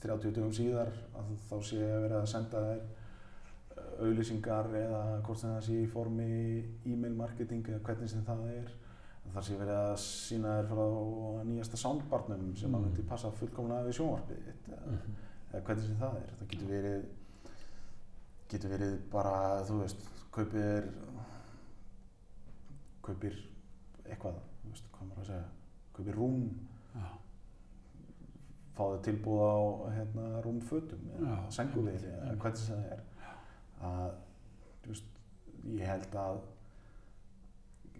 30 0.00 0.32
dögum 0.36 0.52
síðar 0.52 0.90
að 1.16 1.30
þá 1.48 1.54
sé 1.70 1.80
að 1.82 2.02
vera 2.04 2.20
að 2.22 2.28
senda 2.34 2.60
uh, 2.60 2.99
auðlýsingar 4.00 4.70
eða 4.80 5.00
hvort 5.26 5.38
sem 5.38 5.50
það 5.50 5.64
sé 5.66 5.78
í 5.82 5.86
formi 5.90 6.28
e-mail 6.86 7.14
marketing 7.18 7.66
eða 7.68 7.80
hvernig 7.88 8.08
sem 8.08 8.22
það 8.24 8.44
er 8.54 8.70
það 9.30 9.44
sé 9.46 9.56
verið 9.60 9.76
að 9.78 9.96
sína 10.02 10.54
þér 10.58 10.68
frá 10.70 10.86
nýjasta 11.46 11.76
soundbarnum 11.76 12.56
sem 12.56 12.72
að 12.74 12.80
Mm. 12.80 12.86
myndi 12.88 13.02
passa 13.08 13.30
fullkomlega 13.30 13.86
við 13.86 13.96
sjónvarpið 13.98 14.48
eða, 14.48 14.80
Mhm. 14.86 15.14
eða 15.52 15.62
hvernig 15.66 15.86
sem 15.86 15.96
það 15.96 16.16
er 16.16 16.32
það 16.40 16.48
getur 16.48 16.68
verið 16.74 17.04
getur 18.50 18.70
verið 18.70 18.98
bara 19.10 19.62
þú 19.68 19.80
veist 19.82 20.08
kaupir 20.32 20.88
kaupir 23.04 23.36
eitthvað 24.08 24.40
þú 24.62 24.72
veist 24.72 24.90
hvað 24.94 25.08
maður 25.10 25.22
að 25.22 25.26
segja 25.30 25.44
kaupir 25.96 26.14
rúm 26.18 26.40
Já. 26.94 27.06
fá 28.74 28.82
þau 28.90 29.00
tilbúð 29.06 29.40
á 29.44 29.54
hérna, 29.94 30.26
rúmfötum 30.44 31.06
eða 31.16 31.36
einmitt, 31.62 32.04
eða 32.04 32.36
hvernig 32.36 32.56
sem 32.58 32.76
það 32.76 32.92
er 32.92 33.02
að 33.82 34.14
veist, 34.86 35.04
ég 35.64 35.86
held 35.86 36.14
að 36.20 36.40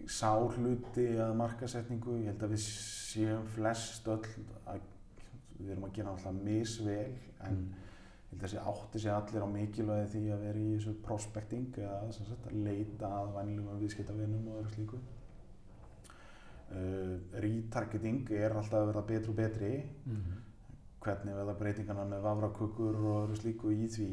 sá 0.08 0.32
hluti 0.56 1.04
að 1.20 1.34
markasetningu, 1.36 2.16
ég 2.22 2.30
held 2.32 2.42
að 2.46 2.54
við 2.54 2.62
séum 2.64 3.46
flest 3.54 4.08
öll 4.08 4.24
að 4.66 4.80
við 5.60 5.70
erum 5.74 5.84
að 5.90 5.94
gera 5.98 6.14
alltaf 6.14 6.32
misvel 6.40 7.12
en 7.44 7.56
Mm. 7.60 7.74
ég 8.30 8.38
held 8.38 8.44
að 8.46 8.52
sé 8.54 8.58
átti 8.72 8.98
sig 9.02 9.10
allir 9.12 9.42
á 9.44 9.48
mikilvægi 9.50 10.10
því 10.14 10.22
að 10.32 10.44
vera 10.46 10.58
í 10.58 10.68
þessu 10.76 10.94
prospecting 11.04 11.78
eða 11.78 12.12
sem 12.12 12.26
sagt, 12.26 12.46
að 12.46 12.60
leita 12.64 13.06
að 13.20 13.32
vænlum 13.34 13.80
viðskiptavinum 13.82 14.48
og 14.48 14.60
öðru 14.62 14.74
slíku 14.74 15.00
uh, 16.70 17.16
retargeting 17.44 18.30
er 18.30 18.54
alltaf 18.54 18.80
að 18.80 18.86
verða 18.92 19.06
betri 19.10 19.32
og 19.32 19.36
betri 19.36 19.72
Mm. 20.06 20.38
hvernig 21.00 21.34
verða 21.34 21.54
breytingarna 21.58 22.04
með 22.04 22.24
vafrakökur 22.26 22.96
og 23.00 23.14
öðru 23.24 23.36
slíku 23.40 23.70
í 23.72 23.86
því 23.88 24.08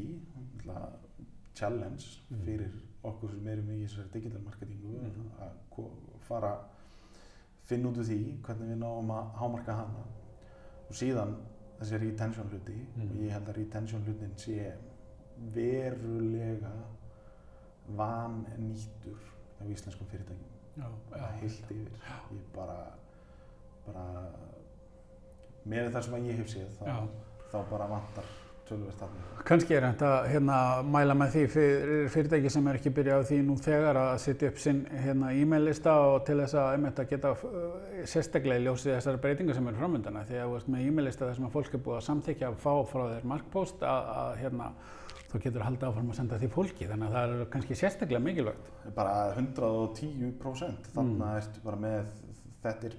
challenge 1.58 2.06
Mm. 2.30 2.42
fyrir 2.44 2.72
okkur 3.04 3.30
sem 3.34 3.46
erum 3.52 3.70
í 3.74 3.78
þessari 3.84 4.12
digital 4.12 4.40
marketingu 4.44 4.92
Mm. 4.98 5.30
að 5.40 5.90
fara 6.28 6.52
finna 7.68 7.88
út 7.90 7.98
úr 8.00 8.04
því 8.08 8.18
hvernig 8.42 8.68
við 8.72 8.78
náum 8.82 9.10
að 9.10 9.32
hámarka 9.40 9.72
hana 9.80 10.04
og 10.88 10.94
síðan 11.00 11.34
þessi 11.80 12.00
retention 12.04 12.48
hluti 12.50 12.76
Mm. 12.96 13.10
og 13.10 13.16
ég 13.24 13.30
held 13.32 13.48
að 13.48 13.56
retention 13.56 14.04
hlutin 14.04 14.36
sé 14.36 14.72
verulega 15.54 16.72
vannýttur 17.96 19.18
á 19.60 19.64
íslenskum 19.66 20.06
fyrirtækjum 20.10 20.56
Já, 20.78 20.88
já. 21.16 21.26
heilt 21.40 21.70
yfir 21.70 21.90
ég 22.32 22.42
bara 22.54 22.92
bara 23.86 24.04
með 25.66 25.90
það 25.94 26.02
sem 26.04 26.14
ég 26.26 26.36
hef 26.38 26.50
séð 26.52 26.68
þá, 26.78 27.08
þá 27.52 27.58
bara 27.70 27.86
vantar 27.90 28.24
Kannski 29.48 29.76
er 29.78 29.86
þetta 29.86 30.10
hérna, 30.28 30.56
mæla 30.84 31.14
með 31.16 31.30
því 31.34 31.42
fyrir 31.54 32.08
fyrirtæki 32.12 32.50
sem 32.52 32.66
er 32.68 32.76
ekki 32.76 32.92
byrjað 32.98 33.22
því 33.30 33.38
nú 33.46 33.56
þegar 33.64 33.96
að 34.02 34.10
setja 34.20 34.50
upp 34.52 34.60
sinn 34.60 34.82
hérna, 34.92 35.30
e-mail 35.32 35.62
lista 35.70 35.94
og 36.04 36.18
til 36.28 36.36
þess 36.42 36.58
að 36.60 36.68
einmitt 36.74 37.00
að 37.00 37.08
geta 37.14 37.32
uh, 37.32 37.64
sérstaklega 38.04 38.60
í 38.60 38.66
ljósið 38.66 38.92
þessari 38.98 39.22
breytingar 39.24 39.56
sem 39.56 39.70
eru 39.72 39.80
framöndana 39.80 40.26
því 40.28 40.36
að 40.42 40.46
þú 40.50 40.54
veist 40.58 40.70
með 40.74 40.86
e-mail 40.90 41.06
lista 41.08 41.24
þar 41.24 41.40
sem 41.40 41.48
að 41.48 41.56
fólk 41.56 41.74
er 41.78 41.84
búið 41.88 41.98
að 42.00 42.06
samþykja 42.10 42.50
að 42.50 42.60
fá 42.66 42.72
frá 42.92 43.04
þér 43.14 43.28
markpost 43.32 43.84
að, 43.88 44.12
að 44.20 44.32
hérna, 44.42 44.70
þú 45.32 45.42
getur 45.46 45.66
haldið 45.68 45.88
áfram 45.88 46.12
að 46.12 46.20
senda 46.20 46.40
því 46.42 46.52
fólki 46.58 46.88
þannig 46.92 47.08
að 47.08 47.16
það 47.16 47.36
er 47.38 47.50
kannski 47.54 47.78
sérstaklega 47.78 48.24
mikilvægt. 48.24 48.72
Bara 48.96 49.16
110% 49.38 50.92
þarna 50.94 51.32
Mm. 51.32 51.38
ertu 51.40 51.64
bara 51.64 51.80
með 51.86 52.12
þetta 52.64 52.90
er 52.90 52.98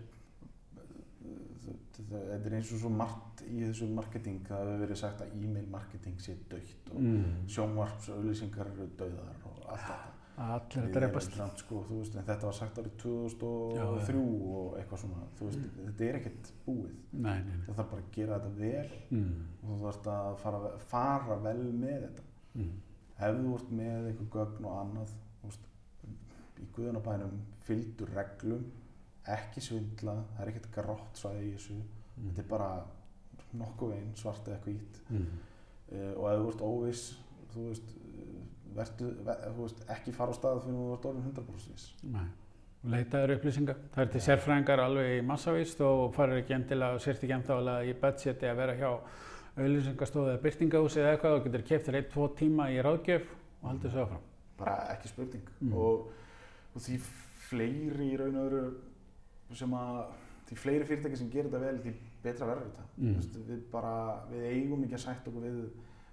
þetta 2.09 2.45
er 2.49 2.53
eins 2.59 2.71
og 2.73 2.79
svo 2.83 2.89
margt 2.89 3.41
í 3.49 3.59
þessu 3.65 3.87
marketing 3.93 4.39
það 4.47 4.61
hefur 4.65 4.83
verið 4.85 4.99
sagt 5.01 5.21
að 5.25 5.33
e-mail 5.43 5.65
marketing 5.73 6.19
sé 6.23 6.35
dögt 6.49 6.89
og 6.93 7.01
Mm. 7.01 7.47
sjónvarpsauðlýsingar 7.47 8.71
eru 8.73 8.87
döðar 8.99 9.43
og 9.45 9.59
allt 9.67 9.81
þetta 9.89 10.15
Allir 10.39 11.03
að 11.03 11.21
samt, 11.35 11.57
sko, 11.59 11.81
þetta 12.15 12.43
var 12.45 12.53
sagt 12.55 12.77
árið 12.79 12.93
2003 13.01 14.19
og 14.19 14.77
eitthvað 14.79 15.01
svona 15.01 15.25
veist, 15.39 15.59
þetta 15.75 16.05
er 16.05 16.15
ekkert 16.21 16.51
búið 16.65 16.93
Nei, 17.11 17.33
nei, 17.43 17.43
nei. 17.43 17.65
það 17.67 17.75
þarf 17.81 17.89
bara 17.91 18.01
að 18.05 18.11
gera 18.15 18.39
þetta 18.39 18.55
vel 18.55 18.89
Mm. 19.11 19.45
og 19.63 19.69
þú 19.69 19.81
þarfst 19.83 20.07
að 20.13 20.37
fara, 20.37 20.77
fara 20.79 21.35
vel 21.43 21.63
með 21.73 21.99
þetta 22.07 22.23
Mm. 22.55 22.71
ef 23.19 23.35
þú 23.35 23.55
ert 23.55 23.71
með 23.71 24.07
einhver 24.07 24.29
gögn 24.37 24.65
og 24.65 24.77
annað 24.85 25.09
veist, 25.43 25.59
í 26.59 26.65
guðunabænum 26.75 27.35
fylgdu 27.67 28.07
reglum 28.15 28.63
ekki 29.27 29.61
svindla, 29.61 30.15
það 30.35 30.41
er 30.41 30.47
ekkert 30.53 30.71
grátt 30.75 31.15
svæði 31.15 31.47
í 31.49 31.53
þessu, 31.57 31.73
Mm. 32.19 32.29
þetta 32.33 32.39
er 32.39 32.47
bara 32.49 32.85
nokkuð 33.53 33.93
einn 33.95 34.15
svart 34.15 34.47
eða 34.47 34.59
hvít 34.65 34.99
Mm. 35.09 35.25
uh, 35.91 36.13
og 36.17 36.31
ef 36.31 36.39
þú 36.39 36.47
ert 36.53 36.61
óviss 36.61 37.15
þú 37.53 37.67
veist, 37.69 37.95
eh, 37.95 38.75
vertu, 38.75 39.23
ver, 39.25 39.35
þú 39.55 39.61
veist 39.63 39.85
ekki 39.89 40.11
fara 40.13 40.31
á 40.31 40.35
stað 40.35 40.61
fyrir 40.63 40.75
þú 40.75 40.93
ert 40.97 41.05
orðin 41.05 41.23
100% 41.33 41.71
viss 41.73 41.93
Nei. 42.03 42.27
Leitaður 42.85 43.33
upplýsinga. 43.35 43.73
Það 43.91 44.01
er 44.05 44.11
til 44.11 44.21
sérfræðingar 44.21 44.79
alveg 44.79 45.17
í 45.19 45.25
massavist 45.25 45.81
og 45.81 46.13
farir 46.15 46.37
ekki 46.43 46.53
endilega 46.55 46.93
og 46.95 47.01
sért 47.01 47.23
ekki 47.23 47.33
endálega 47.35 47.83
í 47.83 47.93
budgeti 47.99 48.45
að 48.47 48.55
vera 48.55 48.75
hjá 48.75 48.99
auðlýsingastofu 49.57 50.29
eða 50.31 50.41
byrtingahúsi 50.45 50.99
eða 51.01 51.11
eitthvað 51.17 51.35
og 51.35 51.43
getur 51.43 51.65
keft 51.67 51.87
þér 51.89 51.97
1-2 52.03 52.27
tíma 52.39 52.69
í 52.71 52.77
ráðgjöf 52.85 53.25
og 53.63 53.69
haldur 53.69 53.91
svo 53.91 54.05
áfram. 54.05 54.21
bara 54.57 54.75
ekki 54.95 55.07
spurning 55.09 55.43
Mm. 55.61 55.73
og, 55.73 56.11
og 56.75 56.81
því 56.81 56.99
fleiri 57.49 58.11
í 58.13 58.17
raun 58.19 58.35
og 58.35 58.51
öru 58.51 58.73
sem 59.57 59.73
að 59.73 59.99
því 60.49 60.55
fleiri 60.57 60.85
fyrirtæki 60.89 61.17
sem 61.17 61.29
gerir 61.29 61.49
þetta 61.49 61.59
vel 61.65 61.79
því 61.83 61.93
betra 62.23 62.47
verður 62.49 62.69
þetta 62.69 62.85
Mm. 62.99 63.13
Þú 63.13 63.15
veist, 63.15 63.35
við 63.47 63.59
bara, 63.71 63.91
við 64.27 64.41
eigum 64.49 64.81
ekki 64.83 64.95
að 64.97 65.03
sætt 65.05 65.27
okkur 65.29 65.43
við, 65.45 65.59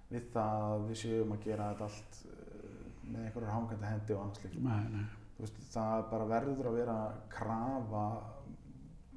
við 0.09 0.27
það 0.31 0.61
að 0.71 0.83
við 0.87 0.97
séum 1.01 1.31
að 1.35 1.41
gera 1.43 1.65
þetta 1.73 1.83
allt 1.89 2.19
uh, 2.31 2.83
með 3.11 3.25
einhverjar 3.25 3.51
hangandi 3.51 3.85
hendi 3.91 4.13
og 4.15 4.21
annars 4.23 4.43
líkt 4.43 4.59
Nei, 4.63 4.85
nei. 4.93 5.05
Þú 5.35 5.43
veist, 5.43 5.57
það 5.73 6.03
bara 6.11 6.25
verður 6.31 6.69
að 6.71 6.77
vera 6.79 6.97
krafa 7.29 8.05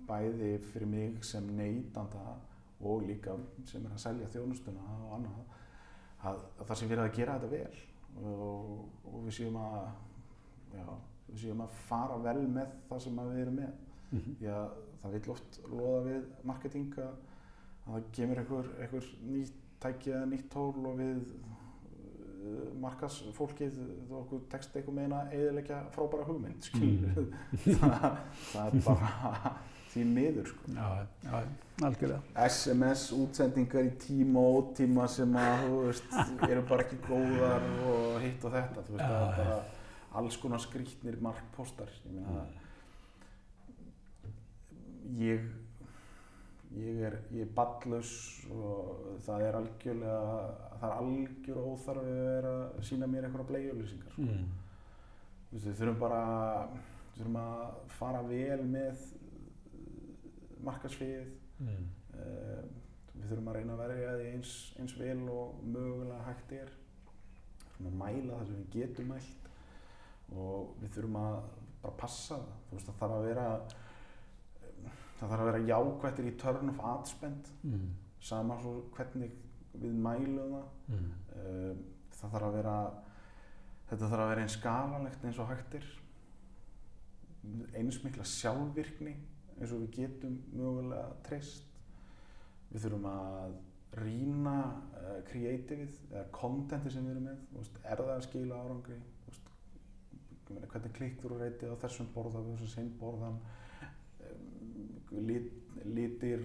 bæði 0.08 0.50
fyrir 0.72 0.90
mig 0.90 1.24
sem 1.24 1.46
neytanda 1.56 2.24
og 2.80 3.04
líka 3.06 3.36
sem 3.68 3.84
er 3.86 3.92
að 3.94 4.02
selja 4.02 4.28
þjónustuna 4.32 4.82
og 5.04 5.14
annað 5.18 5.38
að, 6.24 6.40
að 6.58 6.66
það 6.66 6.76
sé 6.80 6.88
verið 6.90 7.04
að 7.04 7.14
gera 7.20 7.36
þetta 7.38 7.52
vel 7.54 8.24
og, 8.24 8.88
og 9.06 9.22
við 9.28 9.36
séum 9.38 9.56
að 9.60 9.78
já, 10.74 10.86
við 11.28 11.38
séum 11.44 11.62
að 11.64 11.78
fara 11.86 12.18
vel 12.26 12.42
með 12.48 12.74
það 12.88 13.02
sem 13.06 13.22
að 13.22 13.30
við 13.34 13.42
erum 13.44 13.60
með 13.60 13.70
Mhm. 14.10 14.36
því 14.40 14.52
að 14.54 14.68
það 15.02 15.12
vil 15.16 15.30
oft 15.34 15.60
loða 15.70 16.00
við 16.08 16.22
marketing 16.44 16.94
að 16.98 17.12
að 17.86 17.94
það 17.94 18.10
kemur 18.16 18.42
einhver, 18.42 18.68
einhver 18.80 19.06
nýtt 19.30 19.56
tæki 19.80 20.12
eða 20.12 20.26
nýtt 20.28 20.50
tól 20.52 20.86
og 20.90 20.98
við 21.00 21.22
uh, 21.30 22.68
markas 22.80 23.16
fólkið 23.36 23.78
þú 24.08 24.18
okkur 24.20 24.44
text 24.52 24.76
eitthvað 24.76 24.98
meina 25.00 25.22
eðilegja 25.32 25.80
frábæra 25.94 26.26
hugmynd 26.28 26.68
skilur 26.68 27.30
það, 27.80 28.20
það 28.52 28.66
er 28.66 28.84
bara 28.84 29.54
því 29.90 30.04
miður 30.06 30.46
sko. 30.46 30.72
Já, 30.76 31.06
já. 31.24 32.18
SMS 32.46 33.08
útsendingar 33.16 33.88
í 33.88 33.90
tíma 33.98 34.38
og 34.44 34.58
ótíma 34.60 35.08
sem 35.10 35.32
að 35.40 35.64
þú 35.64 35.80
veist 35.88 36.44
eru 36.46 36.62
bara 36.68 36.84
ekki 36.84 36.98
góðar 37.08 37.66
og 37.90 38.20
hitt 38.22 38.44
og 38.46 38.54
þetta 38.54 38.84
þú 38.86 38.94
veist 38.94 39.06
Já, 39.08 39.24
bara 39.40 39.56
alls 40.20 40.36
konar 40.42 40.62
skrýtnir 40.62 41.18
markpostar 41.24 41.90
ég 42.04 42.12
meina 42.20 42.44
ég 45.18 45.48
ég 46.80 47.00
er, 47.02 47.16
er 47.34 47.48
ballaus 47.54 48.12
og 48.54 49.00
það 49.26 49.46
er 49.48 49.58
algjörlega 49.58 50.20
það 50.80 50.84
er 50.88 50.96
algjör 51.00 51.62
óþarfi 51.64 52.12
að 52.12 52.20
vera 52.28 52.52
að 52.60 52.84
sína 52.86 53.08
mér 53.10 53.26
einhverja 53.26 53.48
bleiðjulýsingar 53.48 54.14
sko. 54.14 54.26
Mm. 54.28 54.44
Við 55.50 55.66
þurfum 55.80 55.98
bara 55.98 56.22
við 56.70 57.18
þurfum 57.18 57.40
að 57.42 57.64
fara 57.98 58.22
vel 58.28 58.60
með 58.70 59.06
markasfið 60.64 61.36
Mm. 61.60 61.88
uh, 62.16 62.60
við 63.12 63.26
þurfum 63.28 63.48
að 63.50 63.56
reyna 63.58 63.74
að 63.74 63.80
verja 63.82 64.12
því 64.16 64.28
eins, 64.30 64.52
eins 64.80 64.94
vel 64.96 65.18
og 65.28 65.58
mögulega 65.68 66.22
hægt 66.24 66.54
er 66.56 66.70
við 66.70 67.74
þurfum 67.74 67.90
að 67.90 67.98
mæla 68.00 68.38
það 68.38 68.46
sem 68.48 68.60
við 68.62 68.70
getum 68.78 69.10
mælt 69.12 69.50
og 70.32 70.70
við 70.80 70.94
þurfum 70.94 71.18
að 71.20 71.36
bara 71.82 71.98
passa 72.00 72.38
það 72.38 72.54
þú 72.70 72.78
veist, 72.78 72.88
það 72.88 72.98
þarf 73.02 73.16
að 73.18 73.26
vera 73.28 73.44
það 75.20 75.28
þarf 75.34 75.42
að 75.44 75.48
vera 75.50 75.62
jákvættir 75.68 76.28
í 76.30 76.34
turn 76.40 76.72
of 76.72 76.80
ad 76.84 77.06
spend 77.10 77.50
Mm. 77.62 77.88
sama 78.20 78.56
svo 78.60 78.74
hvernig 78.96 79.32
við 79.74 79.94
mælum 79.94 80.54
það. 80.56 80.68
Mm. 80.88 81.10
Uh, 81.36 81.76
það 82.16 82.30
þarf 82.34 82.46
að 82.48 82.56
vera 82.58 82.76
þetta 83.90 84.08
þarf 84.10 84.22
að 84.24 84.30
vera 84.32 84.42
eins 84.44 84.56
skalalegt 84.58 85.24
eins 85.24 85.38
og 85.38 85.48
hægt 85.50 85.74
er. 85.74 85.86
Eins 87.80 88.02
mikla 88.04 88.24
sjálfvirkni 88.28 89.14
eins 89.60 89.72
og 89.72 89.82
við 89.84 89.94
getum 89.96 90.36
mögulega 90.56 91.08
treyst. 91.26 91.66
Við 92.70 92.84
þurfum 92.84 93.06
að 93.10 93.54
rýna 94.00 94.56
uh, 94.94 95.16
creativið 95.26 95.96
eða 96.12 96.26
contenti 96.36 96.92
sem 96.94 97.06
við 97.06 97.16
erum 97.16 97.24
með. 97.30 97.40
Þú 97.50 97.62
veist, 97.62 97.80
er 97.84 98.02
það 98.04 98.12
að 98.14 98.26
skila 98.28 98.60
árangri? 98.60 98.98
Þú 99.24 99.32
veist, 99.32 99.48
hvernig 100.70 100.94
klikkur 100.98 101.34
og 101.34 101.42
reytið 101.42 101.74
á 101.74 101.82
þessum 101.82 102.12
borða 102.14 102.44
versus 102.46 102.76
hinn 102.78 102.92
borðan 103.00 103.40
lit, 105.26 105.50
litir 105.84 106.44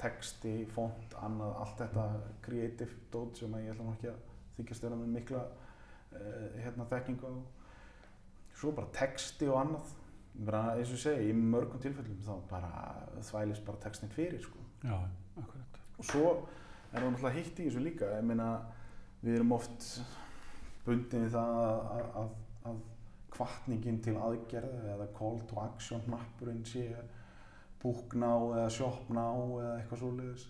texti, 0.00 0.64
font, 0.74 1.14
annað, 1.20 1.54
allt 1.62 1.80
þetta 1.82 2.04
creative 2.44 2.98
dót 3.12 3.40
sem 3.40 3.56
ég 3.60 3.72
ætla 3.74 3.86
nú 3.86 3.94
ekki 3.96 4.10
að 4.12 4.20
þykjast 4.58 4.86
vera 4.86 4.98
með 5.00 5.10
mikla 5.16 5.42
uh, 5.44 6.46
hérna 6.60 6.86
þekkingu 6.88 7.32
á. 7.32 7.34
Svo 8.60 8.72
bara 8.76 8.92
texti 8.96 9.48
og 9.48 9.60
annað. 9.60 9.96
Bara, 10.40 10.76
eins 10.78 10.88
og 10.92 10.96
ég 10.96 11.02
segi, 11.02 11.28
í 11.32 11.36
mörgum 11.36 11.82
tilfellum 11.82 12.20
þá 12.24 12.34
bara 12.48 12.70
þvælist 13.26 13.64
bara 13.66 13.82
textin 13.82 14.12
fyrir 14.14 14.40
sko. 14.44 14.62
Já, 14.86 14.96
akkurat. 15.36 15.80
Og 15.98 16.06
svo 16.06 16.26
er 16.30 17.02
það 17.02 17.08
náttúrulega 17.10 17.36
hitt 17.36 17.58
í 17.58 17.66
þessu 17.66 17.82
líka. 17.84 18.12
Ég 18.16 18.28
meina, 18.30 18.50
við 19.20 19.40
erum 19.40 19.56
oft 19.58 19.88
bundin 20.86 21.26
í 21.26 21.32
það 21.32 21.58
að, 21.60 22.06
að, 22.22 22.30
að, 22.70 22.80
kvartningin 23.30 24.00
til 24.04 24.16
aðgerða 24.18 24.94
eða 24.94 25.06
call 25.16 25.38
to 25.48 25.60
action 25.62 26.02
hnappurinn 26.08 26.64
sé 26.66 26.88
búkná 27.82 28.30
eða 28.58 28.68
shopná 28.70 29.24
eða 29.60 29.74
eitthvað 29.80 30.02
svoleiðis. 30.02 30.46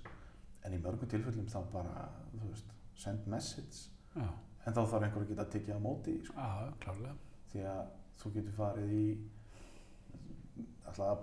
En 0.67 0.73
í 0.77 0.79
mörgum 0.83 1.09
tilfellum 1.09 1.47
þá 1.49 1.61
bara, 1.73 2.09
veist, 2.45 2.73
send 2.97 3.27
message. 3.27 3.89
Já, 4.17 4.29
En 4.67 4.75
þá 4.77 4.81
þarf 4.91 5.03
einhver 5.07 5.23
að 5.25 5.29
geta 5.31 5.43
að 5.47 5.53
tekið 5.55 5.77
á 5.77 5.81
móti 5.81 6.15
sko. 6.27 6.35
já, 6.37 6.73
klárlega. 6.83 7.15
Því 7.53 7.61
að 7.71 7.87
þú 8.21 8.33
getur 8.35 8.53
farið 8.59 8.91
í, 8.93 9.05
alltaf, 10.91 11.23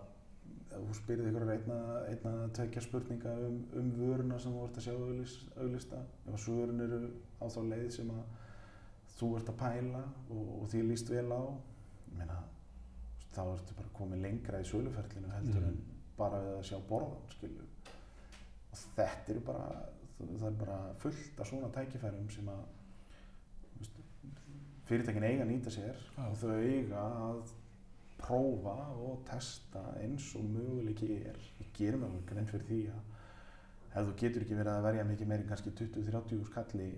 þú 0.71 0.95
spyrir 0.97 1.29
ykkur 1.29 1.51
einna, 1.53 1.77
einna 2.09 2.33
tvekja 2.57 2.81
spurninga 2.85 3.33
um, 3.47 3.59
um 3.79 3.91
vöruna 3.99 4.39
sem 4.41 4.53
þú 4.55 4.65
ert 4.67 4.79
að 4.81 4.87
sjá. 4.87 4.95
Ef 5.67 6.33
að 6.33 6.41
svörin 6.43 6.81
eru 6.87 6.99
á 7.41 7.45
þá 7.45 7.59
leið 7.69 7.89
sem 7.99 8.09
að 8.13 8.23
þú 9.17 9.29
ert 9.39 9.51
að 9.53 9.59
pæla 9.61 10.03
og, 10.29 10.49
og 10.61 10.67
því 10.73 10.81
líst 10.89 11.09
vel 11.13 11.29
á, 11.33 11.41
meina, 12.17 12.39
þá 13.33 13.41
ertu 13.53 13.77
bara 13.77 13.93
komið 13.97 14.21
lengra 14.25 14.61
í 14.63 14.67
söluferlinu 14.67 15.31
heldur 15.35 15.61
Mhm. 15.61 15.69
en 15.69 15.96
bara 16.17 16.41
við 16.43 16.55
að 16.57 16.65
sjá 16.69 16.79
borðan, 16.89 17.29
skilju. 17.35 17.67
Og 18.71 18.81
þetta 18.97 19.33
eru 19.33 19.43
bara, 19.47 19.67
það 20.17 20.49
er 20.49 20.57
bara 20.63 20.79
fullt 21.03 21.41
af 21.41 21.51
svona 21.51 21.71
tækifærum 21.75 22.29
sem 22.33 22.49
að 22.53 22.63
veist, 23.77 24.01
fyrirtækin 24.89 25.27
eiga 25.27 25.45
að 25.45 25.51
nýta 25.51 25.73
sér 25.73 25.97
Já. 26.15 26.23
og 26.27 26.37
þau 26.41 26.53
eiga 26.57 27.03
að 27.27 27.55
prófa 28.17 28.75
og 28.97 29.21
testa 29.27 29.83
eins 30.01 30.31
og 30.37 30.47
möguleiki 30.49 31.11
er. 31.19 31.37
Við 31.59 31.73
gerum 31.77 32.07
alveg 32.07 32.25
grein 32.31 32.49
fyrir 32.49 32.65
því 32.69 32.81
að 32.93 33.13
ef 33.97 34.07
þú 34.07 34.15
getur 34.21 34.45
ekki 34.45 34.57
verið 34.57 34.73
að 34.73 34.87
verja 34.87 35.05
mikið 35.07 35.29
meir 35.29 35.43
en 35.43 35.51
kannski 35.51 35.73
20-30 35.77 36.47
skalli 36.49 36.89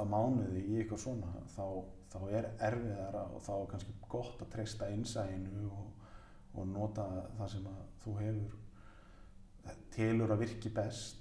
á 0.00 0.02
mánuði 0.08 0.62
í 0.64 0.78
eitthvað 0.80 1.02
svona 1.04 1.30
þá, 1.54 1.64
þá 2.12 2.20
er 2.38 2.48
erfiðara 2.68 3.24
og 3.34 3.42
þá 3.44 3.52
er 3.56 3.66
kannski 3.74 3.96
gott 4.08 4.44
að 4.44 4.52
treysta 4.54 4.88
innsæinu 4.94 5.66
og, 5.68 5.99
og 6.54 6.66
nota 6.68 7.06
það 7.38 7.52
sem 7.54 7.70
að 7.70 7.80
þú 8.04 8.16
hefur 8.24 9.78
telur 9.94 10.34
að 10.34 10.46
virki 10.46 10.72
best 10.74 11.20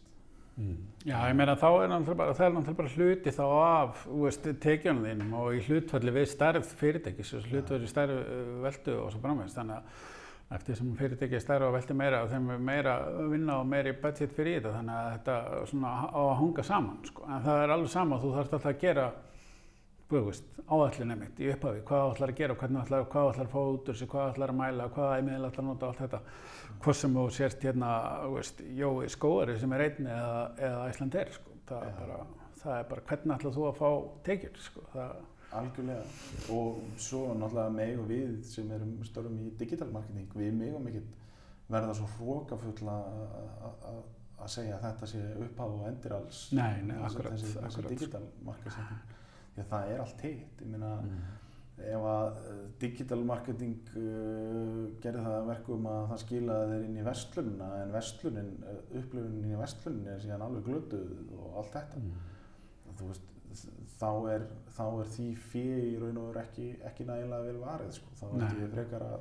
Mm. 0.60 0.76
Já, 1.08 1.16
ég 1.30 1.36
meina 1.40 1.54
þá 1.56 1.68
er 1.70 1.88
náttúrulega 1.88 2.20
bara, 2.20 2.34
það 2.36 2.46
er 2.46 2.54
náttúrulega 2.58 2.80
bara 2.82 2.90
hluti 2.98 3.32
þá 3.32 3.44
af, 3.56 4.00
þú 4.04 4.18
veist, 4.26 4.48
tekjunum 4.66 5.06
þínum 5.08 5.36
og 5.40 5.54
í 5.56 5.60
hlutfalli 5.64 6.14
við 6.18 6.26
stærð 6.34 6.72
fyrirtækis 6.82 7.32
og 7.38 7.46
hlutfalli 7.48 7.88
stærð 7.88 8.16
uh, 8.18 8.50
veldu 8.66 8.96
og 9.00 9.14
svo 9.14 9.22
framvegst. 9.24 9.56
Þannig 9.56 9.78
að 9.78 10.58
eftir 10.58 10.80
sem 10.80 10.90
fyrirtæki 11.00 11.38
er 11.40 11.46
stærð 11.46 11.70
og 11.70 11.78
veldu 11.78 11.96
meira 11.96 12.20
og 12.26 12.34
þeim 12.34 12.52
er 12.52 12.62
meira 12.72 12.98
vinna 13.32 13.62
og 13.62 13.72
meiri 13.72 13.96
budget 14.04 14.36
fyrir 14.36 14.60
þetta 14.60 14.76
þannig 14.76 14.98
að 14.98 15.10
þetta 15.14 15.64
svona 15.72 15.94
á 16.12 16.22
að 16.26 16.38
hunga 16.42 16.68
saman, 16.74 17.00
sko. 17.08 17.28
En 17.30 17.48
það 17.48 17.64
er 17.64 17.76
alveg 17.78 17.94
sama, 17.96 18.20
þú 18.20 18.36
þarfst 18.36 18.58
alltaf 18.58 18.74
að 18.74 18.84
gera 18.84 19.10
veist, 20.10 20.44
áallin 20.70 21.12
einmitt 21.14 21.40
í 21.40 21.50
upphafi, 21.54 21.82
hvað 21.86 22.12
ætlar 22.16 22.32
að 22.34 22.38
gera, 22.40 22.56
hvernig 22.56 22.82
ætlar, 22.84 23.04
hvað 23.14 23.30
ætlar 23.34 23.46
að 23.46 23.54
fá 23.54 23.60
út 23.74 23.90
úr 23.92 23.98
sig, 24.00 24.10
hvað 24.10 24.32
ætlar 24.34 24.50
að 24.54 24.58
mæla, 24.60 24.88
hvað 24.96 25.14
æmiðil 25.20 25.48
ætlar 25.50 25.64
að 25.64 25.70
nota 25.70 25.88
allt 25.90 26.02
þetta. 26.04 26.20
Hvort 26.80 26.96
sem 27.00 27.14
þú 27.20 27.26
sérst 27.36 27.66
hérna, 27.68 27.90
veist, 28.34 28.62
Jói 28.80 29.10
Skóari 29.14 29.58
sem 29.60 29.74
er 29.78 29.86
einn 29.86 30.08
eða, 30.10 30.40
eða 30.70 30.86
Æslandeir, 30.94 31.34
sko. 31.36 31.56
Það 31.70 31.84
er, 31.86 31.94
bara, 32.00 32.20
það 32.64 32.78
er 32.80 32.88
bara 32.94 33.06
hvernig 33.12 33.36
ætlar 33.38 33.56
þú 33.60 33.68
að 33.70 33.78
fá 33.82 33.90
tekjur, 34.30 34.62
sko. 34.70 34.86
Það, 34.94 35.20
Algjörlega. 35.60 36.02
Og 36.54 36.82
svo 37.02 37.24
náttúrulega 37.34 37.72
meg 37.74 37.96
og 37.98 38.06
við 38.12 38.34
sem 38.46 38.68
erum 38.76 38.92
störum 39.08 39.38
í 39.42 39.48
digital 39.58 39.88
marketing, 39.94 40.28
við 40.38 40.52
megum 40.54 40.86
ekkert 40.92 41.16
verða 41.70 41.96
svo 41.98 42.06
hrókafull 42.20 42.90
að 44.40 44.50
segja 44.50 44.76
að 44.78 44.84
þetta 44.86 45.08
sé 45.10 45.22
upphaf 45.46 45.74
og 45.74 45.88
endir 45.90 46.14
alls. 46.16 46.44
Nei, 46.54 46.82
nei, 46.86 46.96
þessi- 46.96 47.08
akkurat, 47.10 47.34
Þessi, 47.34 47.56
akkurat. 47.66 47.90
digital 47.90 48.28
marketing. 48.46 49.18
Því 49.60 49.66
að 49.66 49.72
það 49.74 49.92
er 49.94 50.02
allt 50.06 50.22
hitt. 50.24 50.62
Ég 50.64 50.70
meina, 50.72 50.90
mm. 51.04 51.18
ef 51.90 52.06
að 52.14 52.38
uh, 52.52 52.62
digital 52.80 53.20
marketing 53.28 53.74
uh, 54.00 54.86
gerði 55.04 55.24
það 55.26 55.36
að 55.36 55.50
verkum 55.50 55.90
að 55.92 56.06
það 56.14 56.22
skilaði 56.24 56.70
þeir 56.74 56.86
inn 56.88 57.00
í 57.00 57.08
vestlunina 57.10 57.68
en 57.84 57.92
vestlunin, 57.96 58.54
uh, 58.64 58.78
upplifunin 59.02 59.52
í 59.52 59.60
vestlunin 59.60 60.08
er 60.14 60.24
síðan 60.24 60.46
alveg 60.48 60.70
glötuð 60.70 61.36
og 61.40 61.60
allt 61.64 61.76
þetta 61.76 62.00
Mm. 62.00 62.96
þú 63.00 63.10
veist, 63.12 63.28
þá 64.00 64.10
er, 64.34 64.46
þá 64.76 64.86
er 65.02 65.12
því 65.16 65.28
fyrir 65.50 65.84
í 65.90 65.98
raun 66.00 66.18
og 66.22 66.30
veru 66.30 66.42
ekki, 66.44 66.66
ekki 66.90 67.06
nægilega 67.08 67.48
vel 67.48 67.60
varið 67.64 67.92
sko. 67.96 68.12
þá 68.20 68.26
ætti 68.30 68.64
ég 68.64 68.74
frekar 68.74 69.06
að 69.08 69.20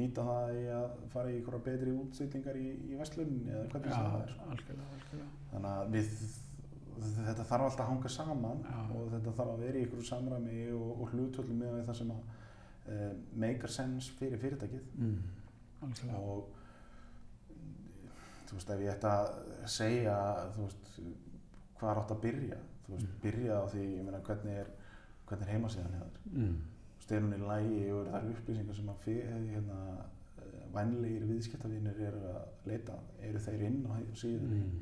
nýta 0.00 0.24
það 0.26 0.52
í 0.54 0.64
að 0.74 0.84
fara 1.10 1.30
í 1.30 1.38
einhverja 1.38 1.64
betri 1.66 1.94
útsýtlingar 1.98 2.58
í, 2.60 2.66
í 2.90 2.98
vestluninni 2.98 3.50
eða 3.54 3.70
hvernig 3.72 3.94
sem 3.94 4.06
það 4.06 4.20
er 4.20 4.28
Já, 4.30 4.34
sko. 4.34 4.50
algjörlega, 4.54 4.90
algjörlega. 4.96 5.30
þannig 5.52 5.70
að 5.70 5.94
við, 5.96 6.12
þetta 7.00 7.44
þarf 7.48 7.64
alltaf 7.66 7.80
að 7.84 7.90
hanga 7.92 8.08
saman 8.08 8.62
Já. 8.66 8.78
og 8.96 9.10
þetta 9.14 9.32
þarf 9.38 9.52
að 9.54 9.60
vera 9.64 9.78
í 9.78 9.82
einhverju 9.84 10.06
samræmi 10.08 10.56
og, 10.76 10.88
og 11.00 11.12
hlutvöldum 11.14 11.58
með 11.62 11.76
það 11.88 11.98
sem 12.00 12.10
að 12.10 12.22
uh, 12.94 13.12
make 13.44 13.68
sense 13.68 14.12
fyrir 14.18 14.38
fyrirtækið 14.42 14.82
Mm. 14.98 15.20
Og 16.20 16.48
þú 18.50 18.56
veist 18.58 18.70
ef 18.74 18.82
ég 18.84 18.90
ætti 18.94 19.08
að 19.10 19.30
segja 19.70 20.16
þú 20.56 20.66
veist 20.66 20.88
hvað 21.80 21.90
er 21.94 22.00
átt 22.02 22.14
að 22.16 22.22
byrja 22.26 22.58
þú 22.86 22.94
veist 22.96 23.06
Mm. 23.06 23.18
byrja 23.22 23.54
á 23.56 23.64
því 23.70 23.82
ég 23.86 24.04
meina 24.04 24.20
hvernig 24.26 24.56
er 24.60 24.70
hvernig 25.30 25.46
er 25.46 25.52
heimasíðan 25.54 25.92
hjá 25.94 26.02
þér 26.02 26.38
Mm. 26.40 26.56
steinun 27.00 27.34
í 27.36 27.38
lægi 27.46 27.82
og 27.92 28.06
það 28.10 28.16
eru 28.20 28.32
upplýsingar 28.34 28.76
sem 28.76 28.88
að 28.90 28.98
fyrir, 29.04 29.44
hérna, 29.54 29.78
vænlegir 30.74 31.24
viðskiptavinir 31.30 32.00
eru 32.08 32.20
að 32.34 32.42
leita 32.66 32.92
eru 33.22 33.38
þeir 33.38 33.62
inn 33.68 33.86
á 33.86 33.94
síðunni 34.14 34.60
Mm. 34.64 34.80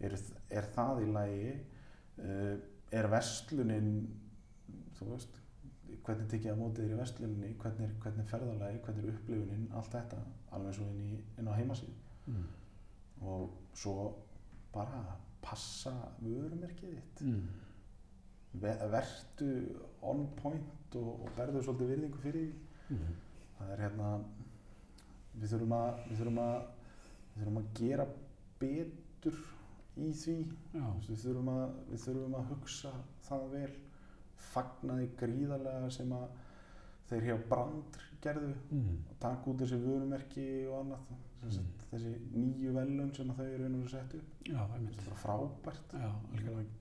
Er, 0.00 0.14
er 0.50 0.68
það 0.74 1.02
í 1.04 1.08
lægi 1.16 1.52
uh, 2.22 2.56
er 2.98 3.08
verslunin 3.12 3.90
þú 4.98 5.10
veist 5.12 5.36
hvernig 6.04 6.28
tekið 6.30 6.50
að 6.52 6.58
mótið 6.60 6.84
þér 6.84 6.94
í 6.94 6.98
versluninni 7.00 7.50
hvernig 7.60 7.88
er, 7.88 7.94
hvernig 8.02 8.24
er 8.24 8.30
ferðalagi, 8.32 8.80
hvernig 8.84 9.04
er 9.04 9.14
upplifunin 9.14 9.68
allt 9.76 9.92
þetta, 9.94 10.18
alveg 10.56 10.74
svo 10.76 10.86
inn, 10.92 11.00
í, 11.04 11.18
inn 11.40 11.48
á 11.50 11.58
heimasíðu 11.58 11.96
Mm. 12.28 12.42
og 13.24 13.54
svo 13.72 13.92
bara 14.74 14.98
passa 15.40 15.92
vörumerkið 16.20 16.90
þitt 16.98 17.22
Mm. 17.24 17.46
Ve- 18.60 18.88
vertu 18.92 19.48
on 20.02 20.26
point 20.36 20.94
og, 21.00 21.22
og 21.24 21.30
berðu 21.36 21.62
svolítið 21.64 21.88
virðingu 21.94 22.20
fyrir 22.20 22.50
því 22.50 22.98
Mm. 22.98 23.14
það 23.58 23.72
er 23.72 23.82
hérna 23.86 24.10
við 25.40 25.52
þurfum 25.54 25.72
að 25.78 26.02
við 26.10 26.20
þurfum 26.20 26.38
að, 26.44 26.60
við 27.34 27.42
þurfum 27.42 27.60
að 27.62 27.72
gera 27.80 28.06
betur 28.60 29.40
í 29.98 30.10
því 30.12 30.36
við 31.08 31.22
þurfum 31.22 31.48
að 31.54 31.70
við 31.90 32.02
þurfum 32.06 32.34
að 32.40 32.50
hugsa 32.52 32.92
það 33.28 33.46
vel 33.54 33.70
fagna 34.52 34.98
því 35.00 35.08
gríðarlega 35.22 35.90
sem 35.90 36.12
að 36.12 36.28
þeir 37.08 37.26
hjá 37.28 37.36
Brand 37.48 37.98
gerðu 38.22 38.52
Mm. 38.70 38.96
og 39.10 39.18
taka 39.22 39.50
út 39.50 39.60
þessi 39.62 39.76
vörumerki 39.82 40.44
og 40.68 40.80
annað 40.80 41.52
sagt, 41.54 41.84
þessi 41.92 42.12
nýju 42.34 42.72
velun 42.74 43.12
sem 43.14 43.28
þau 43.30 43.44
eru 43.46 43.64
einhverju 43.68 43.88
sett 43.92 44.14
upp 44.18 44.48
Já, 44.48 44.58
þetta 44.58 44.74
einmitt. 44.74 44.98
er 44.98 45.04
bara 45.08 45.20
frábært 45.22 45.94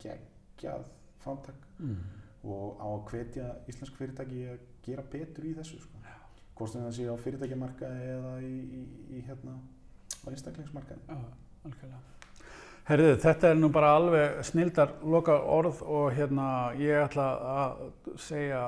geggjað 0.03 0.85
framtak 1.23 1.67
Mm. 1.79 1.97
og 2.43 2.79
á 2.81 2.87
að 2.87 3.05
hvetja 3.11 3.47
íslensk 3.69 3.93
fyrirtæki 3.99 4.41
að 4.49 4.59
gera 4.83 5.03
betur 5.11 5.45
í 5.45 5.53
þessu 5.53 5.79
sko. 5.79 5.97
hvort 6.57 6.71
sem 6.71 6.81
það 6.81 6.93
sé 6.97 7.05
á 7.05 7.15
fyrirtækjamarkaði 7.21 8.05
eða 8.17 8.31
í, 8.41 8.53
í, 8.79 8.81
í 9.17 9.21
hérna 9.27 9.53
á 10.25 10.25
einstaklingsmarkaði 10.31 10.99
Já, 11.07 11.17
algjörlega. 11.65 11.99
Herðu, 12.87 13.17
þetta 13.19 13.49
er 13.51 13.57
nú 13.59 13.67
bara 13.67 13.89
alveg 13.97 14.37
snildar 14.47 14.93
loka 15.03 15.33
orð 15.51 15.81
og 15.83 16.05
hérna 16.15 16.45
ég 16.79 17.01
ætla 17.01 17.25
að 17.51 17.81
segja 18.23 18.61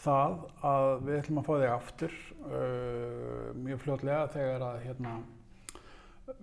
það 0.00 0.38
að 0.70 0.92
við 1.04 1.18
ætlum 1.18 1.40
að 1.42 1.48
fá 1.48 1.52
þig 1.52 1.72
aftur 1.74 2.14
uh, 2.46 3.50
mjög 3.60 3.82
fljótlega 3.84 4.22
þegar 4.32 4.64
að 4.70 4.78
hérna 4.86 5.12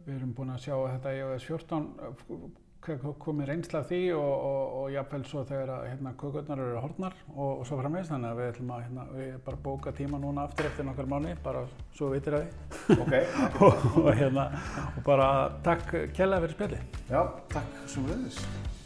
við 0.06 0.14
erum 0.20 0.36
búin 0.38 0.54
að 0.54 0.62
sjá 0.68 0.76
að 0.76 0.88
þetta 0.92 1.16
iOS 1.18 1.48
14 1.50 1.90
uh, 1.98 2.46
komið 2.80 3.50
reynsla 3.50 3.82
af 3.84 3.90
því 3.90 4.00
og, 4.16 4.32
og, 4.50 4.62
og 4.80 4.88
jafnvel 4.94 5.26
svo 5.28 5.44
þegar 5.50 5.74
að 5.76 5.86
hérna 5.90 6.14
kökurnar 6.20 6.64
eru 6.64 6.82
hortnar 6.84 7.18
og, 7.36 7.60
og 7.60 7.68
svo 7.68 7.80
framvegis. 7.82 8.10
Þannig 8.14 8.32
að 8.32 8.42
við 8.42 8.50
ætlum 8.54 8.74
að 8.76 8.84
hérna, 8.88 9.06
við 9.18 9.38
bara 9.46 9.62
bóka 9.68 9.96
tíma 10.00 10.22
núna 10.22 10.48
aftur 10.48 10.72
eftir 10.72 10.88
nokkar 10.88 11.12
mánu 11.12 11.36
bara 11.44 11.66
svo 11.98 12.12
vitir 12.16 12.40
að 12.40 12.48
því. 12.48 13.00
Ok, 13.00 13.16
og, 13.68 13.88
og 14.06 14.12
hérna 14.16 14.50
og 14.96 15.06
bara 15.06 15.30
takk 15.66 15.96
kærlega 16.16 16.44
fyrir 16.48 16.58
spjalli 16.58 16.84
já, 17.10 17.24
takk 17.54 17.82
sem 17.88 18.10
við 18.10 18.79